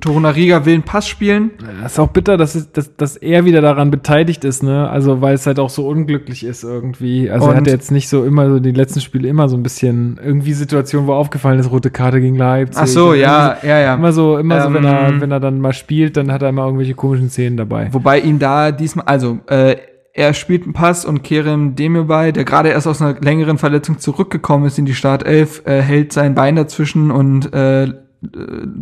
[0.00, 1.52] Torunariga will einen Pass spielen.
[1.82, 4.90] Das ist auch bitter, dass, es, dass, dass er wieder daran beteiligt ist, ne?
[4.90, 7.30] Also, weil es halt auch so unglücklich ist irgendwie.
[7.30, 9.62] Also, und er hatte jetzt nicht so immer so die letzten Spiele immer so ein
[9.62, 12.82] bisschen irgendwie Situationen, wo aufgefallen ist, rote Karte gegen Leipzig.
[12.82, 13.94] Ach so, ja, ja, ja.
[13.94, 16.42] Immer so, immer ähm, so, wenn er, ähm, wenn er dann mal spielt, dann hat
[16.42, 17.88] er immer irgendwelche komischen Szenen dabei.
[17.92, 19.76] Wobei ihm da diesmal, also, äh,
[20.14, 24.66] er spielt einen Pass und Kerem Demirbay, der gerade erst aus einer längeren Verletzung zurückgekommen
[24.66, 27.92] ist in die Startelf, äh, hält sein Bein dazwischen und äh, äh,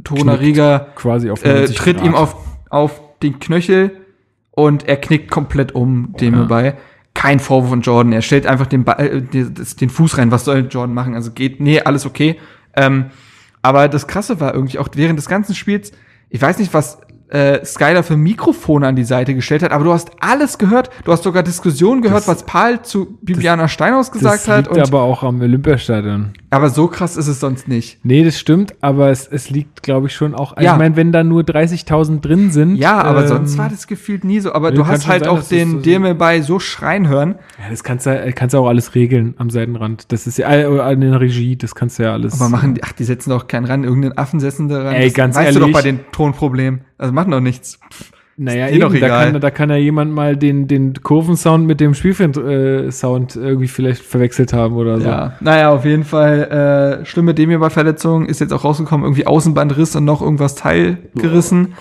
[0.03, 2.07] Torunariga quasi auf äh, tritt Grad.
[2.07, 2.37] ihm auf,
[2.69, 3.93] auf den Knöchel
[4.51, 6.67] und er knickt komplett um Demirbay.
[6.67, 6.75] Ja.
[7.15, 8.13] Kein Vorwurf von Jordan.
[8.13, 10.31] Er stellt einfach den, Ball, äh, den Fuß rein.
[10.31, 11.15] Was soll Jordan machen?
[11.15, 12.37] Also geht, nee, alles okay.
[12.75, 13.07] Ähm,
[13.63, 15.93] aber das Krasse war irgendwie auch während des ganzen Spiels,
[16.29, 17.01] ich weiß nicht, was
[17.31, 20.91] äh, Skyler für Mikrofone an die Seite gestellt hat, aber du hast alles gehört.
[21.05, 24.67] Du hast sogar Diskussionen gehört, das, was Paul zu Bibiana das, Steinhaus gesagt das hat.
[24.67, 26.33] Das liegt aber auch am Olympiastadion.
[26.51, 28.05] Aber so krass ist es sonst nicht.
[28.05, 30.57] Nee, das stimmt, aber es, es liegt, glaube ich, schon auch.
[30.61, 30.73] Ja.
[30.73, 32.75] Ich meine, wenn da nur 30.000 drin sind.
[32.75, 34.53] Ja, aber ähm, sonst war das gefühlt nie so.
[34.53, 37.37] Aber du hast halt sein, auch den so Dirme bei so schreien hören.
[37.59, 40.11] Ja, das kannst du, kannst du auch alles regeln am Seitenrand.
[40.11, 42.41] Das ist ja, äh, an der Regie, das kannst du ja alles.
[42.41, 44.95] Aber machen die, ach, die setzen doch keinen ran, irgendeinen Affen setzen da ran.
[44.95, 45.61] Ey, das ganz weißt ehrlich.
[45.61, 46.81] du doch bei den Tonproblemen.
[47.01, 47.81] Also machen doch nichts.
[48.37, 49.09] Naja, eben, doch egal.
[49.09, 53.69] Da, kann, da kann ja jemand mal den, den Kurvensound mit dem Spielfilm-Sound äh, irgendwie
[53.69, 55.07] vielleicht verwechselt haben oder so.
[55.07, 60.05] Ja, naja, auf jeden Fall äh, schlimme Demir-Verletzung, ist jetzt auch rausgekommen, irgendwie Außenbandriss und
[60.05, 61.75] noch irgendwas teilgerissen.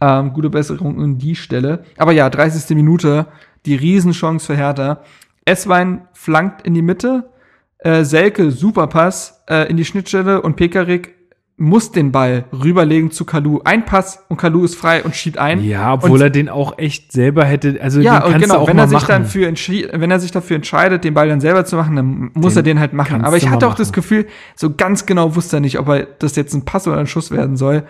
[0.00, 1.84] Ähm, gute Besserung an die Stelle.
[1.98, 2.74] Aber ja, 30.
[2.76, 3.26] Minute,
[3.66, 5.02] die Riesenchance für Hertha.
[5.44, 7.30] Esswein flankt in die Mitte,
[7.78, 11.19] äh, Selke, super Pass äh, in die Schnittstelle und Pekarik
[11.60, 13.60] muss den Ball rüberlegen zu Kalu.
[13.64, 15.62] Ein Pass und Kalu ist frei und schiebt ein.
[15.62, 17.78] Ja, obwohl und, er den auch echt selber hätte.
[17.82, 18.66] Also ja, den genau.
[18.66, 19.06] wenn er sich machen.
[19.08, 19.46] dann für
[19.92, 22.62] wenn er sich dafür entscheidet, den Ball dann selber zu machen, dann muss den er
[22.62, 23.24] den halt machen.
[23.26, 23.82] Aber ich hatte auch machen.
[23.82, 24.26] das Gefühl,
[24.56, 27.30] so ganz genau wusste er nicht, ob er das jetzt ein Pass oder ein Schuss
[27.30, 27.82] werden soll.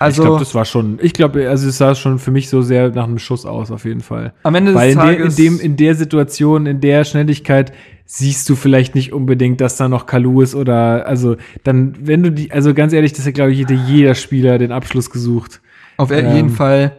[0.00, 2.62] Also, ich glaube, das war schon, ich glaube, also es sah schon für mich so
[2.62, 4.32] sehr nach einem Schuss aus, auf jeden Fall.
[4.44, 5.38] Am Ende Weil des Tages.
[5.38, 7.72] in, dem, in der Situation, in der Schnelligkeit
[8.04, 12.30] siehst du vielleicht nicht unbedingt, dass da noch Kalu ist oder, also, dann, wenn du
[12.30, 15.60] die, also ganz ehrlich, das hat, glaube ich, jeder, jeder Spieler den Abschluss gesucht.
[15.96, 16.96] Auf ähm, jeden Fall,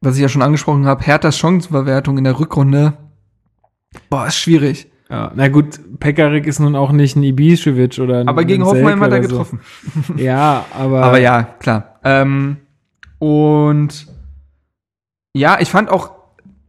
[0.00, 2.94] was ich ja schon angesprochen habe, Herthas Chancenverwertung in der Rückrunde,
[4.08, 4.90] boah, ist schwierig.
[5.12, 8.98] Ja, na gut, Pekarik ist nun auch nicht ein Ibišević oder ein Aber gegen Hoffenheim
[9.02, 9.60] hat er getroffen.
[10.08, 10.14] So.
[10.16, 11.02] ja, aber.
[11.02, 12.00] Aber ja, klar.
[12.02, 12.56] Ähm,
[13.18, 14.06] und
[15.36, 16.12] ja, ich fand auch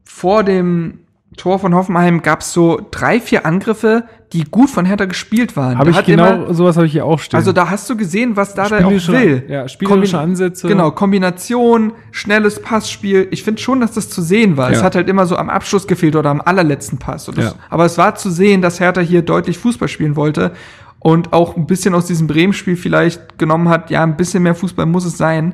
[0.03, 1.02] vor dem
[1.37, 4.03] Tor von Hoffenheim gab es so drei, vier Angriffe,
[4.33, 5.77] die gut von Hertha gespielt waren.
[5.77, 7.37] Habe ich genau, immer, sowas habe ich hier auch stehen.
[7.37, 9.43] Also da hast du gesehen, was da auch will.
[9.47, 10.67] Ja, spielerische Kombi Ansätze.
[10.67, 13.27] Genau, Kombination, schnelles Passspiel.
[13.31, 14.71] Ich finde schon, dass das zu sehen war.
[14.71, 14.77] Ja.
[14.77, 17.25] Es hat halt immer so am Abschluss gefehlt oder am allerletzten Pass.
[17.25, 17.53] Das, ja.
[17.69, 20.51] Aber es war zu sehen, dass Hertha hier deutlich Fußball spielen wollte
[20.99, 24.85] und auch ein bisschen aus diesem Bremen-Spiel vielleicht genommen hat, ja, ein bisschen mehr Fußball
[24.85, 25.53] muss es sein.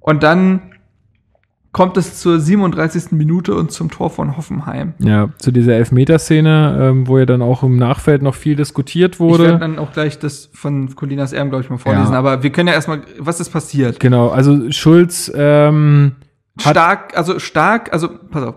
[0.00, 0.62] Und dann
[1.72, 3.12] kommt es zur 37.
[3.12, 4.94] Minute und zum Tor von Hoffenheim.
[4.98, 9.20] Ja, zu dieser Elfmeterszene, ähm, wo ja dann auch im Nachfeld noch viel diskutiert Ich
[9.20, 9.58] werde wurde.
[9.58, 12.12] dann auch gleich das von Colinas Erben, glaube ich, mal vorlesen.
[12.12, 12.18] Ja.
[12.18, 14.00] Aber wir können ja erstmal, was ist passiert?
[14.00, 16.16] Genau, also Schulz, ähm,
[16.58, 18.54] Stark, also stark, also pass auf.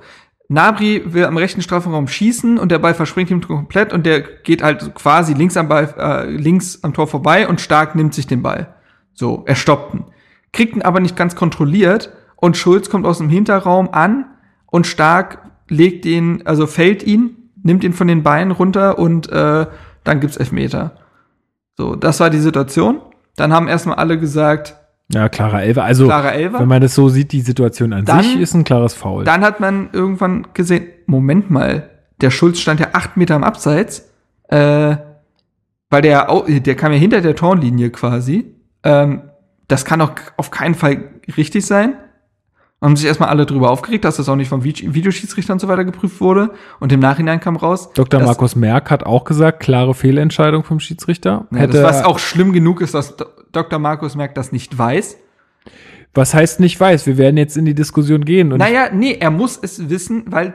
[0.49, 4.61] Nabri will am rechten Strafraum schießen und der Ball verspringt ihm komplett und der geht
[4.61, 8.41] halt quasi links am Ball, äh, links am Tor vorbei und Stark nimmt sich den
[8.41, 8.73] Ball.
[9.13, 10.05] So, er stoppt ihn.
[10.51, 12.11] Kriegt ihn aber nicht ganz kontrolliert
[12.43, 14.25] und Schulz kommt aus dem Hinterraum an
[14.65, 19.65] und Stark legt ihn, also fällt ihn, nimmt ihn von den Beinen runter und äh,
[20.03, 20.91] dann gibt's Elfmeter.
[21.77, 22.99] So, das war die Situation.
[23.37, 24.75] Dann haben erstmal alle gesagt,
[25.13, 25.85] ja, klarer Elfer.
[25.85, 26.59] Also, Klarer Elfer.
[26.59, 29.23] wenn man das so sieht, die Situation an Dann- sich ist ein klares Foul.
[29.23, 31.89] Dann hat man irgendwann gesehen, Moment mal,
[32.19, 34.09] der Schulz stand ja acht Meter am Abseits,
[34.49, 34.97] äh,
[35.89, 38.53] weil der, der kam ja hinter der Torlinie quasi.
[38.83, 39.21] Ähm,
[39.69, 41.05] das kann auch auf keinen Fall
[41.37, 41.93] richtig sein.
[42.83, 45.67] Haben sich erstmal alle drüber aufgeregt, dass das auch nicht vom Vide- Videoschiedsrichter und so
[45.69, 46.51] weiter geprüft wurde.
[46.81, 47.89] Und im Nachhinein kam raus.
[47.93, 48.21] Dr.
[48.21, 51.47] Markus Merck hat auch gesagt, klare Fehlentscheidung vom Schiedsrichter.
[51.51, 53.15] Ja, das, was auch schlimm genug ist, dass
[53.53, 53.79] Dr.
[53.79, 55.15] Markus Merck das nicht weiß.
[56.13, 57.07] was heißt nicht weiß?
[57.07, 58.51] Wir werden jetzt in die Diskussion gehen.
[58.51, 60.53] Und naja, nee, er muss es wissen, weil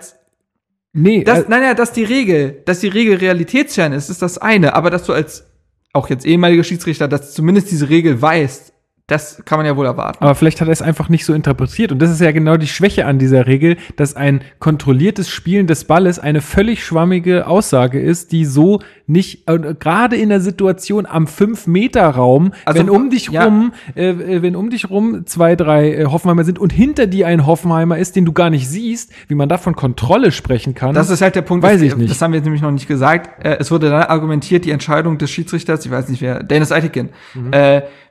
[0.93, 4.75] nee, Das, äh, nein, dass die Regel, dass die Regel realitätsfern ist, ist das eine.
[4.77, 5.47] Aber dass du als
[5.95, 8.75] auch jetzt ehemaliger Schiedsrichter, dass zumindest diese Regel weißt,
[9.09, 10.23] das kann man ja wohl erwarten.
[10.23, 11.93] Aber vielleicht hat er es einfach nicht so interpretiert.
[11.93, 15.85] Und das ist ja genau die Schwäche an dieser Regel, dass ein kontrolliertes Spielen des
[15.85, 21.27] Balles eine völlig schwammige Aussage ist, die so nicht, äh, gerade in der Situation am
[21.27, 23.45] 5-Meter-Raum, Also, wenn um dich ja.
[23.45, 27.27] rum, äh, äh, wenn um dich rum zwei, drei äh, Hoffenheimer sind und hinter dir
[27.29, 30.95] ein Hoffenheimer ist, den du gar nicht siehst, wie man da von Kontrolle sprechen kann.
[30.95, 32.11] Das ist halt der Punkt, Weiß ich nicht.
[32.11, 33.45] das haben wir jetzt nämlich noch nicht gesagt.
[33.45, 37.09] Äh, es wurde dann argumentiert, die Entscheidung des Schiedsrichters, ich weiß nicht wer, Dennis Eitikin,
[37.35, 37.51] Mhm.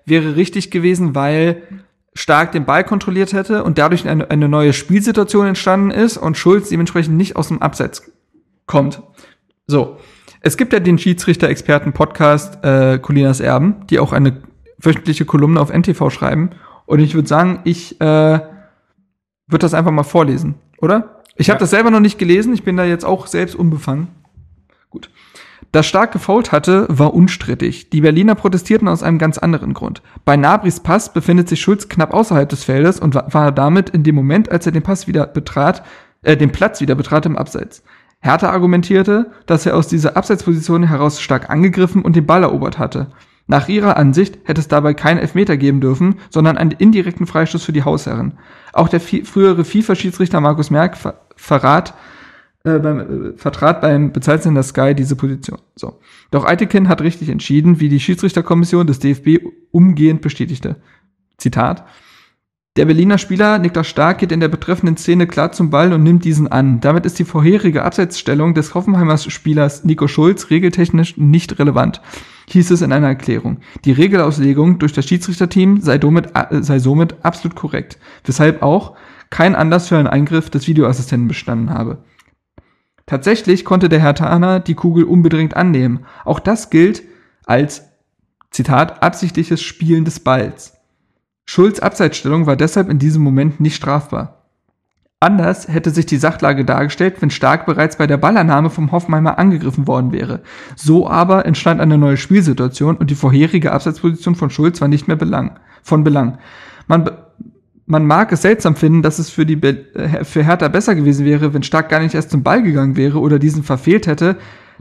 [0.08, 1.62] Wäre richtig gewesen, weil
[2.14, 6.70] Stark den Ball kontrolliert hätte und dadurch eine, eine neue Spielsituation entstanden ist und Schulz
[6.70, 8.12] dementsprechend nicht aus dem Abseits
[8.66, 9.02] kommt.
[9.68, 9.98] So.
[10.42, 14.42] Es gibt ja den Schiedsrichter-Experten-Podcast äh, Colinas Erben, die auch eine
[14.80, 16.52] wöchentliche Kolumne auf NTV schreiben.
[16.86, 21.22] Und ich würde sagen, ich äh, würde das einfach mal vorlesen, oder?
[21.36, 21.62] Ich habe Ja.
[21.62, 24.08] das selber noch nicht gelesen, ich bin da jetzt auch selbst unbefangen.
[24.90, 25.10] Gut.
[25.72, 27.90] Das stark gefault hatte, war unstrittig.
[27.90, 30.02] Die Berliner protestierten aus einem ganz anderen Grund.
[30.24, 34.04] Bei Nabris Pass befindet sich Schulz knapp außerhalb des Feldes und wa- war damit in
[34.04, 35.84] dem Moment, als er den Pass wieder betrat,
[36.22, 37.84] äh, den Platz wieder betrat im Abseits.
[38.20, 43.08] Hertha argumentierte, dass er aus dieser Abseitsposition heraus stark angegriffen und den Ball erobert hatte.
[43.46, 47.72] Nach ihrer Ansicht hätte es dabei keinen Elfmeter geben dürfen, sondern einen indirekten Freistoß für
[47.72, 48.38] die Hausherren.
[48.74, 51.94] Auch der frühere FIFA-Schiedsrichter Markus Merck ver verrat,
[52.68, 55.60] äh, beim, äh, vertrat beim Bezahlsender Sky diese Position.
[55.76, 56.00] So.
[56.32, 59.40] Doch Eitekin hat richtig entschieden, wie die Schiedsrichterkommission des DFB
[59.72, 60.78] umgehend bestätigte.
[61.38, 61.86] Zitat.
[62.78, 66.24] Der Berliner Spieler Niklas Stark geht in der betreffenden Szene klar zum Ball und nimmt
[66.24, 66.80] diesen an.
[66.80, 72.02] Damit ist die vorherige Abseitsstellung des Hoffenheimers Spielers Nico Schulz regeltechnisch nicht relevant,
[72.50, 73.58] hieß es in einer Erklärung.
[73.84, 78.96] Die Regelauslegung durch das Schiedsrichterteam sei, somit, äh, sei somit absolut korrekt, weshalb auch
[79.32, 81.98] kein Anlass für einen Eingriff des Videoassistenten bestanden habe.
[83.08, 86.06] Tatsächlich konnte der Herr Thaner die Kugel unbedingt annehmen.
[86.26, 87.04] Auch das gilt
[87.46, 87.84] als,
[88.52, 90.74] Zitat, absichtliches Spielen des Balls.
[91.46, 94.44] Schulz Abseitsstellung war deshalb in diesem Moment nicht strafbar.
[95.22, 99.88] Anders hätte sich die Sachlage dargestellt, wenn Stark bereits bei der Ballannahme vom Hoffenheimer angegriffen
[99.88, 100.42] worden wäre.
[100.76, 105.18] So aber entstand eine neue Spielsituation und die vorherige Abseitsposition von Schulz war nicht mehr
[105.18, 106.40] belang, von Belang.
[106.88, 107.10] Man,
[107.88, 111.26] man mag es seltsam finden, dass es für, die Be äh, für Hertha besser gewesen
[111.26, 114.36] wäre, wenn Stark gar nicht erst zum Ball gegangen wäre oder diesen verfehlt hätte.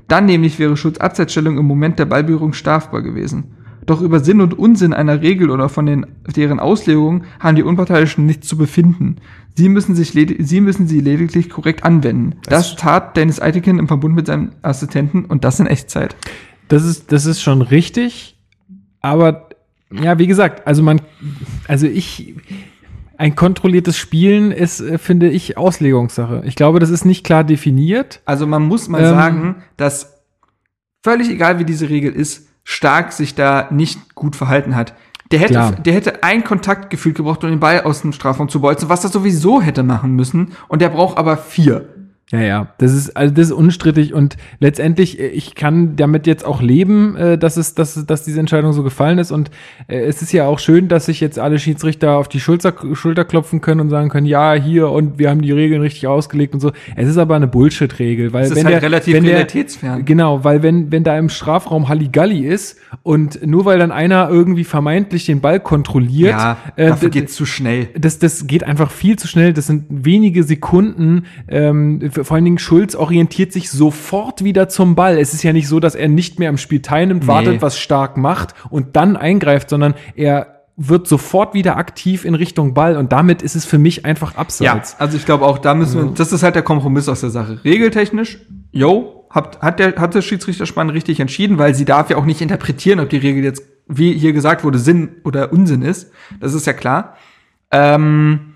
[0.09, 3.55] Dann nämlich wäre Schulz Abseitsstellung im Moment der Ballberührung strafbar gewesen.
[3.87, 8.27] Doch über Sinn und Unsinn einer Regel oder von den, deren Auslegung haben die Unparteiischen
[8.27, 9.17] nichts zu befinden.
[9.55, 12.35] Sie müssen, sich sie müssen sie lediglich korrekt anwenden.
[12.45, 16.17] Das tat Dennis Eitekin im Verbund mit seinem Assistenten und das in Echtzeit.
[16.67, 18.37] Das ist, das ist schon richtig,
[19.01, 19.49] aber
[19.93, 21.01] ja, wie gesagt, also man,
[21.69, 22.35] also ich,
[23.19, 26.43] ein kontrolliertes Spielen ist, äh, finde ich, Auslegungssache.
[26.45, 28.21] Ich glaube, das ist nicht klar definiert.
[28.25, 29.07] Also man muss mal Ähm.
[29.09, 30.23] sagen, dass
[31.05, 34.95] völlig egal wie diese Regel ist, Stark sich da nicht gut verhalten hat.
[35.31, 35.73] Der hätte, Klar.
[35.73, 39.11] der hätte ein Kontaktgefühl gebraucht, um den Ball aus dem Strafraum zu bolzen, was er
[39.11, 40.53] sowieso hätte machen müssen.
[40.69, 41.89] Und der braucht aber vier.
[42.33, 46.45] Ja, ja, das ist also das ist unstrittig und letztendlich äh, ich kann damit jetzt
[46.45, 49.53] auch leben, äh, dass es dass dass diese Entscheidung so gefallen ist und
[49.87, 53.25] äh, es ist ja auch schön, dass sich jetzt alle Schiedsrichter auf die Schulter Schulter
[53.25, 56.59] klopfen können und sagen können, ja, hier und wir haben die Regeln richtig ausgelegt und
[56.59, 56.73] so.
[56.97, 59.35] Es ist aber eine Bullshit Regel, weil Es ist wenn halt der, relativ wenn der,
[59.35, 60.05] realitätsfern.
[60.05, 64.65] Genau, weil wenn, wenn da im Strafraum Halligalli ist und nur weil dann einer irgendwie
[64.65, 67.87] vermeintlich den Ball kontrolliert, Ja, äh, dafür d- geht's zu schnell.
[67.97, 69.53] das, das geht einfach viel zu schnell.
[69.53, 71.27] Das sind wenige Sekunden.
[71.47, 75.19] Ähm, vor allen Dingen Schulz orientiert sich sofort wieder zum Ball.
[75.19, 77.29] Es ist ja nicht so, dass er nicht mehr am Spiel teilnimmt, Nee.
[77.29, 82.75] wartet, was stark macht und dann eingreift, sondern er wird sofort wieder aktiv in Richtung
[82.75, 84.97] Ball und damit ist es für mich einfach Ja, abseits.
[85.01, 87.61] also ich glaube auch, da müssen wir, das ist halt der Kompromiss aus der Sache.
[87.65, 88.41] Regeltechnisch,
[88.73, 92.43] yo, hat, hat der, hat der Schiedsrichterspann richtig entschieden, weil sie darf ja auch nicht
[92.43, 96.11] interpretieren, ob die Regel jetzt, wie hier gesagt wurde, Sinn oder Unsinn ist.
[96.41, 97.17] Das ist ja klar.
[97.71, 98.53] Ähm,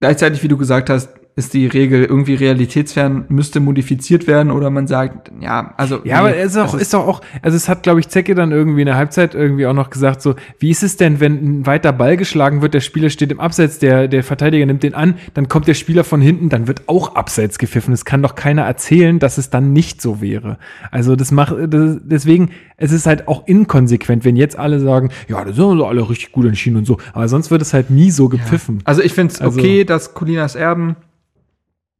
[0.00, 4.86] gleichzeitig, wie du gesagt hast, ist die Regel irgendwie realitätsfern, müsste modifiziert werden oder man
[4.86, 6.00] sagt, ja, also.
[6.02, 8.08] Ja, aber nee, es ist, auch, das ist doch auch, also es hat, glaube ich,
[8.08, 11.20] Zecke dann irgendwie in der Halbzeit irgendwie auch noch gesagt, so, wie ist es denn,
[11.20, 14.82] wenn ein weiter Ball geschlagen wird, der Spieler steht im Abseits, der, der Verteidiger nimmt
[14.82, 17.92] den an, dann kommt der Spieler von hinten, dann wird auch Abseits gepfiffen.
[17.92, 20.56] Es kann doch keiner erzählen, dass es dann nicht so wäre.
[20.90, 22.48] Also das macht, das, deswegen,
[22.78, 26.32] es ist halt auch inkonsequent, wenn jetzt alle sagen, ja, das sind so alle richtig
[26.32, 28.78] gut entschieden und so, aber sonst wird es halt nie so gepfiffen.
[28.84, 30.96] Also ich finde es Also- okay, dass Colinas Erben,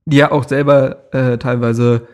[0.07, 2.07] die ja auch selber äh, teilweise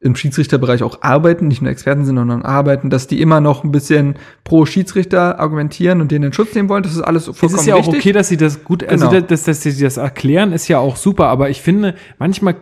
[0.00, 3.72] im Schiedsrichterbereich auch arbeiten, nicht nur Experten sind, sondern arbeiten, dass die immer noch ein
[3.72, 6.84] bisschen pro Schiedsrichter argumentieren und denen den Schutz nehmen wollen.
[6.84, 8.00] Das ist alles vollkommen es ist ja auch richtig.
[8.00, 9.26] okay, dass sie das gut, also Genau.
[9.26, 12.56] dass, dass sie das erklären, ist ja auch super, aber ich finde, manchmal,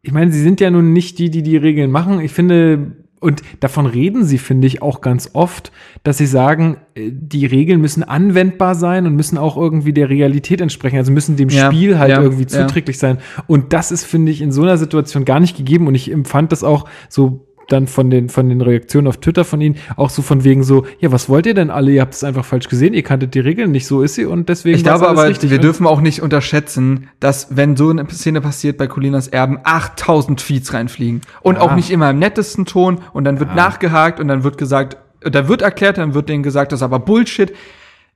[0.00, 2.20] ich meine, sie sind ja nun nicht die, die die Regeln machen.
[2.20, 5.72] Ich finde, und davon reden sie, finde ich, auch ganz oft,
[6.04, 10.60] dass sie sagen, äh, die Regeln müssen anwendbar sein und müssen auch irgendwie der Realität
[10.60, 12.48] entsprechen, also müssen dem Ja, Spiel halt ja, irgendwie ja.
[12.48, 13.18] zuträglich sein.
[13.46, 16.52] Und das ist, finde ich, in so einer Situation gar nicht gegeben und ich empfand
[16.52, 20.22] das auch so dann von den, von den Reaktionen auf Twitter von ihnen auch so
[20.22, 21.90] von wegen so, ja, was wollt ihr denn alle?
[21.92, 24.48] Ihr habt es einfach falsch gesehen, ihr kanntet die Regeln nicht, so ist sie und
[24.48, 25.50] deswegen Ich glaube aber, richtig.
[25.50, 29.58] wir Und- dürfen auch nicht unterschätzen, dass wenn so eine Szene passiert bei Colinas Erben,
[29.62, 31.20] 8000 Tweets reinfliegen.
[31.42, 31.60] Und Ja.
[31.60, 32.98] auch nicht immer im nettesten Ton.
[33.12, 36.72] Und dann wird nachgehakt und dann wird gesagt, da wird erklärt, dann wird denen gesagt,
[36.72, 37.52] das ist aber Bullshit.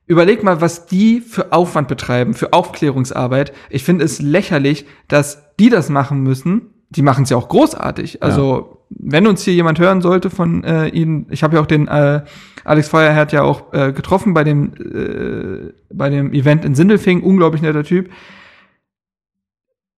[0.07, 3.53] Überleg mal, was die für Aufwand betreiben, für Aufklärungsarbeit.
[3.69, 6.71] Ich finde es lächerlich, dass die das machen müssen.
[6.89, 8.21] Die machen es ja auch großartig.
[8.21, 11.87] Also, wenn uns hier jemand hören sollte von äh, Ihnen, ich habe ja auch den
[11.87, 12.23] äh,
[12.63, 17.61] Alex Feuerherd ja auch äh, getroffen bei dem äh, bei dem Event in Sindelfing, unglaublich
[17.61, 18.09] netter Typ.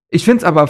[0.10, 0.70] Ich finde es aber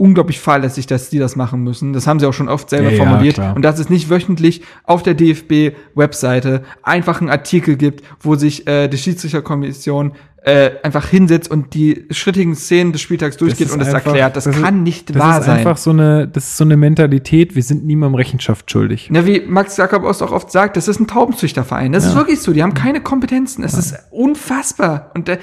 [0.00, 1.92] unglaublich fahrlässig, dass die das machen müssen.
[1.92, 3.34] Das haben sie auch schon oft selber Ja, ja, formuliert.
[3.34, 3.54] klar.
[3.54, 8.88] und dass es nicht wöchentlich auf der DFB-Webseite einfach einen Artikel gibt, wo sich äh,
[8.88, 10.12] die Schiedsrichterkommission
[10.42, 14.36] äh, einfach hinsetzt und die schrittigen Szenen des Spieltags durchgeht ist und das einfach- erklärt.
[14.36, 15.58] Das, das ist- kann nicht das wahr ist sein.
[15.58, 19.08] einfach so eine, das ist so eine Mentalität, wir sind niemandem Rechenschaft schuldig.
[19.12, 21.92] Na, wie Max Jakob Ost auch oft sagt, das ist ein Taubenzüchterverein.
[21.92, 22.54] Das ist wirklich so.
[22.54, 23.62] Die haben keine Kompetenzen.
[23.64, 25.10] Es ist unfassbar.
[25.14, 25.38] Und äh,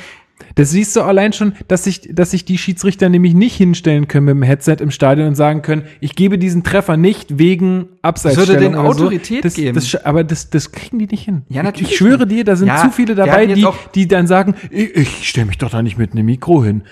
[0.55, 4.25] Das siehst du allein schon, dass sich, dass sich die Schiedsrichter nämlich nicht hinstellen können
[4.25, 8.47] mit dem Headset im Stadion und sagen können, ich gebe diesen Treffer nicht wegen Abseitsstellung.
[8.47, 9.03] Das würde denen oder so.
[9.05, 9.75] Autorität das, geben.
[9.75, 11.43] Das, aber das, das kriegen die nicht hin.
[11.49, 14.55] Ja, natürlich Ich schwöre dir, da sind Ja, zu viele dabei, die, die dann sagen,
[14.71, 16.83] ich, ich stelle mich doch da nicht mit einem Mikro hin.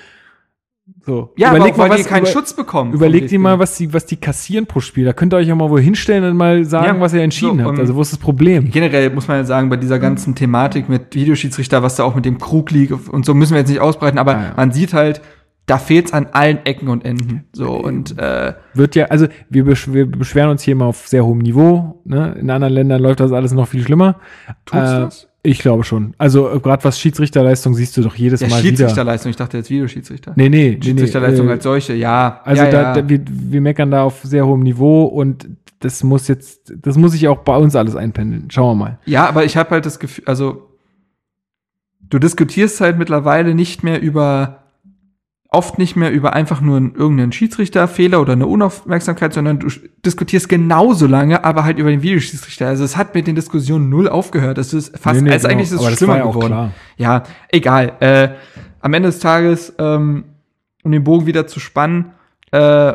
[1.06, 1.32] So.
[1.38, 2.92] ja, aber auch, weil was, die keinen über- Schutz bekommen.
[2.94, 5.06] Überlegt ihr mal, was die, was die kassieren pro Spiel.
[5.06, 7.60] Da könnt ihr euch ja mal wo hinstellen und mal sagen, Ja, was ihr entschieden
[7.60, 7.78] so, habt.
[7.80, 8.72] Also wo ist das Problem?
[8.72, 12.26] Generell muss man ja sagen, bei dieser ganzen Thematik mit Videoschiedsrichter, was da auch mit
[12.26, 14.54] dem Krug liegt und so müssen wir jetzt nicht ausbreiten, aber Ja, ja.
[14.58, 15.22] man sieht halt,
[15.68, 17.46] da fehlt's an allen Ecken und Enden.
[17.54, 21.26] So und äh, wird ja, also wir, besch wir beschweren uns hier immer auf sehr
[21.26, 22.02] hohem Niveau.
[22.06, 22.36] Ne?
[22.40, 24.20] In anderen Ländern läuft das alles noch viel schlimmer.
[24.66, 25.28] Tut's Äh, das?
[25.46, 26.14] Ich glaube schon.
[26.18, 28.70] Also äh, gerade was Schiedsrichterleistung siehst du doch jedes ja, Mal wieder.
[28.70, 30.34] Schiedsrichterleistung, ich dachte jetzt Videoschiedsrichter.
[30.36, 30.82] Nee, nee, nee, nee.
[30.84, 32.42] Schiedsrichterleistung äh, als solche, ja.
[32.44, 35.48] Also ja, da, da wir, wir meckern da auf sehr hohem Niveau und
[35.80, 38.50] das muss jetzt, das muss sich auch bei uns alles einpendeln.
[38.50, 39.00] Schauen wir mal.
[39.06, 40.70] Ja, aber ich habe halt das Gefühl, also
[42.02, 44.65] du diskutierst halt mittlerweile nicht mehr über
[45.56, 49.70] oft nicht mehr über einfach nur einen, irgendeinen Schiedsrichterfehler oder eine Unaufmerksamkeit, sondern du
[50.06, 52.68] diskutierst genauso lange, aber halt über den Videoschiedsrichter.
[52.68, 54.58] Also es hat mit den Diskussionen null aufgehört.
[54.58, 55.58] Das ist fast, Nee, nee, also genau.
[55.58, 56.74] eigentlich ist es schlimmer ja auch geworden.
[56.98, 57.94] Ja, egal.
[58.02, 58.30] Äh,
[58.82, 60.26] am Ende des Tages, ähm,
[60.84, 62.12] um den Bogen wieder zu spannen,
[62.52, 62.94] äh,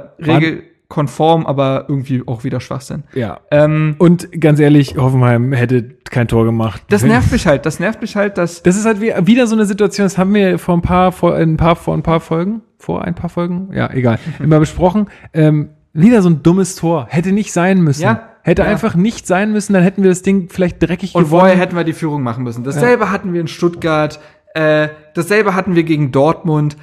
[0.90, 3.04] regelkonform, aber irgendwie auch wieder Schwachsinn.
[3.14, 3.40] Ja.
[3.50, 6.82] Ähm, Und ganz ehrlich, Hoffenheim hätte kein Tor gemacht.
[6.88, 7.64] das nervt mich halt.
[7.66, 10.34] Das nervt mich halt, dass Das ist halt wie, wieder so eine Situation, das haben
[10.34, 13.70] wir vor ein paar, vor ein paar, vor ein paar Folgen, vor ein paar Folgen,
[13.72, 15.06] ja, egal, immer besprochen.
[15.32, 17.06] Ähm, wieder so ein dummes Tor.
[17.08, 18.02] Hätte nicht sein müssen.
[18.02, 18.68] Ja, Hätte ja.
[18.68, 21.40] einfach nicht sein müssen, dann hätten wir das Ding vielleicht dreckig Und gewonnen.
[21.40, 22.64] vorher hätten wir die Führung machen müssen.
[22.64, 24.18] Dasselbe hatten wir in Stuttgart,
[24.54, 26.76] äh, dasselbe hatten wir gegen Dortmund.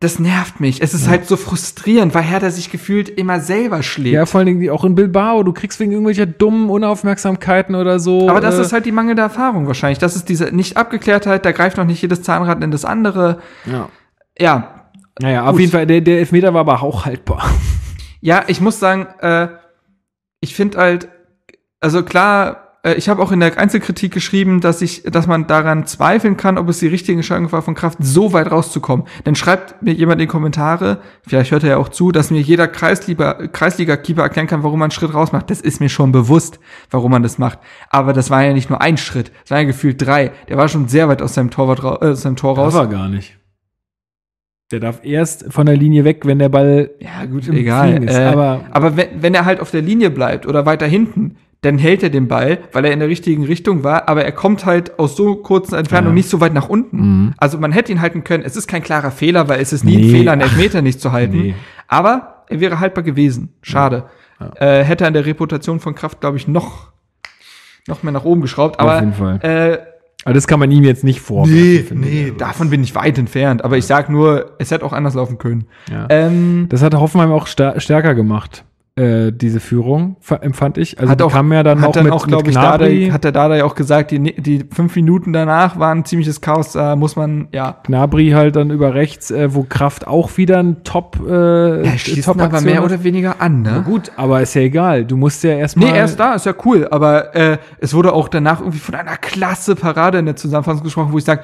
[0.00, 0.80] Das nervt mich.
[0.80, 1.10] Es ist Ja.
[1.12, 4.14] halt so frustrierend, weil Hertha sich gefühlt immer selber schlägt.
[4.14, 5.42] Ja, vor allen Dingen auch in Bilbao.
[5.42, 8.28] Du kriegst wegen irgendwelcher dummen Unaufmerksamkeiten oder so.
[8.28, 9.98] Aber das äh, ist halt die mangelnde Erfahrung wahrscheinlich.
[9.98, 13.38] Das ist diese Nicht-Abgeklärtheit, da greift noch nicht jedes Zahnrad in das andere.
[13.66, 13.88] Ja.
[14.38, 14.84] Ja,
[15.20, 17.50] Naja, auf jeden Fall, der, der Elfmeter war aber auch haltbar.
[18.20, 19.48] Ja, ich muss sagen, äh,
[20.40, 21.08] ich finde halt,
[21.80, 26.36] also klar, ich habe auch in der Einzelkritik geschrieben, dass ich, dass man daran zweifeln
[26.36, 29.06] kann, ob es die richtige Entscheidung war, von Kraft so weit rauszukommen.
[29.24, 32.40] Dann schreibt mir jemand in die Kommentare, vielleicht hört er ja auch zu, dass mir
[32.40, 35.50] jeder Kreisliga- Kreisliga-Keeper erklären kann, warum man einen Schritt raus macht.
[35.50, 36.60] Das ist mir schon bewusst,
[36.90, 37.58] warum man das macht.
[37.90, 40.30] Aber das war ja nicht nur ein Schritt, es waren ja gefühlt drei.
[40.48, 42.74] Der war schon sehr weit aus seinem, Torwart äh, aus seinem Tor raus.
[42.74, 43.38] Darf er gar nicht.
[44.70, 48.04] Der darf erst von der Linie weg, wenn der Ball Ja, gut, egal.
[48.04, 48.14] Ist.
[48.14, 51.76] Äh, aber Aber wenn, wenn er halt auf der Linie bleibt oder weiter hinten, dann
[51.78, 54.98] hält er den Ball, weil er in der richtigen Richtung war, aber er kommt halt
[54.98, 56.14] aus so kurzen Entfernung Ja.
[56.14, 56.96] nicht so weit nach unten.
[57.24, 57.34] Mhm.
[57.38, 58.44] Also man hätte ihn halten können.
[58.44, 60.82] Es ist kein klarer Fehler, weil es ist nie ein Nee, Fehler, einen ach, Elfmeter
[60.82, 61.36] nicht zu halten.
[61.36, 61.54] nee.
[61.88, 63.54] Aber er wäre haltbar gewesen.
[63.62, 64.04] Schade.
[64.56, 66.92] Äh, hätte an der Reputation von Kraft, glaube ich, noch,
[67.88, 68.78] noch mehr nach oben geschraubt.
[68.78, 69.40] Aber auf jeden Fall.
[69.42, 69.78] Äh,
[70.24, 72.00] Aber das kann man ihm jetzt nicht vorwerfen.
[72.00, 73.64] nee, nee, Also, davon bin ich weit entfernt.
[73.64, 75.64] Aber ich sag nur, es hätte auch anders laufen können.
[75.90, 76.06] Ja.
[76.10, 78.64] Ähm, Das hat Hoffenheim auch stärker gemacht,
[78.98, 80.98] äh, diese Führung, fa- empfand ich.
[80.98, 82.78] Also Hat die auch- kam ja dann hat auch dann mit, auch, glaube ich, Gnabry.
[83.06, 86.40] Dardai, hat der Dada ja auch gesagt, die, die fünf Minuten danach waren ein ziemliches
[86.40, 87.76] Chaos, da muss man, ja.
[87.84, 92.28] Gnabry halt dann über rechts, äh, wo Kraft auch wieder ein Top, äh, Er schießt
[92.34, 93.82] ihn aber mehr oder weniger an, Na ne?
[93.82, 95.04] gut, aber ist ja egal.
[95.04, 95.90] Du musst ja erstmal.
[95.92, 98.94] Nee, er ist da, ist ja cool, aber äh, es wurde auch danach irgendwie von
[98.94, 101.42] einer klasse Parade in der Zusammenfassung gesprochen, wo ich sage,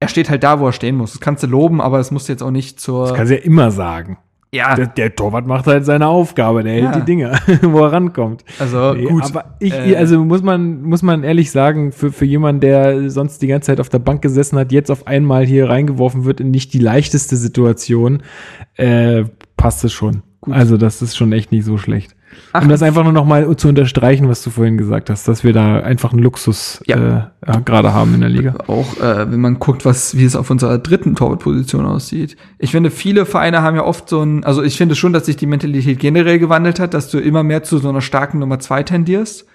[0.00, 1.12] er steht halt da, wo er stehen muss.
[1.12, 3.06] Das kannst du loben, aber es muss jetzt auch nicht zur.
[3.08, 4.18] Das kannst du ja immer sagen.
[4.54, 6.84] Ja, Der, der Torwart macht halt seine Aufgabe, der Ja.
[6.92, 8.44] hält die Dinger, wo er rankommt.
[8.58, 9.24] also Nee, gut.
[9.24, 13.40] Aber ich, Äh, also muss man, muss man ehrlich sagen, für, für jemanden, der sonst
[13.40, 16.50] die ganze Zeit auf der Bank gesessen hat, jetzt auf einmal hier reingeworfen wird in
[16.50, 18.22] nicht die leichteste Situation,
[18.76, 19.24] äh,
[19.56, 20.22] passt es schon.
[20.50, 22.16] Also das ist schon echt nicht so schlecht.
[22.52, 25.44] Ach, um das einfach nur noch mal zu unterstreichen, was du vorhin gesagt hast, dass
[25.44, 26.96] wir da einfach einen Luxus Ja.
[26.96, 28.54] äh, ja, gerade haben in der Liga.
[28.66, 32.36] auch äh, wenn man guckt, was wie es auf unserer dritten Torwartposition aussieht.
[32.58, 35.36] Ich finde, viele Vereine haben ja oft so ein, also ich finde schon, dass sich
[35.36, 38.82] die Mentalität generell gewandelt hat, dass du immer mehr zu so einer starken Nummer zwei
[38.82, 39.46] tendierst.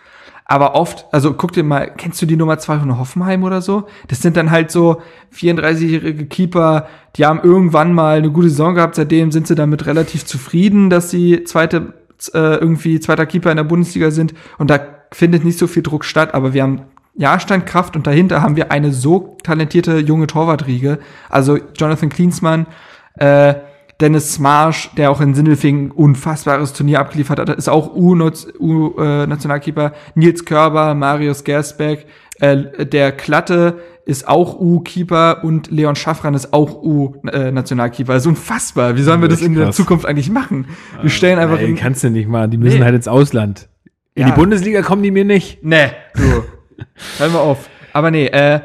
[0.50, 3.88] Aber oft, also guck dir mal, kennst du die Nummer zwei von Hoffenheim oder so?
[4.08, 5.02] Das sind dann halt so
[5.36, 6.88] 34-jährige Keeper,
[7.18, 11.12] die haben irgendwann mal eine gute Saison gehabt, seitdem sind sie damit relativ zufrieden, dass
[11.12, 11.94] sie zweite,
[12.34, 14.80] äh, irgendwie zweiter Keeper in der Bundesliga sind und da
[15.12, 16.84] findet nicht so viel Druck statt, aber wir haben
[17.18, 21.00] Jahrstand, Kraft und dahinter haben wir eine so talentierte junge Torwartriege.
[21.30, 22.68] Also Jonathan Klinsmann,
[23.16, 23.56] äh,
[24.00, 29.94] Dennis Smarsch, der auch in Sindelfingen unfassbares Turnier abgeliefert hat, ist auch U-Nationalkeeper.
[30.16, 32.06] Nils Körber, Marius Gersbeck,
[32.40, 38.16] äh, der Klatte ist auch U-Keeper und Leon Schaffran ist auch U-Nationalkeeper.
[38.16, 38.96] Ist unfassbar.
[38.96, 39.72] Wie sollen wir das in der.
[39.72, 40.68] Zukunft eigentlich machen?
[41.02, 42.86] Wir stellen einfach Ey, kannst du nicht mal, die müssen Nee.
[42.86, 43.68] halt ins Ausland.
[44.16, 44.30] In Ja.
[44.34, 45.60] die Bundesliga kommen die mir nicht.
[45.64, 46.44] Nee, du.
[47.18, 47.70] Hör mal auf.
[47.94, 48.62] Aber nee, äh,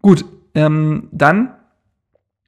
[0.00, 0.24] gut.
[0.54, 1.50] Ähm, dann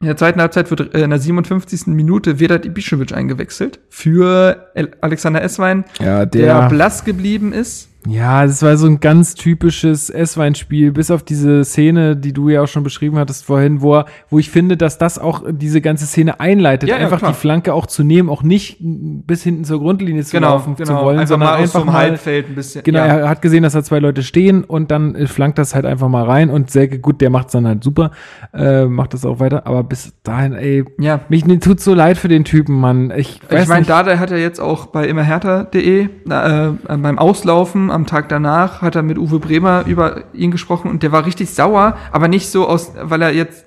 [0.05, 1.87] in der zweiten Halbzeit wird äh, in der 57.
[1.87, 4.71] Minute Vedat Ibišević eingewechselt für
[5.01, 7.89] Alexander Esswein, Ja, der blass geblieben ist.
[8.07, 12.63] Ja, das war so ein ganz typisches S-Wein-Spiel, bis auf diese Szene, die du ja
[12.63, 16.07] auch schon beschrieben hattest vorhin, wo, er, wo ich finde, dass das auch diese ganze
[16.07, 17.33] Szene einleitet, Ja, ja, einfach klar.
[17.33, 21.21] die Flanke auch zu nehmen, auch nicht bis hinten zur Grundlinie zu laufen zu wollen,
[21.21, 22.83] Einfach sondern mal aus einfach so mal Halbfeld ein bisschen.
[22.85, 23.07] Genau, ja.
[23.07, 26.25] er hat gesehen, dass da zwei Leute stehen und dann flankt das halt einfach mal
[26.25, 28.11] rein und Selke, gut, der macht's dann halt super,
[28.53, 31.21] äh, macht das auch weiter, aber bis dahin, ey, ja.
[31.31, 33.13] mich mir tut's so leid für den Typen, Mann.
[33.17, 33.87] Ich Ich meine.
[33.87, 39.03] Dada hat er jetzt auch bei immerhärter.de äh, beim Auslaufen am Tag danach hat er
[39.03, 42.93] mit Uwe Bremer über ihn gesprochen und der war richtig sauer, aber nicht so aus,
[43.01, 43.65] weil er jetzt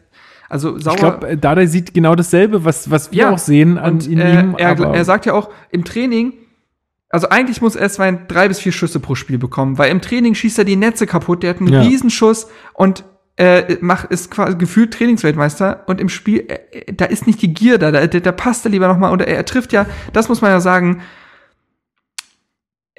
[0.49, 0.93] also sauer.
[0.93, 4.39] ich glaube, Dada sieht genau dasselbe, was, was wir Ja, auch sehen an Und äh,
[4.41, 4.55] ihm.
[4.57, 6.33] er, er sagt ja auch, im Training,
[7.09, 10.59] also eigentlich muss Esswein drei bis vier Schüsse pro Spiel bekommen, weil im Training schießt
[10.59, 11.81] er die Netze kaputt, der hat einen Ja.
[11.81, 13.03] Riesenschuss und
[13.37, 17.77] äh, macht, ist quasi gefühlt Trainingsweltmeister und im Spiel, äh, da ist nicht die Gier
[17.77, 20.49] da, da, da passt er lieber nochmal und er, er trifft ja, das muss man
[20.51, 21.01] ja sagen,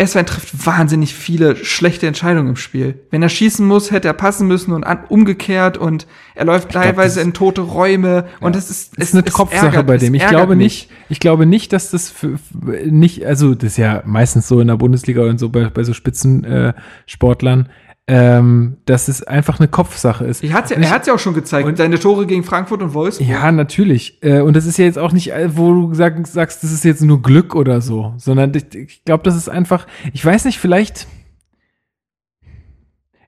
[0.01, 3.01] Esswein trifft wahnsinnig viele schlechte Entscheidungen im Spiel.
[3.11, 6.07] Wenn er schießen muss, hätte er passen müssen und an, umgekehrt und
[6.37, 9.87] er läuft glaub, teilweise in tote Räume und das ist, ist eine es Kopfsache ärgert-
[9.89, 10.15] bei es dem.
[10.15, 12.39] Ich glaube nicht, ich glaube nicht, dass das für,
[12.87, 15.93] nicht, also das ist ja meistens so in der Bundesliga und so bei, bei so
[15.93, 17.69] Spitzensportlern, äh, Sportlern,
[18.11, 20.43] ähm, dass es einfach eine Kopfsache ist.
[20.43, 21.69] Er er hat's ja auch schon gezeigt.
[21.69, 23.29] und- Seine Tore gegen Frankfurt und Wolfsburg.
[23.29, 24.23] Ja, natürlich.
[24.23, 26.85] Äh, Und das ist ja jetzt auch nicht, äh, wo du sag, sagst, das ist
[26.85, 30.59] jetzt nur Glück oder so, sondern ich, ich glaube, das ist einfach, ich weiß nicht,
[30.59, 31.07] vielleicht.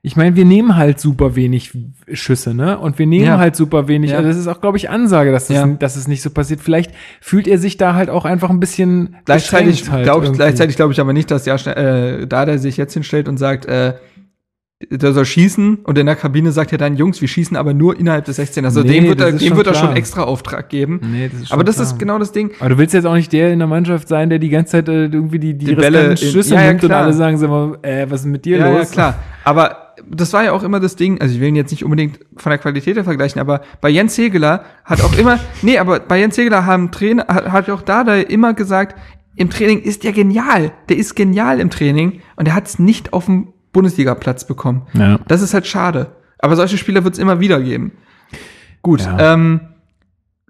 [0.03, 1.77] ich meine, wir nehmen halt super wenig
[2.11, 2.79] Schüsse, ne?
[2.79, 3.37] Und wir nehmen Ja.
[3.37, 4.09] halt super wenig.
[4.11, 4.17] Ja.
[4.17, 5.67] Also das ist auch, glaube ich, Ansage, dass das, Ja.
[5.67, 6.59] dass es nicht so passiert.
[6.59, 6.91] Vielleicht
[7.21, 10.37] fühlt er sich da halt auch einfach ein bisschen Gleichzeitig halt glaube ich, irgendwie.
[10.39, 13.67] gleichzeitig glaube ich aber nicht, dass ja äh, da der sich jetzt hinstellt und sagt,
[13.67, 13.93] äh,
[14.89, 17.99] der soll schießen und in der Kabine sagt er dann, Jungs, wir schießen aber nur
[17.99, 18.65] innerhalb des 16.
[18.65, 20.99] Also Nee, dem wird er, dem schon wird er schon extra Auftrag geben.
[21.11, 21.87] Nee, das ist schon aber das klar.
[21.87, 22.51] ist genau das Ding.
[22.59, 24.89] Aber du willst jetzt auch nicht der in der Mannschaft sein, der die ganze Zeit
[24.89, 27.03] äh, irgendwie die, die, Die Bälle in- Schüsse Ja, ja, nimmt und klar.
[27.03, 28.87] alle sagen, sag mal, äh, was ist mit dir Ja, los?
[28.89, 29.15] ja, klar.
[29.43, 32.19] Aber das war ja auch immer das Ding, also ich will ihn jetzt nicht unbedingt
[32.37, 36.19] von der Qualität her vergleichen, aber bei Jens Hegeler hat auch immer, nee, aber bei
[36.19, 38.95] Jens Hegeler haben Trainer, hat, hat auch da immer gesagt,
[39.35, 40.71] im Training ist der genial.
[40.89, 44.83] Der ist genial im Training und er hat es nicht auf dem Bundesliga-Platz bekommen.
[44.93, 45.19] Ja.
[45.27, 46.07] Das ist halt schade.
[46.39, 47.91] Aber solche Spieler wird es immer wieder geben.
[48.81, 49.33] Gut, Ja.
[49.33, 49.61] ähm,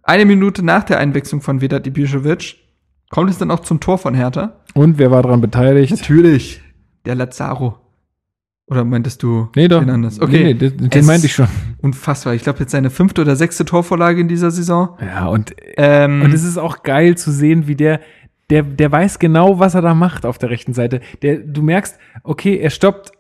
[0.03, 2.55] eine Minute nach der Einwechslung von Vedat Ibišević
[3.09, 4.53] kommt es dann auch zum Tor von Hertha.
[4.73, 5.91] Und wer war daran beteiligt?
[5.91, 6.61] Natürlich.
[7.05, 7.77] Der Lazaro.
[8.67, 9.81] Oder meintest du Nee, doch.
[9.81, 10.21] den anders?
[10.21, 10.43] Okay.
[10.45, 11.47] Nee, den, den meinte ich schon.
[11.81, 12.33] Unfassbar.
[12.35, 14.97] Ich glaube, jetzt seine fünfte oder sechste Torvorlage in dieser Saison.
[15.05, 17.99] Ja, und, Ähm, und es ist auch geil zu sehen, wie der,
[18.51, 20.99] der, der weiß genau, was er da macht auf der rechten Seite.
[21.21, 23.11] Der, du merkst, okay, er stoppt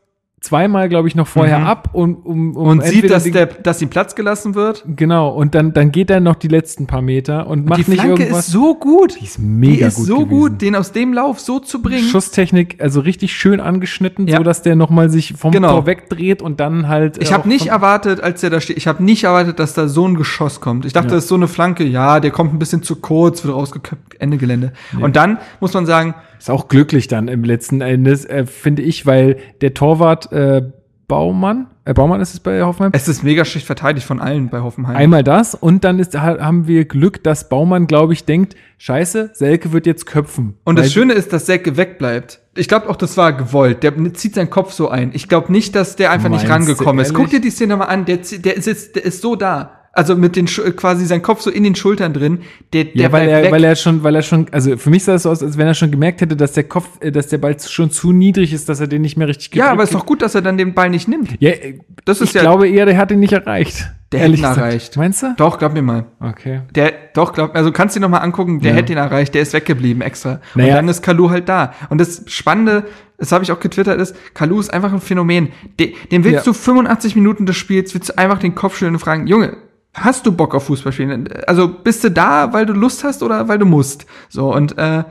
[0.41, 1.65] zweimal, glaube ich, noch vorher Mhm.
[1.67, 4.83] ab und um, um und sieht, dass, die- der, dass ihm Platz gelassen wird.
[4.87, 8.01] Genau, und dann, dann geht er noch die letzten paar Meter und macht die nicht
[8.01, 8.47] Flanke irgendwas.
[8.47, 9.17] ist so gut.
[9.21, 10.29] die ist mega die ist gut so gewesen.
[10.29, 12.07] gut, den aus dem Lauf so zu bringen.
[12.07, 14.37] Schusstechnik, also richtig schön angeschnitten, Ja.
[14.37, 15.73] so dass der nochmal sich vom Genau.
[15.73, 17.19] Tor wegdreht und dann halt.
[17.19, 19.75] äh, Ich habe auch nicht erwartet, als der da steht, ich habe nicht erwartet, dass
[19.75, 20.85] da so ein Geschoss kommt.
[20.85, 21.15] Ich dachte, Ja.
[21.15, 24.37] das ist so eine Flanke, ja, der kommt ein bisschen zu kurz, wird rausgeköpft, Ende
[24.37, 24.73] Gelände.
[24.99, 29.05] Und dann muss man sagen, Ist auch glücklich dann im letzten Endes, äh, finde ich,
[29.05, 30.63] weil der Torwart äh,
[31.07, 34.61] Baumann, äh, Baumann ist es bei Hoffenheim, es ist mega schlecht verteidigt von allen bei
[34.61, 34.95] Hoffenheim.
[34.95, 39.31] Einmal das und dann ist, ha- haben wir Glück, dass Baumann, glaube ich, denkt, scheiße,
[39.33, 40.55] Selke wird jetzt köpfen.
[40.63, 42.39] Und das Schöne ist, dass Selke wegbleibt.
[42.55, 43.83] Ich glaube auch, das war gewollt.
[43.83, 45.11] Der zieht seinen Kopf so ein.
[45.13, 47.13] Ich glaube nicht, dass der einfach nicht Meinst du rangekommen ist.
[47.13, 48.05] Guck dir die Szene mal an.
[48.05, 49.80] Der, der, sitzt, der ist so da.
[49.93, 52.39] Also mit den Schu- quasi sein Kopf so in den Schultern drin.
[52.71, 53.51] Der, der Ja, weil er, weg.
[53.51, 55.67] weil er schon, weil er schon, also für mich sah es so aus, als wenn
[55.67, 58.69] er schon gemerkt hätte, dass der Kopf, äh, dass der Ball schon zu niedrig ist,
[58.69, 60.73] dass er den nicht mehr richtig ja, aber ist doch gut, dass er dann den
[60.73, 61.31] Ball nicht nimmt.
[61.39, 63.89] Ja, äh, Das ist ich ja- glaube eher, der hat ihn nicht erreicht.
[64.13, 64.95] Der hätte ihn erreicht.
[64.97, 65.33] Meinst du?
[65.37, 66.05] Doch, glaub mir mal.
[66.21, 66.61] Okay.
[66.75, 68.77] Der, doch, glaub, also kannst du dir noch mal angucken, der Ja.
[68.77, 70.39] hätte ihn erreicht, der ist weggeblieben extra.
[70.55, 70.69] Naja.
[70.69, 71.73] Und dann ist Kalu halt da.
[71.89, 72.85] Und das Spannende,
[73.17, 75.49] das habe ich auch getwittert, ist, Kalu ist einfach ein Phänomen.
[75.79, 76.51] De, den willst Ja.
[76.51, 79.55] du 85 Minuten des Spiels, willst du einfach den Kopf schütteln und fragen, Junge,
[79.93, 81.27] hast du Bock auf Fußball spielen?
[81.47, 84.05] Also bist du da, weil du Lust hast oder weil du musst?
[84.29, 85.03] So, und äh,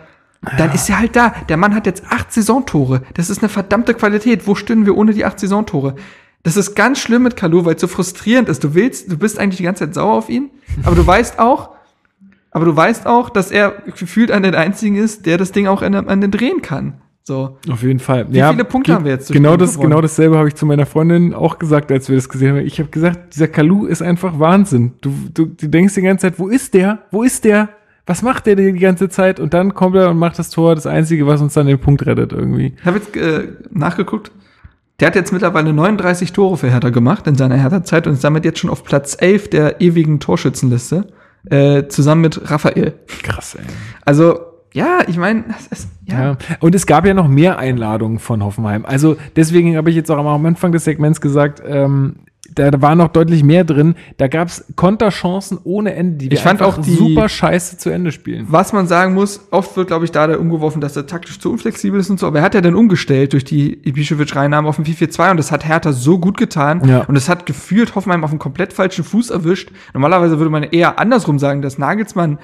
[0.56, 1.34] dann ist er halt da.
[1.48, 3.02] Der Mann hat jetzt acht Saisontore.
[3.14, 4.46] Das ist eine verdammte Qualität.
[4.46, 5.96] Wo stünden wir ohne die acht Saisontore?
[6.42, 8.64] Das ist ganz schlimm mit Kalu, weil es so frustrierend ist.
[8.64, 10.50] Du willst, du bist eigentlich die ganze Zeit sauer auf ihn,
[10.84, 11.70] aber du weißt auch,
[12.50, 15.82] aber du weißt auch, dass er gefühlt einer der einzigen ist, der das Ding auch
[15.82, 16.94] an, an den drehen kann.
[17.22, 17.58] So.
[17.70, 18.26] Auf jeden Fall.
[18.30, 19.90] Wie viele Punkte haben wir jetzt Genau das, gewonnen?
[19.90, 22.66] genau dasselbe habe ich zu meiner Freundin auch gesagt, als wir das gesehen haben.
[22.66, 24.92] Ich habe gesagt, dieser Kalu ist einfach Wahnsinn.
[25.00, 27.00] Du, du, du denkst die ganze Zeit, wo ist der?
[27.10, 27.68] Wo ist der?
[28.06, 29.38] Was macht der die ganze Zeit?
[29.38, 32.04] Und dann kommt er und macht das Tor, das Einzige, was uns dann den Punkt
[32.06, 32.74] rettet irgendwie.
[32.76, 34.32] Ich habe jetzt äh, nachgeguckt.
[34.98, 38.44] Der hat jetzt mittlerweile 39 Tore für Hertha gemacht in seiner Hertha-Zeit und ist damit
[38.44, 41.06] jetzt schon auf Platz 11 der ewigen Torschützenliste,
[41.48, 42.94] äh, zusammen mit Raphael.
[43.22, 43.64] Krass, ey.
[44.04, 44.40] Also,
[44.72, 46.20] ja, ich meine, das ist, ja.
[46.30, 46.36] Ja.
[46.60, 48.84] Und es gab ja noch mehr Einladungen von Hoffenheim.
[48.84, 52.16] Also deswegen habe ich jetzt auch am Anfang des Segments gesagt, ähm,
[52.52, 53.94] da war noch deutlich mehr drin.
[54.16, 57.90] Da gab es Konterchancen ohne Ende, die wir Ich fand auch die- super scheiße zu
[57.90, 58.46] Ende spielen.
[58.48, 61.52] Was man sagen muss, oft wird, glaube ich, da der umgeworfen, dass er taktisch zu
[61.52, 64.84] unflexibel ist und so, aber er hat ja dann umgestellt durch die Ibišević-Reinnahme auf den
[64.84, 67.00] 4-4-2 und das hat Hertha so gut getan Ja.
[67.04, 69.70] und es hat gefühlt Hoffenheim auf einen komplett falschen Fuß erwischt.
[69.94, 72.38] Normalerweise würde man eher andersrum sagen, dass Nagelsmann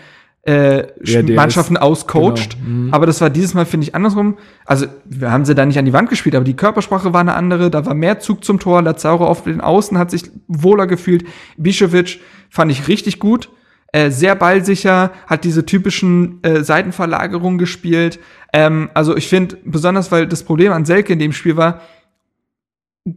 [0.46, 2.68] äh, Ja, Mannschaften ist- auscoacht, genau.
[2.68, 2.94] Mhm.
[2.94, 4.38] aber das war dieses Mal, finde ich, andersrum.
[4.64, 7.34] Also, wir haben sie da nicht an die Wand gespielt, aber die Körpersprache war eine
[7.34, 11.24] andere, da war mehr Zug zum Tor, Lazaro auf den Außen hat sich wohler gefühlt,
[11.56, 12.18] Bischewitsch
[12.48, 13.48] fand ich richtig gut,
[13.92, 18.18] äh, sehr ballsicher, hat diese typischen äh, Seitenverlagerungen gespielt.
[18.52, 21.80] Ähm, also ich finde, besonders weil das Problem an Selke in dem Spiel war,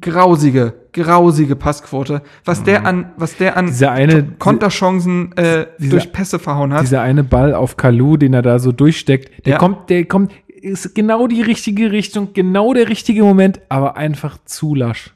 [0.02, 2.22] grausige, grausige Passquote.
[2.46, 6.82] Was der an, was der an Dieser eine- Konterchancen äh, dieser- durch Pässe verhauen hat.
[6.84, 9.58] Dieser eine Ball auf Kalu, den er da so durchsteckt, der Ja.
[9.60, 14.76] kommt, der kommt, ist genau die richtige Richtung, genau der richtige Moment, aber einfach zu
[14.76, 15.12] lasch.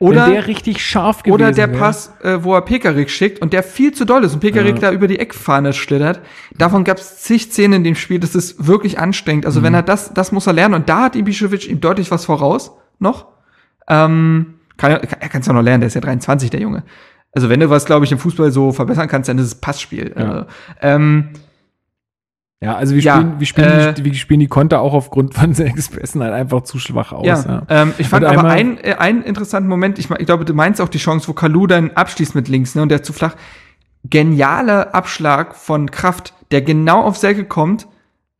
[0.00, 1.66] Oder- Wenn der richtig scharf gewesen Oder der.
[1.66, 4.80] Pass, äh, wo er Pekarik schickt und der viel zu doll ist und Pekarik Ja.
[4.90, 6.20] da über die Eckfahne schlittert.
[6.56, 9.44] Davon gab es zig Szenen in dem Spiel, das ist wirklich anstrengend.
[9.44, 9.64] Also Mhm.
[9.64, 12.70] wenn er das, das muss er lernen und da hat Ibišević ihm deutlich was voraus
[13.00, 13.26] noch.
[13.88, 16.84] Ähm, kann er, kann es ja noch lernen, der ist ja 23, der Junge.
[17.32, 20.14] Also wenn du was, glaube ich, im Fußball so verbessern kannst, dann ist es Passspiel.
[20.16, 20.24] Ja.
[20.24, 20.46] Also,
[20.80, 21.28] ähm,
[22.60, 25.34] Ja, also wir Ja, spielen, wir spielen, äh, die, wir spielen die Konter auch aufgrund
[25.34, 27.26] von sechs Pässen halt einfach zu schwach aus.
[27.26, 27.62] Ja, Ja.
[27.68, 30.80] Ähm, ich fand Und aber einen, äh, einen interessanten Moment, ich, ich glaube, du meinst
[30.80, 33.36] auch die Chance, wo Kalu dann abschließt mit links, ne, und der zu flach.
[34.04, 37.86] Genialer Abschlag von Kraft, der genau auf Selke kommt,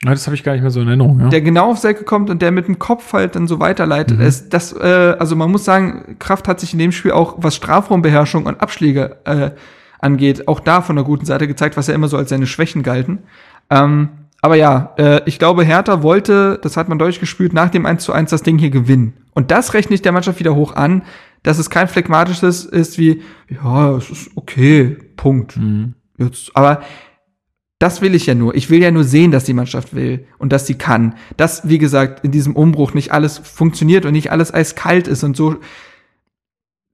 [0.02, 1.20] das habe ich gar nicht mehr so in Erinnerung.
[1.20, 1.28] Ja.
[1.28, 4.18] der genau auf Selke kommt und der mit dem Kopf halt dann so weiterleitet.
[4.18, 4.24] Mhm.
[4.24, 7.56] Es, das, äh, also man muss sagen, Kraft hat sich in dem Spiel auch, was
[7.56, 9.50] Strafraumbeherrschung und Abschläge äh,
[9.98, 12.84] angeht, auch da von der guten Seite gezeigt, was ja immer so als seine Schwächen
[12.84, 13.18] galten.
[13.70, 14.10] Ähm,
[14.40, 18.04] aber ja, äh, ich glaube, Hertha wollte, das hat man deutlich gespürt, nach dem 1
[18.04, 19.14] zu 1 das Ding hier gewinnen.
[19.34, 21.02] Und das rechne ich der Mannschaft wieder hoch an,
[21.42, 25.56] dass es kein phlegmatisches ist wie, ja, es ist okay, Punkt.
[25.56, 25.94] Mhm.
[26.18, 26.82] Jetzt, aber
[27.78, 28.55] das will ich ja nur.
[28.55, 31.14] Ich will ja nur sehen, dass die Mannschaft will und dass sie kann.
[31.36, 35.36] Dass, wie gesagt, in diesem Umbruch nicht alles funktioniert und nicht alles eiskalt ist und
[35.36, 35.56] so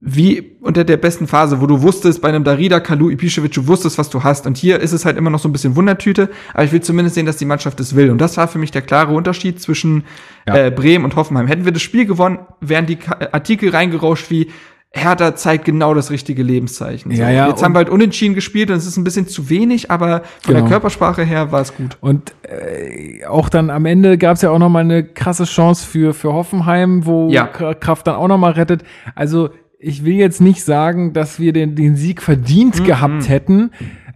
[0.07, 3.97] wie unter der besten Phase, wo du wusstest, bei einem Darida, Kalu, Ibišević, du wusstest,
[3.97, 4.45] was du hast.
[4.45, 7.15] Und hier ist es halt immer noch so ein bisschen Wundertüte, aber ich will zumindest
[7.15, 8.11] sehen, dass die Mannschaft es will.
[8.11, 10.03] Und das war für mich der klare Unterschied zwischen
[10.47, 10.67] Ja.
[10.67, 11.47] äh, Bremen und Hoffenheim.
[11.47, 12.99] Hätten wir das Spiel gewonnen, wären die
[13.31, 14.51] Artikel reingerauscht wie
[14.95, 17.11] Hertha zeigt genau das richtige Lebenszeichen.
[17.11, 19.91] Ja, ja, Jetzt haben wir halt unentschieden gespielt und es ist ein bisschen zu wenig,
[19.91, 20.59] aber von Genau.
[20.61, 21.97] der Körpersprache her war es gut.
[22.01, 25.85] Und äh, auch dann am Ende gab es ja auch noch mal eine krasse Chance
[25.85, 27.45] für, für Hoffenheim, wo Ja.
[27.47, 28.83] Kraft dann auch noch mal rettet.
[29.15, 29.49] Also
[29.79, 33.71] ich will jetzt nicht sagen, dass wir den, den Sieg verdient gehabt hätten,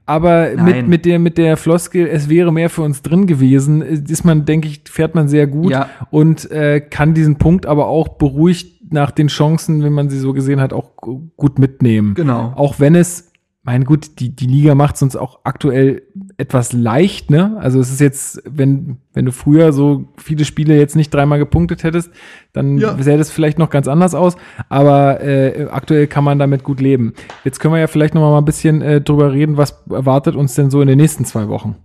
[0.06, 4.26] aber mit, mit, der, mit der Floskel, es wäre mehr für uns drin gewesen, ist
[4.26, 5.88] man, denke ich, fährt man sehr gut Ja.
[6.10, 10.34] und äh, kann diesen Punkt aber auch beruhigt nach den Chancen, wenn man sie so
[10.34, 12.14] gesehen hat, auch gu- gut mitnehmen.
[12.16, 12.54] Genau.
[12.56, 16.04] Auch wenn es, mein gut, die, die Liga macht es uns auch aktuell
[16.38, 17.58] etwas leicht, ne?
[17.60, 21.84] Also es ist jetzt, wenn, wenn du früher so viele Spiele jetzt nicht dreimal gepunktet
[21.84, 22.10] hättest,
[22.54, 22.98] dann Ja.
[23.00, 24.38] sähe das vielleicht noch ganz anders aus.
[24.70, 27.14] Aber äh, aktuell kann man damit gut leben.
[27.44, 30.56] Jetzt können wir ja vielleicht noch mal ein bisschen äh, drüber reden, was erwartet uns
[30.56, 31.76] denn so in den nächsten zwei Wochen?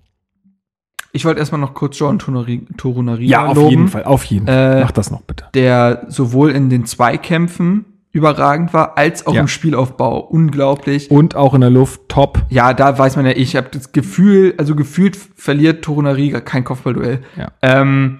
[1.16, 4.78] Ich wollte erstmal noch kurz John Torunariga auf loben, jeden Fall, auf jeden Fall.
[4.78, 5.44] Äh, Mach das noch bitte.
[5.54, 9.40] der sowohl in den Zweikämpfen überragend war, als auch Ja.
[9.42, 10.18] im Spielaufbau.
[10.20, 11.10] Unglaublich.
[11.12, 12.42] Und auch in der Luft top.
[12.48, 17.20] Ja, da weiß man ja, ich habe das Gefühl, also gefühlt verliert Torunariga kein Kopfballduell.
[17.36, 17.52] Ja.
[17.62, 18.18] Ähm,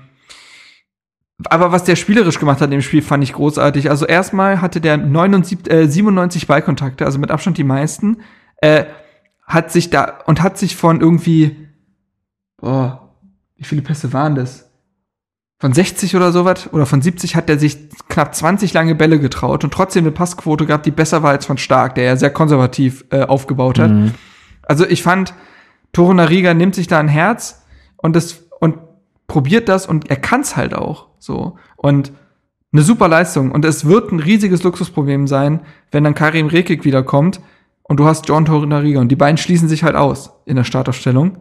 [1.50, 3.90] aber was der spielerisch gemacht hat im Spiel, fand ich großartig.
[3.90, 8.18] Also erstmal hatte der 79, äh, 97 Ballkontakte, also mit Abstand die meisten.
[8.58, 8.84] Äh,
[9.46, 11.63] hat sich da und hat sich von irgendwie,
[12.64, 13.10] boah,
[13.56, 14.70] wie viele Pässe waren das?
[15.60, 19.64] Von 60 oder sowas oder von 70 hat er sich knapp 20 lange Bälle getraut
[19.64, 23.04] und trotzdem eine Passquote gehabt, die besser war als von Stark, der ja sehr konservativ
[23.10, 23.90] äh, aufgebaut hat.
[23.90, 24.14] Mhm.
[24.62, 25.34] Also ich fand,
[25.92, 27.62] Toro Nariga nimmt sich da ein Herz
[27.98, 28.78] und das und
[29.26, 32.12] probiert das und er kann's halt auch so und
[32.72, 35.60] eine super Leistung und es wird ein riesiges Luxusproblem sein,
[35.92, 37.40] wenn dann Karim Rekik wiederkommt
[37.82, 40.64] und du hast John Toro Nariga und die beiden schließen sich halt aus in der
[40.64, 41.38] Startaufstellung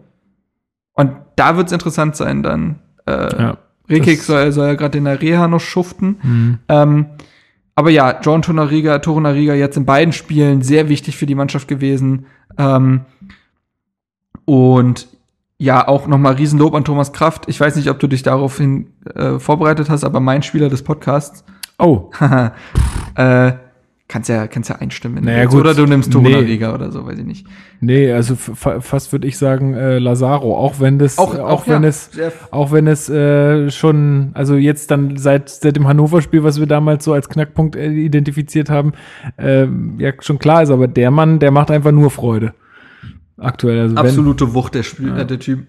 [0.94, 2.80] und da wird's interessant sein dann.
[3.06, 3.58] Äh, Ja.
[3.90, 6.18] Rekik soll, soll ja gerade in der Reha noch schuften.
[6.24, 6.60] Mhm.
[6.70, 7.06] Ähm,
[7.76, 12.28] aber ja, John Torunariga, Torunariga jetzt in beiden Spielen sehr wichtig für die Mannschaft gewesen.
[12.58, 13.02] Ähm,
[14.46, 15.08] und
[15.58, 17.46] ja, auch nochmal Riesenlob an Thomas Kraft.
[17.48, 21.44] Ich weiß nicht, ob du dich daraufhin äh, vorbereitet hast, aber mein Spieler des Podcasts,
[21.80, 22.54] Oh, haha,
[23.16, 23.54] äh,
[24.14, 25.18] kannst ja, kannst ja einstimmen.
[25.18, 25.60] wenn Naja, gut.
[25.62, 26.14] Oder du nimmst Nee.
[26.14, 27.48] Torunariga oder so, weiß ich nicht.
[27.82, 31.82] Nee, also fa- fast würde ich sagen äh, Lazaro, auch wenn das auch, auch wenn
[31.82, 32.12] ja, es
[32.52, 36.68] auch wenn es äh, schon also jetzt dann seit seit dem Hannover Spiel, was wir
[36.68, 38.94] damals so als Knackpunkt äh, identifiziert haben,
[39.40, 42.54] ähm, ja schon klar ist, aber der Mann, der macht einfach nur Freude.
[43.38, 45.18] Aktuell also wenn, absolute Wucht der, Spiel, Ja.
[45.20, 45.66] äh, der Typ.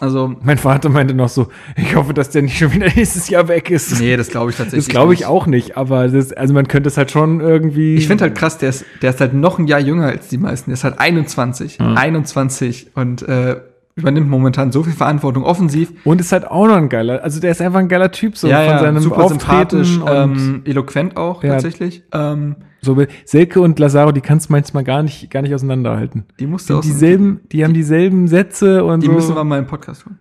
[0.00, 3.48] Also, mein Vater meinte noch so, ich hoffe, dass der nicht schon wieder nächstes Jahr
[3.48, 3.98] weg ist.
[4.00, 5.28] nee, das glaube ich tatsächlich das glaube ich nicht.
[5.28, 8.58] auch nicht, aber das, also man könnte es halt schon irgendwie Ich finde halt krass,
[8.58, 10.70] der ist, der ist halt noch ein Jahr jünger als die meisten.
[10.70, 11.80] Der ist halt 21.
[11.80, 13.56] 21 und äh,
[13.96, 15.90] übernimmt momentan so viel Verantwortung offensiv.
[16.04, 18.46] und ist halt auch noch ein geiler, also der ist einfach ein geiler Typ so
[18.46, 21.54] von seinem super Auftreten sympathisch, und ähm, eloquent auch Ja.
[21.54, 22.04] tatsächlich.
[22.12, 26.24] Ähm, So, Selke und Lazaro, die kannst du manchmal gar nicht, gar nicht auseinanderhalten.
[26.38, 29.12] die musste Die, aus dieselben, die haben dieselben Sätze und die so.
[29.12, 30.18] müssen wir mal im Podcast holen.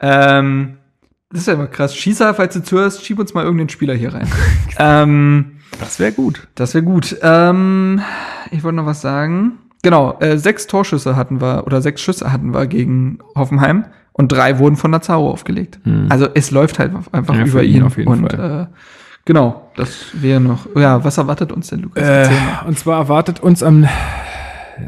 [0.00, 0.76] Ähm,
[1.30, 1.94] das ist ja immer krass.
[1.94, 4.28] Schießer, falls du zuhörst, schieb uns mal irgendeinen Spieler hier rein.
[4.78, 6.48] ähm, das wäre gut.
[6.54, 7.16] Das wäre gut.
[7.22, 8.00] Ähm,
[8.50, 9.58] ich wollte noch was sagen.
[9.82, 14.58] Genau, äh, sechs Torschüsse hatten wir, oder sechs Schüsse hatten wir gegen Hoffenheim und drei
[14.58, 15.80] wurden von Lazaro aufgelegt.
[15.84, 16.06] Hm.
[16.08, 17.82] Also es läuft halt einfach Ja, über ihn ihn.
[17.82, 18.68] auf jeden und Fall.
[18.70, 18.76] Äh,
[19.24, 20.66] genau, das wäre noch.
[20.76, 22.02] Ja, was erwartet uns denn, Lukas?
[22.02, 22.28] Äh,
[22.66, 23.86] und zwar erwartet uns am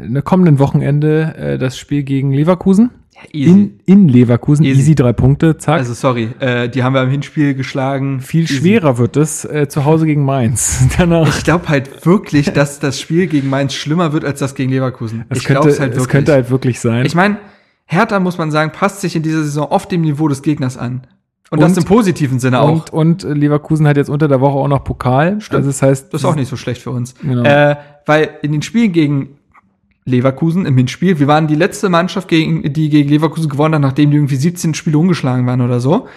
[0.07, 2.91] ne, kommenden Wochenende äh, das Spiel gegen Leverkusen.
[3.31, 4.65] In, in Leverkusen.
[4.65, 4.81] Easy.
[4.81, 4.95] Easy.
[4.95, 5.79] drei Punkte, zack.
[5.79, 8.19] Also sorry, äh, die haben wir im Hinspiel geschlagen.
[8.19, 8.55] Viel Easy.
[8.55, 10.85] schwerer wird es äh, zu Hause gegen Mainz.
[10.97, 11.37] Danach.
[11.37, 15.23] Ich glaube halt wirklich, dass das Spiel gegen Mainz schlimmer wird als das gegen Leverkusen.
[15.29, 16.07] Es ich glaub's halt es wirklich.
[16.09, 17.05] könnte halt wirklich sein.
[17.05, 17.37] Ich meine,
[17.85, 21.07] Hertha, muss man sagen, passt sich in dieser Saison oft dem Niveau des Gegners an.
[21.51, 22.91] Und, das Und- im positiven Sinne auch.
[22.91, 25.39] Und, und Leverkusen hat jetzt unter der Woche auch noch Pokal.
[25.41, 25.57] Stimmt.
[25.57, 27.13] Also das heißt, Das ist auch nicht so schlecht für uns.
[27.21, 27.43] Genau.
[27.43, 29.37] Äh, weil in den Spielen gegen
[30.05, 34.11] Leverkusen im Hinspiel, wir waren die letzte Mannschaft, gegen, die gegen Leverkusen gewonnen hat, nachdem
[34.11, 36.07] die irgendwie 17 Spiele ungeschlagen waren oder so.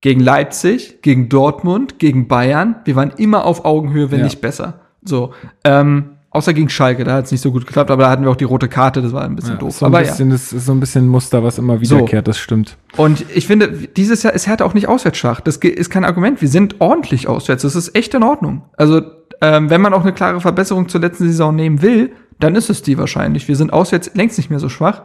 [0.00, 2.76] Gegen Leipzig, gegen Dortmund, gegen Bayern.
[2.84, 4.24] Wir waren immer auf Augenhöhe, wenn Ja.
[4.24, 4.80] nicht besser.
[5.04, 5.32] So.
[5.64, 8.30] Ähm, außer gegen Schalke, da hat es nicht so gut geklappt, aber da hatten wir
[8.30, 9.76] auch die rote Karte, das war ein bisschen ja, doof.
[9.76, 12.38] so ein aber bisschen, das ist so ein bisschen ein Muster, was immer wiederkehrt, das
[12.38, 12.76] stimmt.
[12.96, 13.04] ja.
[13.04, 15.40] Und ich finde, dieses Jahr ist Hertha auch nicht auswärts schwach.
[15.40, 16.40] Das ist kein Argument.
[16.40, 17.62] Wir sind ordentlich auswärts.
[17.62, 18.62] Das ist echt in Ordnung.
[18.76, 19.02] Also,
[19.42, 22.82] ähm, wenn man auch eine klare Verbesserung zur letzten Saison nehmen will, dann ist es
[22.82, 23.48] die wahrscheinlich.
[23.48, 25.02] Wir sind auswärts längst nicht mehr so schwach.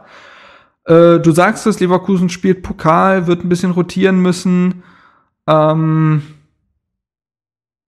[0.84, 4.84] Äh, du sagst es, Leverkusen spielt Pokal, wird ein bisschen rotieren müssen.
[5.48, 6.22] Ähm,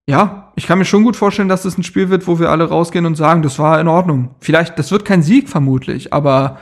[0.09, 2.65] ja, ich kann mir schon gut vorstellen, dass es ein Spiel wird, wo wir alle
[2.69, 4.35] rausgehen und sagen, das war in Ordnung.
[4.41, 6.59] Vielleicht, das wird kein Sieg vermutlich, aber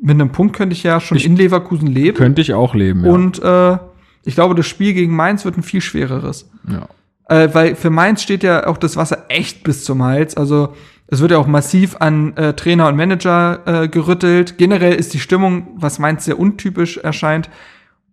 [0.00, 2.16] mit einem Punkt könnte ich ja schon Ich- in Leverkusen leben.
[2.16, 3.10] Könnte ich auch leben, ja.
[3.10, 3.78] Und äh,
[4.24, 6.48] ich glaube, das Spiel gegen Mainz wird ein viel schwereres.
[6.70, 6.86] ja.
[7.30, 10.34] Äh, weil für Mainz steht ja auch das Wasser echt bis zum Hals.
[10.34, 10.72] Also
[11.08, 14.56] es wird ja auch massiv an äh, Trainer und Manager äh, gerüttelt.
[14.56, 17.50] Generell ist die Stimmung, was Mainz sehr untypisch erscheint,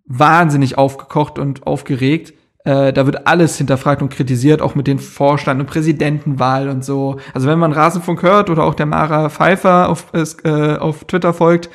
[0.05, 2.33] wahnsinnig aufgekocht und aufgeregt.
[2.65, 7.17] Äh, da wird alles hinterfragt und kritisiert, auch mit den Vorstand- und Präsidentenwahl und so.
[7.33, 10.07] Also wenn man Rasenfunk hört oder auch der Mara Pfeiffer auf,
[10.43, 11.69] äh, auf Twitter folgt,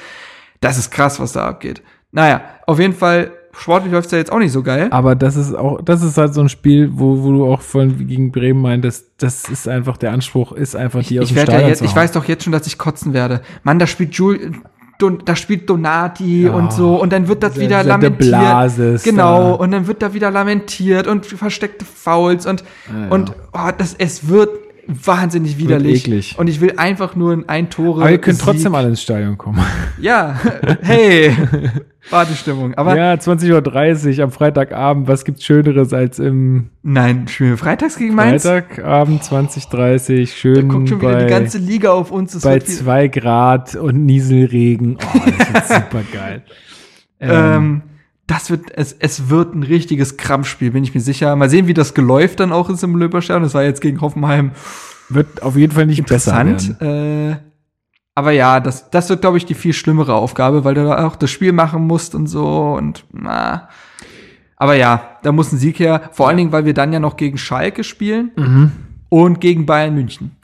[0.61, 1.83] das ist krass, was da abgeht.
[2.11, 4.89] Naja, auf jeden Fall, sportlich läuft's ja jetzt auch nicht so geil.
[4.91, 8.09] Aber das ist auch, das ist halt so ein Spiel, wo, wo du auch von
[8.09, 11.53] gegen Bremen meintest, das ist einfach der Anspruch, ist einfach die aus ich dem werde
[11.53, 13.43] ja Stadion jetzt, ich weiß doch jetzt schon, dass ich kotzen werde.
[13.63, 14.55] Mann, da spielt Jul,
[15.01, 16.53] Don, da spielt Donati Ja.
[16.53, 18.19] und so und dann wird das wieder lamentiert.
[18.19, 19.55] Blasis genau, da.
[19.55, 22.63] und dann wird da wieder lamentiert und versteckte Fouls und
[22.93, 23.09] Ja, ja.
[23.11, 24.51] und oh, das es wird
[25.05, 26.07] wahnsinnig widerlich.
[26.07, 26.37] eklig.
[26.39, 28.03] Und ich will einfach nur ein, ein Tore.
[28.03, 28.47] Aber ihr könnt Sieg.
[28.47, 29.61] trotzdem alle ins Stadion kommen.
[30.01, 30.41] Ja,
[30.81, 31.37] hey,
[32.09, 32.75] Wartestimmung.
[32.75, 37.97] Aber ja, 20.30 Uhr am Freitagabend, was gibt's Schöneres als im nein, spielen wir freitags
[37.97, 38.43] gegen Mainz.
[38.43, 42.33] Freitagabend 20.30 Da schön guckt schon wieder bei, die ganze Liga auf uns.
[42.33, 44.97] Das bei zwei Grad und Nieselregen.
[44.97, 46.43] Oh, das wird super geil.
[47.21, 47.83] Ähm,
[48.31, 51.35] das wird, es, es wird ein richtiges Krampfspiel, bin ich mir sicher.
[51.35, 53.43] Mal sehen, wie das geläuft dann auch ist im Löberstern.
[53.43, 54.53] Das war jetzt gegen Hoffenheim
[55.09, 56.81] wird auf jeden Fall nicht besser interessant.
[56.81, 57.37] Äh,
[58.15, 61.17] aber ja, das, das wird, glaube ich, die viel schlimmere Aufgabe, weil du da auch
[61.17, 63.69] das Spiel machen musst und so und na.
[64.57, 66.11] Aber ja, da muss ein Sieg her.
[66.13, 68.73] Vor allen Dingen, weil wir dann ja noch gegen Schalke spielen Mhm.
[69.09, 70.37] und gegen Bayern München.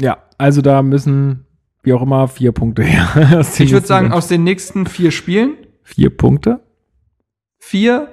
[0.00, 1.46] Ja, also da müssen,
[1.84, 3.40] wie auch immer, vier Punkte her.
[3.58, 6.60] Ich würde sagen, aus den nächsten vier Spielen, vier Punkte.
[7.72, 8.08] Vier,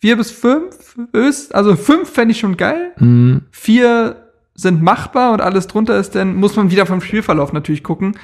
[0.00, 2.90] vier bis fünf, ist, also fünf fände ich schon geil.
[2.98, 3.42] Mhm.
[3.52, 4.16] vier
[4.54, 8.16] sind machbar und alles drunter ist, dann muss man wieder vom Spielverlauf natürlich gucken.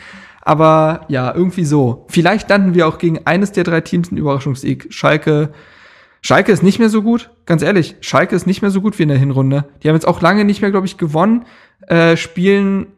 [0.43, 2.05] Aber ja, irgendwie so.
[2.09, 4.89] Vielleicht landen wir auch gegen eines der drei Teams einen Überraschungssieg.
[4.90, 5.53] Schalke.
[6.20, 7.95] Schalke ist nicht mehr so gut, ganz ehrlich.
[8.01, 9.66] Schalke ist nicht mehr so gut wie in der Hinrunde.
[9.82, 11.45] Die haben jetzt auch lange nicht mehr, glaube ich, gewonnen,
[11.86, 12.89] äh, spielen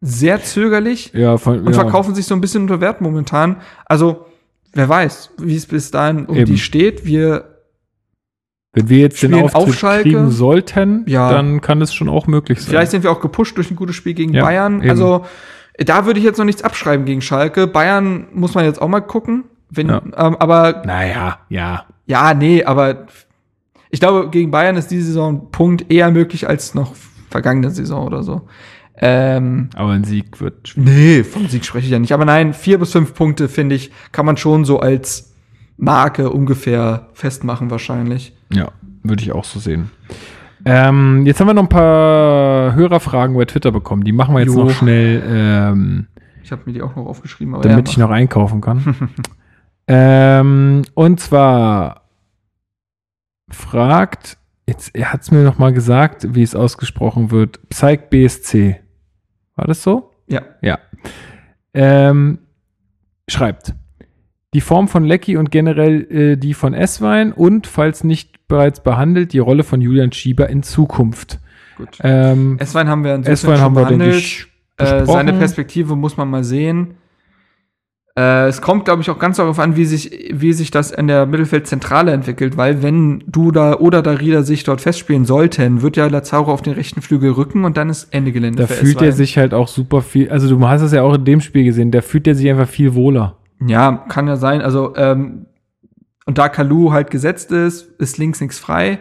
[0.00, 1.80] sehr zögerlich Ja, von, und ja.
[1.80, 3.58] verkaufen sich so ein bisschen unter Wert momentan.
[3.84, 4.26] Also,
[4.72, 6.46] wer weiß, wie es bis dahin um Eben.
[6.46, 7.04] die steht.
[7.04, 7.44] Wir
[8.72, 10.02] Wenn wir jetzt den Auftritt auf Schalke.
[10.04, 11.30] kriegen sollten, Ja.
[11.32, 12.68] dann kann es schon auch möglich sein.
[12.70, 14.80] Vielleicht sind wir auch gepusht durch ein gutes Spiel gegen Ja, Bayern.
[14.82, 14.90] eben.
[14.90, 15.24] Also
[15.78, 17.66] da würde ich jetzt noch nichts abschreiben gegen Schalke.
[17.66, 19.44] Bayern muss man jetzt auch mal gucken.
[19.70, 20.02] Wenn, Ja.
[20.16, 21.84] ähm, aber naja, ja.
[22.06, 23.06] ja, nee, aber
[23.90, 26.94] ich glaube, gegen Bayern ist diese Saison ein Punkt eher möglich als noch
[27.30, 28.42] vergangene Saison oder so.
[29.00, 30.90] Ähm, Aber ein Sieg wird schwierig.
[30.90, 32.12] nee, vom Sieg spreche ich ja nicht.
[32.12, 35.34] Aber nein, vier bis fünf Punkte, finde ich, kann man schon so als
[35.76, 38.34] Marke ungefähr festmachen wahrscheinlich.
[38.52, 38.72] Ja,
[39.04, 39.90] würde ich auch so sehen.
[40.64, 44.02] Ähm, jetzt haben wir noch ein paar Hörerfragen bei Twitter bekommen.
[44.02, 44.64] Die machen wir jetzt Jo.
[44.64, 46.06] noch schnell, ähm,
[46.42, 47.54] Ich habe mir die auch noch aufgeschrieben.
[47.54, 48.96] Aber damit ja, ich noch einkaufen kann.
[49.86, 52.02] ähm, und zwar
[53.50, 58.80] fragt, jetzt, er hat es mir noch mal gesagt, wie es ausgesprochen wird, Psych BSC.
[59.58, 60.12] War das so?
[60.28, 60.42] Ja.
[60.62, 60.78] Ja.
[61.74, 62.38] Ähm,
[63.28, 63.74] schreibt.
[64.54, 69.32] Die Form von Lecky und generell äh, die von Esswein und, falls nicht bereits behandelt,
[69.32, 71.40] die Rolle von Julian Schieber in Zukunft.
[71.76, 71.98] gut.
[72.02, 74.46] Ähm, S-Wein haben wir insofern Esswein schon haben wir, denke ich,
[74.78, 75.32] Äh, seine.
[75.32, 76.94] Perspektive muss man mal sehen.
[78.18, 81.06] Äh, es kommt, glaube ich, auch ganz darauf an, wie sich, wie sich das in
[81.06, 86.52] der Mittelfeldzentrale entwickelt, weil wenn Duda oder Darida sich dort festspielen sollten, wird ja Lazaro
[86.52, 88.66] auf den rechten Flügel rücken und dann ist Ende Gelände.
[88.66, 91.24] Da fühlt er sich halt auch super viel, also du hast es ja auch in
[91.24, 93.36] dem Spiel gesehen, da fühlt er sich einfach viel wohler.
[93.64, 94.62] Ja, kann ja sein.
[94.62, 95.46] Also, ähm,
[96.26, 98.98] und da Kalu halt gesetzt ist, ist links nichts frei.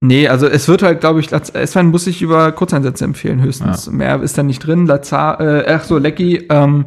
[0.00, 3.88] Nee, also es wird halt, glaube ich, S-Wein muss sich über Kurzeinsätze empfehlen, höchstens.
[3.88, 4.86] Mehr ist da nicht drin.
[4.86, 6.86] Lazar, äh, ach so, Lecky, ähm,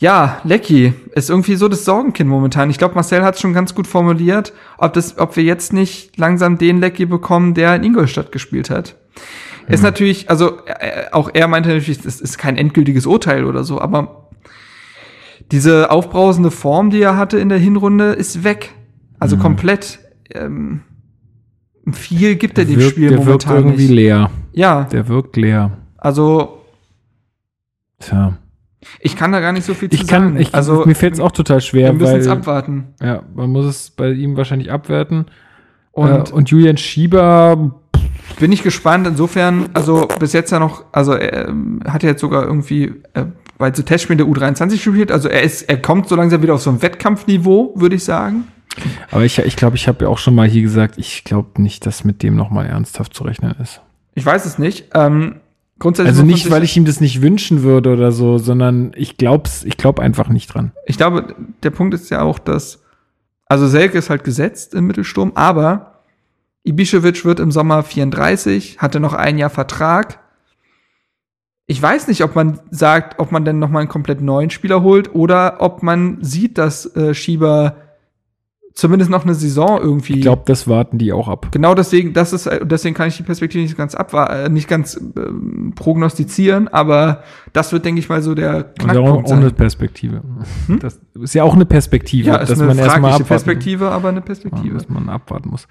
[0.00, 2.70] Ja, Lecky ist irgendwie so das Sorgenkind momentan.
[2.70, 6.16] Ich glaube, Marcel hat es schon ganz gut formuliert, ob, das, ob wir jetzt nicht
[6.16, 8.94] langsam den Lecky bekommen, der in Ingolstadt gespielt hat.
[9.66, 9.74] Mhm.
[9.74, 13.80] Ist natürlich, also äh, auch er meinte natürlich, das ist kein endgültiges Urteil oder so,
[13.80, 14.28] aber
[15.50, 18.74] diese aufbrausende Form, die er hatte in der Hinrunde, ist weg.
[19.18, 19.40] Also mhm.
[19.40, 19.98] komplett.
[20.30, 20.82] Ähm,
[21.90, 23.94] viel gibt er dem wirkt, Spiel der momentan wirkt irgendwie nicht.
[23.94, 24.30] leer.
[24.52, 24.84] Ja.
[24.84, 25.78] Der wirkt leer.
[25.96, 26.62] Also.
[27.98, 28.38] Tja.
[29.00, 30.40] Ich kann da gar nicht so viel ich zu kann, sagen.
[30.40, 31.88] Ich, also mir fällt es auch total schwer.
[31.88, 32.88] Wir müssen es abwarten.
[33.02, 35.26] Ja, man muss es bei ihm wahrscheinlich abwerten.
[35.92, 37.72] Und, äh, und Julian Schieber
[38.38, 39.06] bin ich gespannt.
[39.06, 43.24] Insofern, also bis jetzt ja noch, also er ähm, hat ja jetzt sogar irgendwie äh,
[43.58, 45.10] bei so Testspielen der U23 gespielt.
[45.10, 48.44] Also er ist, er kommt so langsam wieder auf so ein Wettkampfniveau, würde ich sagen.
[49.10, 51.60] Aber ich glaube, ich, glaub, ich habe ja auch schon mal hier gesagt, ich glaube
[51.60, 53.80] nicht, dass mit dem noch mal ernsthaft zu rechnen ist.
[54.14, 54.86] Ich weiß es nicht.
[54.94, 55.40] Ähm,
[55.78, 59.64] grundsätzlich also nicht, weil ich ihm das nicht wünschen würde oder so, sondern ich glaub's,
[59.64, 60.72] ich glaube einfach nicht dran.
[60.86, 62.82] Ich glaube, der Punkt ist ja auch, dass
[63.46, 66.02] also Selke ist halt gesetzt im Mittelsturm, aber
[66.66, 70.20] Ibišević wird im Sommer 34, hatte noch ein Jahr Vertrag.
[71.66, 74.82] Ich weiß nicht, ob man sagt, ob man denn noch mal einen komplett neuen Spieler
[74.82, 77.76] holt oder ob man sieht, dass äh, Schieber
[78.78, 80.14] zumindest noch eine Saison irgendwie.
[80.14, 81.48] Ich glaube, das warten die auch ab.
[81.50, 84.94] Genau deswegen, das ist, deswegen kann ich die Perspektive nicht ganz abwarten, äh, nicht ganz
[84.94, 85.00] äh,
[85.74, 90.22] prognostizieren, aber das wird, denke ich mal, so der Knackpunkt auch, auch eine Perspektive.
[90.68, 90.78] Hm?
[90.78, 94.20] Das ist ja auch eine Perspektive, ja, ist dass eine man erstmal Perspektive, aber eine
[94.20, 95.66] Perspektive, ja, dass man abwarten muss.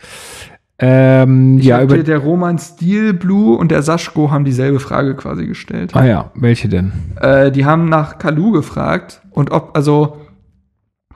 [0.79, 5.95] Ähm, ja, über der Roman Steel Blue und der Saschko haben dieselbe Frage quasi gestellt.
[5.95, 6.91] Ah ja, welche denn?
[7.21, 10.17] Äh, die haben nach Kalu gefragt und ob, also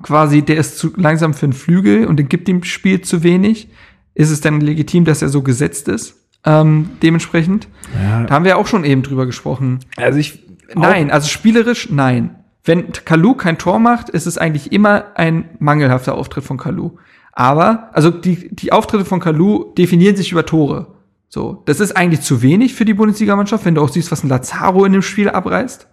[0.01, 3.69] quasi, der ist zu langsam für einen Flügel und den gibt dem Spiel zu wenig.
[4.13, 6.15] Ist es denn legitim, dass er so gesetzt ist?
[6.45, 7.67] Ähm, dementsprechend.
[7.93, 8.23] Ja.
[8.23, 9.79] Da haben wir auch schon eben drüber gesprochen.
[9.97, 10.43] Also ich.
[10.73, 12.35] Nein, also spielerisch nein.
[12.63, 16.91] Wenn Kalu kein Tor macht, ist es eigentlich immer ein mangelhafter Auftritt von Kalu.
[17.33, 20.87] Aber, also die, die Auftritte von Kalu definieren sich über Tore.
[21.27, 24.29] So, das ist eigentlich zu wenig für die Bundesligamannschaft, wenn du auch siehst, was ein
[24.29, 25.87] Lazaro in dem Spiel abreißt.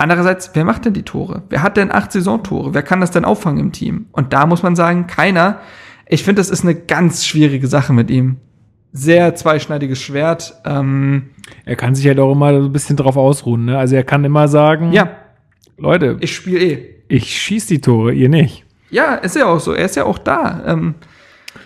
[0.00, 1.42] Andererseits, wer macht denn die Tore?
[1.48, 2.72] Wer hat denn acht Saisontore?
[2.72, 4.06] Wer kann das denn auffangen im Team?
[4.12, 5.58] Und da muss man sagen, keiner.
[6.06, 8.36] Ich finde, das ist eine ganz schwierige Sache mit ihm.
[8.92, 10.54] Sehr zweischneidiges Schwert.
[10.64, 11.30] Ähm,
[11.64, 13.64] er kann sich halt auch immer so ein bisschen drauf ausruhen.
[13.64, 13.76] Ne?
[13.76, 15.10] Also er kann immer sagen, ja,
[15.78, 16.94] Leute, ich spiele eh.
[17.08, 18.64] Ich schieß die Tore, ihr nicht.
[18.90, 19.72] Ja, ist ja auch so.
[19.72, 20.62] Er ist ja auch da.
[20.64, 20.94] Ähm,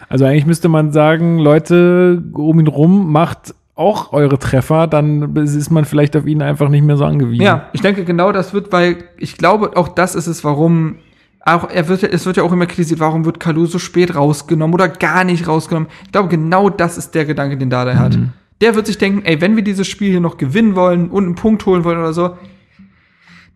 [0.08, 5.70] also eigentlich müsste man sagen, Leute um ihn rum macht auch eure Treffer, dann ist
[5.70, 7.42] man vielleicht auf ihn einfach nicht mehr so angewiesen.
[7.42, 10.96] Ja, ich denke genau das wird, weil ich glaube, auch das ist es, warum
[11.44, 14.74] auch er wird, es wird ja auch immer kritisiert, warum wird Kalu so spät rausgenommen
[14.74, 15.88] oder gar nicht rausgenommen.
[16.04, 17.98] Ich glaube, genau das ist der Gedanke, den Dada mhm.
[17.98, 18.18] hat.
[18.60, 21.34] Der wird sich denken, ey, wenn wir dieses Spiel hier noch gewinnen wollen und einen
[21.34, 22.36] Punkt holen wollen oder so,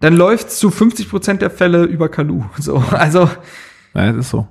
[0.01, 2.45] dann läuft's zu 50 Prozent der Fälle über Kalu.
[2.59, 3.31] So, also.
[3.95, 4.49] Ja, das ist so.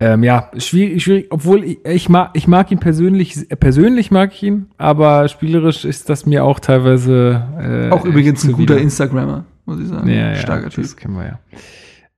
[0.00, 4.42] Ähm, ja, schwierig, schwierig, obwohl ich, ich, mag, ich mag ihn persönlich, persönlich mag ich
[4.42, 7.42] ihn, aber spielerisch ist das mir auch teilweise.
[7.60, 10.08] Äh, auch übrigens ein guter Instagrammer, muss ich sagen.
[10.08, 10.84] Ja, ja, Starker Typ.
[10.84, 11.38] Das kennen wir ja.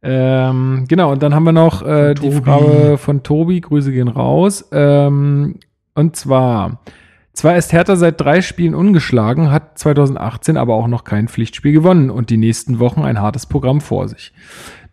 [0.02, 4.68] Ähm, genau, und dann haben wir noch äh, die Frage von Tobi, Grüße gehen raus.
[4.72, 5.56] Ähm,
[5.94, 6.80] und zwar,
[7.32, 12.10] zwar ist Hertha seit drei Spielen ungeschlagen, hat 2018 aber auch noch kein Pflichtspiel gewonnen
[12.10, 14.32] und die nächsten Wochen ein hartes Programm vor sich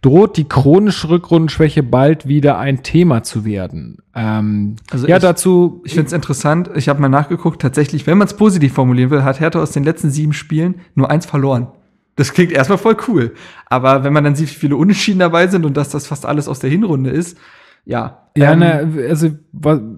[0.03, 3.99] droht die chronische Rückrundenschwäche bald wieder ein Thema zu werden.
[4.13, 5.81] Ähm, also ja, ich, dazu.
[5.85, 6.69] Ich finde es interessant.
[6.75, 7.61] Ich habe mal nachgeguckt.
[7.61, 11.09] Tatsächlich, wenn man es positiv formulieren will, hat Hertha aus den letzten sieben Spielen nur
[11.09, 11.67] eins verloren.
[12.15, 13.33] Das klingt erstmal voll cool.
[13.65, 16.47] Aber wenn man dann sieht, wie viele Unentschieden dabei sind und dass das fast alles
[16.47, 17.37] aus der Hinrunde ist,
[17.85, 18.27] ja.
[18.35, 19.29] Ja, ähm, ne, also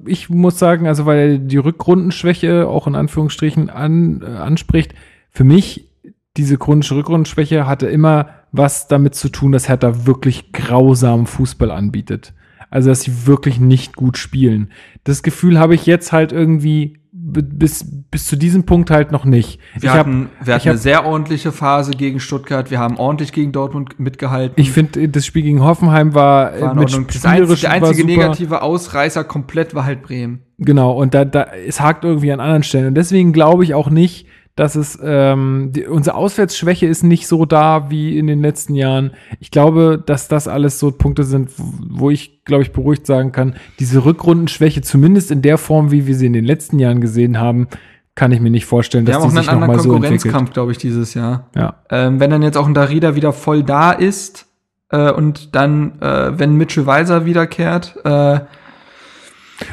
[0.06, 4.94] ich muss sagen, also weil die Rückrundenschwäche auch in Anführungsstrichen an, äh, anspricht,
[5.32, 5.90] für mich
[6.38, 8.28] diese chronische Rückrundenschwäche hatte immer
[8.58, 12.34] was damit zu tun, dass Hertha wirklich grausamen Fußball anbietet.
[12.70, 14.72] Also, dass sie wirklich nicht gut spielen.
[15.04, 19.60] Das Gefühl habe ich jetzt halt irgendwie bis, bis zu diesem Punkt halt noch nicht.
[19.80, 22.70] Wir ich hatten, hab, wir hatten hab, eine sehr ordentliche Phase gegen Stuttgart.
[22.70, 24.54] Wir haben ordentlich gegen Dortmund mitgehalten.
[24.58, 29.24] Ich finde, das Spiel gegen Hoffenheim war, war mit das einzige, der einzige negative Ausreißer
[29.24, 30.42] komplett war halt Bremen.
[30.58, 32.88] Genau, und da, da, es hakt irgendwie an anderen Stellen.
[32.88, 37.46] Und deswegen glaube ich auch nicht, dass es ähm, die, unsere Auswärtsschwäche ist nicht so
[37.46, 39.12] da wie in den letzten Jahren.
[39.40, 43.56] Ich glaube, dass das alles so Punkte sind, wo ich, glaube ich, beruhigt sagen kann,
[43.80, 47.68] diese Rückrundenschwäche, zumindest in der Form, wie wir sie in den letzten Jahren gesehen haben,
[48.16, 50.78] kann ich mir nicht vorstellen, dass wir die sich noch mal so Konkurrenzkampf, glaube ich,
[50.78, 51.50] dieses Jahr.
[51.54, 51.82] Ja.
[51.90, 54.46] Ähm, wenn dann jetzt auch ein Darida wieder voll da ist
[54.90, 58.40] äh, und dann, äh, wenn Mitchell Weiser wiederkehrt, äh,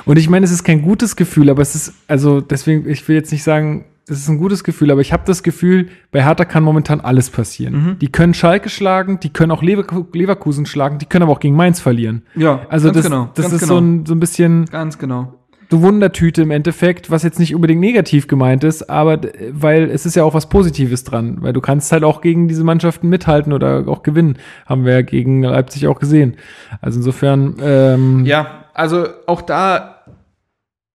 [0.04, 3.16] und ich meine, es ist kein gutes Gefühl, aber es ist, also deswegen, ich will
[3.16, 6.44] jetzt nicht sagen, das ist ein gutes Gefühl, aber ich habe das Gefühl, bei Hertha
[6.44, 7.72] kann momentan alles passieren.
[7.74, 7.98] Mhm.
[7.98, 11.56] Die können Schalke schlagen, die können auch Lever Leverkusen schlagen, die können aber auch gegen
[11.56, 12.20] Mainz verlieren.
[12.36, 13.74] Ja, Also ganz das, genau, das ist genau.
[13.74, 15.32] so, ein, so ein bisschen Ganz genau.
[15.70, 19.18] eine Wundertüte im Endeffekt, was jetzt nicht unbedingt negativ gemeint ist, aber
[19.50, 22.64] weil es ist ja auch was Positives dran, weil du kannst halt auch gegen diese
[22.64, 24.36] Mannschaften mithalten oder auch gewinnen,
[24.66, 26.36] haben wir ja gegen Leipzig auch gesehen.
[26.82, 29.91] Also insofern, ähm, Ja, also auch da,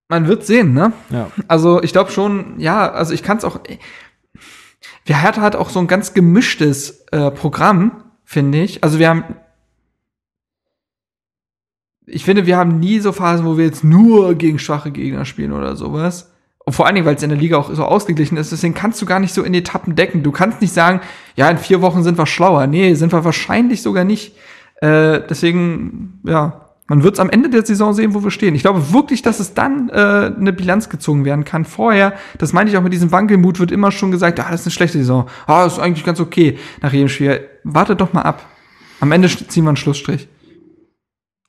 [0.10, 0.94] man wird sehen, ne?
[1.10, 1.30] ja.
[1.48, 3.60] Also ich glaube schon, ja, also ich kann es auch.
[5.06, 8.84] Wir Hertha hat auch so ein ganz gemischtes äh, Programm, finde ich.
[8.84, 9.24] Also wir haben.
[12.06, 15.52] Ich finde, wir haben nie so Phasen, wo wir jetzt nur gegen schwache Gegner spielen
[15.52, 16.32] oder sowas.
[16.64, 19.02] Und vor allen Dingen, weil es in der Liga auch so ausgeglichen ist, deswegen kannst
[19.02, 20.24] du gar nicht so in Etappen decken.
[20.24, 21.02] Du kannst nicht sagen,
[21.36, 22.68] ja, in vier Wochen sind wir schlauer.
[22.68, 24.36] Nee, sind wir wahrscheinlich sogar nicht.
[24.82, 28.56] Äh, deswegen, ja, man wird es am Ende der Saison sehen, wo wir stehen.
[28.56, 31.66] Ich glaube wirklich, dass es dann äh, eine Bilanz gezogen werden kann.
[31.66, 34.68] Vorher, das meinte ich auch mit diesem Wankelmut, wird immer schon gesagt, ah, das ist
[34.68, 35.28] eine schlechte Saison.
[35.46, 37.42] Ah, das ist eigentlich ganz okay nach jedem Spiel.
[37.64, 38.46] Wartet doch mal ab.
[39.02, 40.28] Am Ende ziehen wir einen Schlussstrich.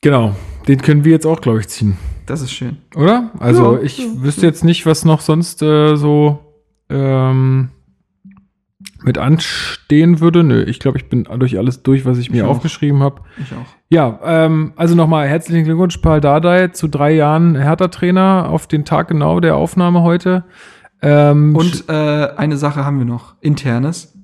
[0.00, 0.34] Genau,
[0.66, 1.96] den können wir jetzt auch, glaube ich, ziehen.
[2.26, 2.78] Das ist schön.
[2.94, 3.30] Oder?
[3.38, 6.38] Also Ja, ich ja, wüsste jetzt nicht, was noch sonst äh, so
[6.90, 7.70] ähm,
[9.02, 10.42] mit anstehen würde.
[10.42, 13.22] Nö, ich glaube, ich bin durch alles durch, was ich mir Ich aufgeschrieben habe.
[13.38, 13.66] Ich auch.
[13.88, 19.08] Ja, ähm, also nochmal herzlichen Glückwunsch, Paul Dardai, zu drei Jahren Hertha-Trainer auf den Tag
[19.08, 20.44] genau der Aufnahme heute.
[21.00, 21.92] Ähm, Und äh,
[22.36, 24.18] eine Sache haben wir noch, internes.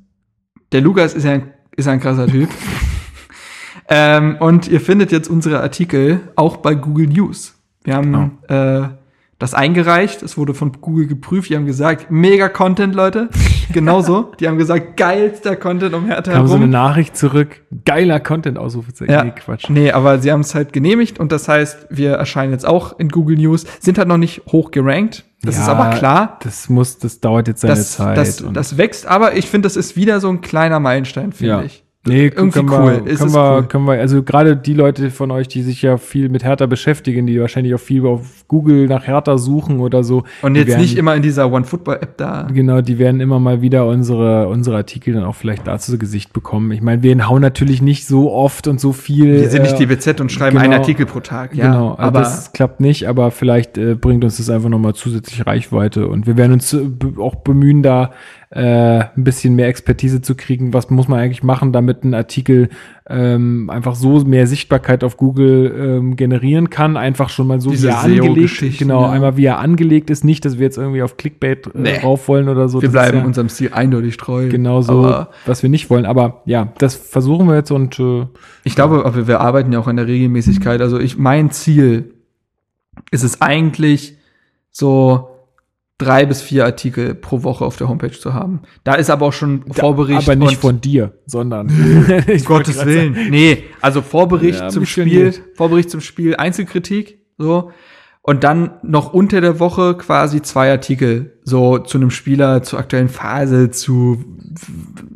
[0.72, 2.48] Der Lukas ist ja ein, ist ein krasser Typ.
[3.88, 7.54] ähm, und ihr findet jetzt unsere Artikel auch bei Google News.
[7.84, 8.88] Wir haben äh,
[9.38, 13.28] das eingereicht, es wurde von Google geprüft, die haben gesagt, mega Content, Leute.
[13.72, 14.32] Genauso.
[14.38, 16.66] Die haben gesagt, geilster Content um Hertha kam so eine.
[16.66, 17.62] Nachricht zurück.
[17.84, 19.12] Geiler Content, Ausrufezeichen.
[19.12, 19.24] Ja.
[19.24, 19.68] Nee, Quatsch.
[19.70, 23.08] Nee, aber sie haben es halt genehmigt und das heißt, wir erscheinen jetzt auch in
[23.08, 25.24] Google News, sind halt noch nicht hoch gerankt.
[25.42, 26.38] Das ist Ja, aber klar.
[26.42, 28.16] Das muss, das dauert jetzt seine Das, Zeit.
[28.16, 31.62] das, das wächst, aber ich finde, das ist wieder so ein kleiner Meilenstein, finde Ja.
[31.62, 31.83] ich.
[32.06, 33.02] Nee, Irgendwie können cool.
[33.04, 33.62] Wir, können, wir, cool.
[33.64, 37.26] können wir, also gerade die Leute von euch, die sich ja viel mit Hertha beschäftigen,
[37.26, 40.24] die wahrscheinlich auch viel auf Google nach Hertha suchen oder so.
[40.42, 42.46] Und jetzt werden, nicht immer in dieser One-Football-App da.
[42.52, 46.32] Genau, die werden immer mal wieder unsere, unsere Artikel dann auch vielleicht dazu zu Gesicht
[46.32, 46.72] bekommen.
[46.72, 49.40] Ich meine, wir hauen natürlich nicht so oft und so viel.
[49.40, 50.64] Wir sind nicht die äh, BZ und schreiben genau.
[50.64, 51.54] einen Artikel pro Tag.
[51.54, 54.94] Ja, genau, aber aber das klappt nicht, aber vielleicht äh, bringt uns das einfach nochmal
[54.94, 56.86] zusätzlich Reichweite und wir werden uns äh,
[57.18, 58.12] auch bemühen, da
[58.54, 60.72] äh, ein bisschen mehr Expertise zu kriegen.
[60.72, 62.68] Was muss man eigentlich machen, damit ein Artikel
[63.08, 66.96] ähm, einfach so mehr Sichtbarkeit auf Google ähm, generieren kann?
[66.96, 69.10] Einfach schon mal so Diese wie er angelegt, SEO-Geschichten, genau, ja.
[69.10, 70.22] einmal wie er angelegt ist.
[70.24, 71.98] Nicht, dass wir jetzt irgendwie auf Clickbait äh, Nee.
[71.98, 72.80] rauf wollen oder so.
[72.80, 74.48] wir ist bleiben ja unserem Stil eindeutig treu.
[74.48, 76.06] genau so, was wir nicht wollen.
[76.06, 78.26] Aber ja, das versuchen wir jetzt und äh,
[78.62, 80.80] ich glaube, aber wir arbeiten ja auch an der Regelmäßigkeit.
[80.80, 82.14] Also ich, mein Ziel
[83.10, 84.16] ist es eigentlich
[84.70, 85.28] so
[85.98, 88.62] drei bis vier Artikel pro Woche auf der Homepage zu haben.
[88.82, 90.28] Da ist aber auch schon Vorbericht.
[90.28, 91.68] aber nicht von dir, sondern
[92.28, 93.30] Um Gottes Willen.
[93.30, 95.32] Nee, also Vorbericht Ja, zum Spiel.
[95.54, 97.70] Vorbericht zum Spiel, Einzelkritik, so.
[98.26, 103.10] Und dann noch unter der Woche quasi zwei Artikel, so zu einem Spieler, zur aktuellen
[103.10, 104.24] Phase, zu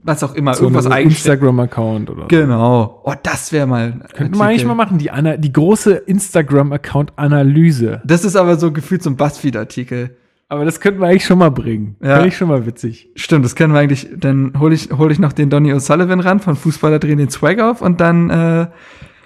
[0.02, 1.40] was auch immer, so irgendwas ein eigenständig.
[1.40, 2.26] Instagram-Account oder.
[2.28, 3.00] Genau.
[3.04, 3.94] Oh, das wäre mal.
[4.02, 8.02] ein Könnten wir eigentlich mal machen, die, Ana die große Instagram-Account-Analyse.
[8.04, 10.14] Das ist aber so gefühlt so ein Buzzfeed-Artikel.
[10.50, 11.96] Aber das könnten wir eigentlich schon mal bringen.
[12.02, 12.14] Ja.
[12.14, 13.10] Finde ich schon mal witzig.
[13.16, 14.08] Stimmt, das kennen wir eigentlich.
[14.16, 17.60] Dann hole ich, hol ich noch den Donny O'Sullivan ran von Fußballer drehen den Swag
[17.60, 18.66] auf und dann, äh,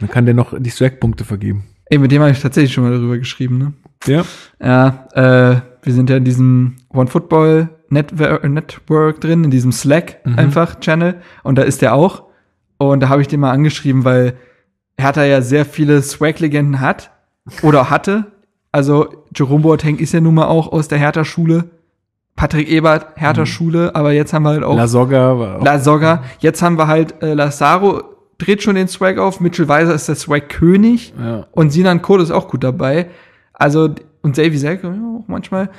[0.00, 1.64] Dann kann der noch die Swag-Punkte vergeben.
[1.86, 3.72] ey, mit dem habe ich tatsächlich schon mal darüber geschrieben, ne?
[4.06, 4.24] Ja.
[4.60, 10.20] Ja, äh, wir sind ja in diesem One Football Network, Network drin, in diesem Slack
[10.36, 11.20] einfach Channel.
[11.44, 12.24] Und da ist der auch.
[12.78, 14.34] Und da habe ich den mal angeschrieben, weil
[14.98, 17.12] Hertha ja sehr viele Swag-Legenden hat
[17.62, 18.32] oder hatte.
[18.72, 21.64] Also Jerome Boateng ist ja nun mal auch aus der Hertha-Schule.
[22.36, 23.94] Patrick Ebert, Hertha-Schule.
[23.94, 25.64] Aber jetzt haben wir halt auch La Soga war auch.
[25.64, 26.22] La Soga.
[26.40, 28.02] Jetzt haben wir halt äh, Lazaro
[28.38, 29.40] dreht schon den Swag auf.
[29.40, 31.14] Mitchell Weiser ist der Swag-König.
[31.18, 31.46] ja.
[31.52, 33.08] Und Sinan Code ist auch gut dabei.
[33.52, 35.70] Also, und Davy Selke ja, auch manchmal.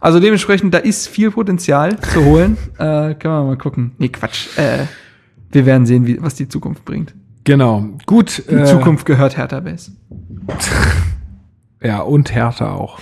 [0.00, 2.56] Also dementsprechend, da ist viel Potenzial zu holen.
[2.78, 3.92] äh, können wir mal gucken.
[3.98, 4.56] Nee, Quatsch.
[4.58, 4.86] Äh,
[5.52, 7.14] wir werden sehen, wie, was die Zukunft bringt.
[7.44, 7.84] Genau.
[8.06, 8.42] Gut.
[8.50, 9.92] Die Zukunft gehört Hertha Base.
[11.82, 12.98] Ja, und Hertha auch.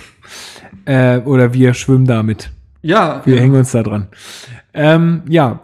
[0.85, 2.51] Äh, oder wir schwimmen damit.
[2.81, 4.07] Ja, Wir hängen uns da dran.
[4.73, 5.59] Ähm, ja,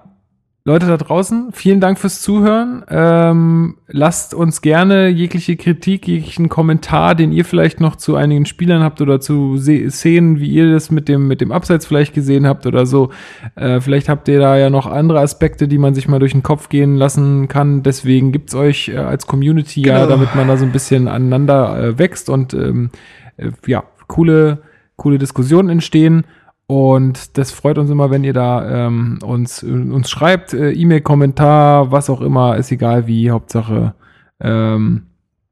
[0.67, 2.83] Leute da draußen, vielen Dank fürs Zuhören.
[2.89, 8.81] Ähm, lasst uns gerne jegliche Kritik, jeglichen Kommentar, den ihr vielleicht noch zu einigen Spielern
[8.81, 12.65] habt oder zu Szenen, wie ihr das mit dem, mit dem Abseits vielleicht gesehen habt
[12.65, 13.11] oder so.
[13.55, 16.41] Äh, vielleicht habt ihr da ja noch andere Aspekte, die man sich mal durch den
[16.41, 17.83] Kopf gehen lassen kann.
[17.83, 20.09] Deswegen gibt's euch äh, als Community ja, Genau.
[20.09, 22.89] damit man da so ein bisschen aneinander äh, wächst und ähm,
[23.37, 24.63] äh, ja, coole,
[24.95, 26.23] coole Diskussionen entstehen.
[26.67, 31.91] Und das freut uns immer, wenn ihr da ähm, uns, uns schreibt, äh, E-Mail, Kommentar,
[31.91, 33.93] was auch immer, ist egal wie, Hauptsache
[34.39, 35.07] ähm,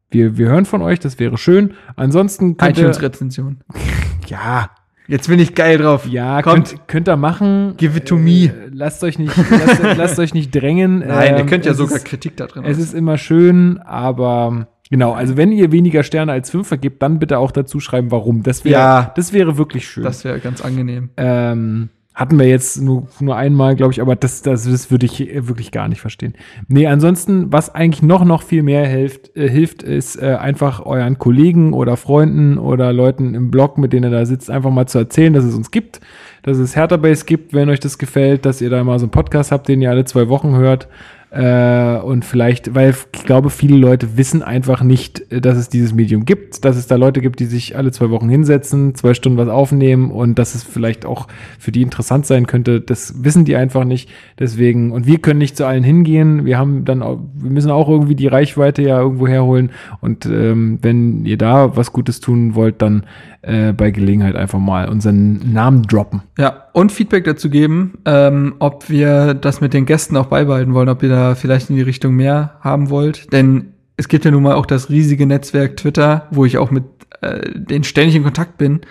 [0.10, 1.74] wir, wir hören von euch, das wäre schön.
[1.96, 3.62] Ansonsten könnt ihr, Rezension.
[4.28, 4.70] ja,
[5.06, 6.08] Jetzt bin ich geil drauf.
[6.08, 7.74] Ja, könnt, könnt ihr machen.
[7.76, 8.46] Give it to me.
[8.46, 11.00] Äh, lasst euch nicht, lasst, lasst, euch nicht drängen.
[11.00, 12.64] Nein, ähm, ihr könnt ja sogar ist, Kritik da drin.
[12.64, 17.18] Es ist immer schön, aber genau, also wenn ihr weniger Sterne als fünf vergebt, dann
[17.18, 18.44] bitte auch dazu schreiben, warum.
[18.44, 20.04] Das wäre, ja, das wäre wirklich schön.
[20.04, 21.10] Das wäre ganz angenehm.
[21.18, 25.18] Ähm, hatten wir jetzt nur, nur einmal, glaube ich, aber das, das, das würde ich
[25.48, 26.36] wirklich gar nicht verstehen.
[26.68, 31.18] Nee, ansonsten, was eigentlich noch, noch viel mehr hilft, äh, hilft ist äh, einfach euren
[31.18, 35.00] Kollegen oder Freunden oder Leuten im Blog, mit denen ihr da sitzt, einfach mal zu
[35.00, 36.02] erzählen, dass es uns gibt,
[36.44, 39.12] dass es Hertha Base gibt, wenn euch das gefällt, dass ihr da mal so einen
[39.12, 40.88] Podcast habt, den ihr alle zwei Wochen hört.
[41.34, 45.92] Äh, und vielleicht, weil ich glaube, viele Leute wissen einfach nicht, äh, dass es dieses
[45.92, 49.40] Medium gibt, dass es da Leute gibt, die sich alle zwei Wochen hinsetzen, zwei Stunden
[49.40, 51.28] was aufnehmen und dass es vielleicht auch
[51.58, 52.82] für die interessant sein könnte.
[52.82, 54.12] Das wissen die einfach nicht.
[54.38, 56.46] Deswegen, und wir können nicht zu allen hingehen.
[56.46, 59.72] Wir haben dann auch, wir müssen auch irgendwie die Reichweite ja irgendwo herholen.
[60.02, 63.08] Und ähm, wenn ihr da was Gutes tun wollt, dann
[63.44, 66.24] äh, bei Gelegenheit einfach mal unseren Namen droppen.
[66.38, 70.90] Ja, und Feedback dazu geben, ähm, ob wir das mit den Gästen auch beibehalten wollen,
[70.90, 73.32] ob ihr da vielleicht in die Richtung mehr haben wollt.
[73.32, 76.86] Denn es gibt ja nun mal auch das riesige Netzwerk Twitter, wo ich auch mit
[77.22, 78.82] äh, den ständig in Kontakt bin,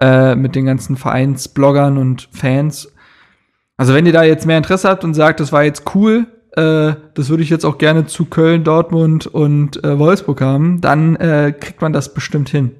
[0.00, 2.92] äh, mit den ganzen Vereinsbloggern und Fans.
[3.76, 6.94] Also wenn ihr da jetzt mehr Interesse habt und sagt, das war jetzt cool, äh,
[7.14, 11.54] das würde ich jetzt auch gerne zu Köln, Dortmund und äh, Wolfsburg haben, dann äh,
[11.58, 12.72] kriegt man das bestimmt hin.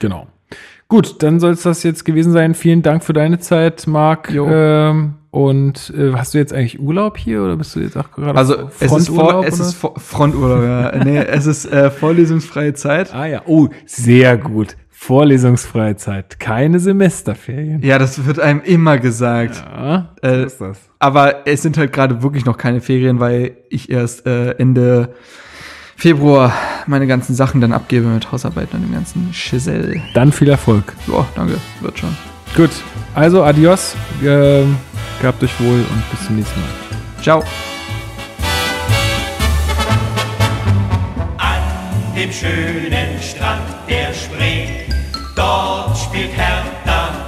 [0.00, 0.26] Genau.
[0.88, 2.54] Gut, dann soll es das jetzt gewesen sein.
[2.54, 4.32] Vielen Dank für deine Zeit, Marc.
[4.34, 8.38] Ähm, und äh, hast du jetzt eigentlich Urlaub hier oder bist du jetzt auch gerade
[8.38, 10.96] Also es ist, vor, es ist Fronturlaub, ja.
[11.04, 13.14] nee, es ist äh, vorlesungsfreie Zeit.
[13.14, 14.76] Ah ja, oh, sehr gut.
[14.88, 17.82] Vorlesungsfreie Zeit, keine Semesterferien.
[17.82, 19.62] Ja, das wird einem immer gesagt.
[19.64, 20.80] Ja, äh, ist das.
[20.98, 25.14] Aber es sind halt gerade wirklich noch keine Ferien, weil ich erst äh, Ende
[25.98, 26.52] Februar
[26.86, 30.00] meine ganzen Sachen dann abgebe mit Hausarbeiten und dem ganzen Schissel.
[30.14, 30.94] Dann viel Erfolg.
[31.08, 31.58] Ja, danke.
[31.80, 32.16] Wird schon.
[32.54, 32.70] Gut.
[33.16, 33.96] Also, adios.
[34.22, 34.62] Äh,
[35.20, 36.68] gehabt euch wohl und bis zum nächsten Mal.
[37.20, 37.42] Ciao.
[41.36, 44.68] An dem schönen Strand der Spree,
[45.34, 47.27] dort spielt Hertha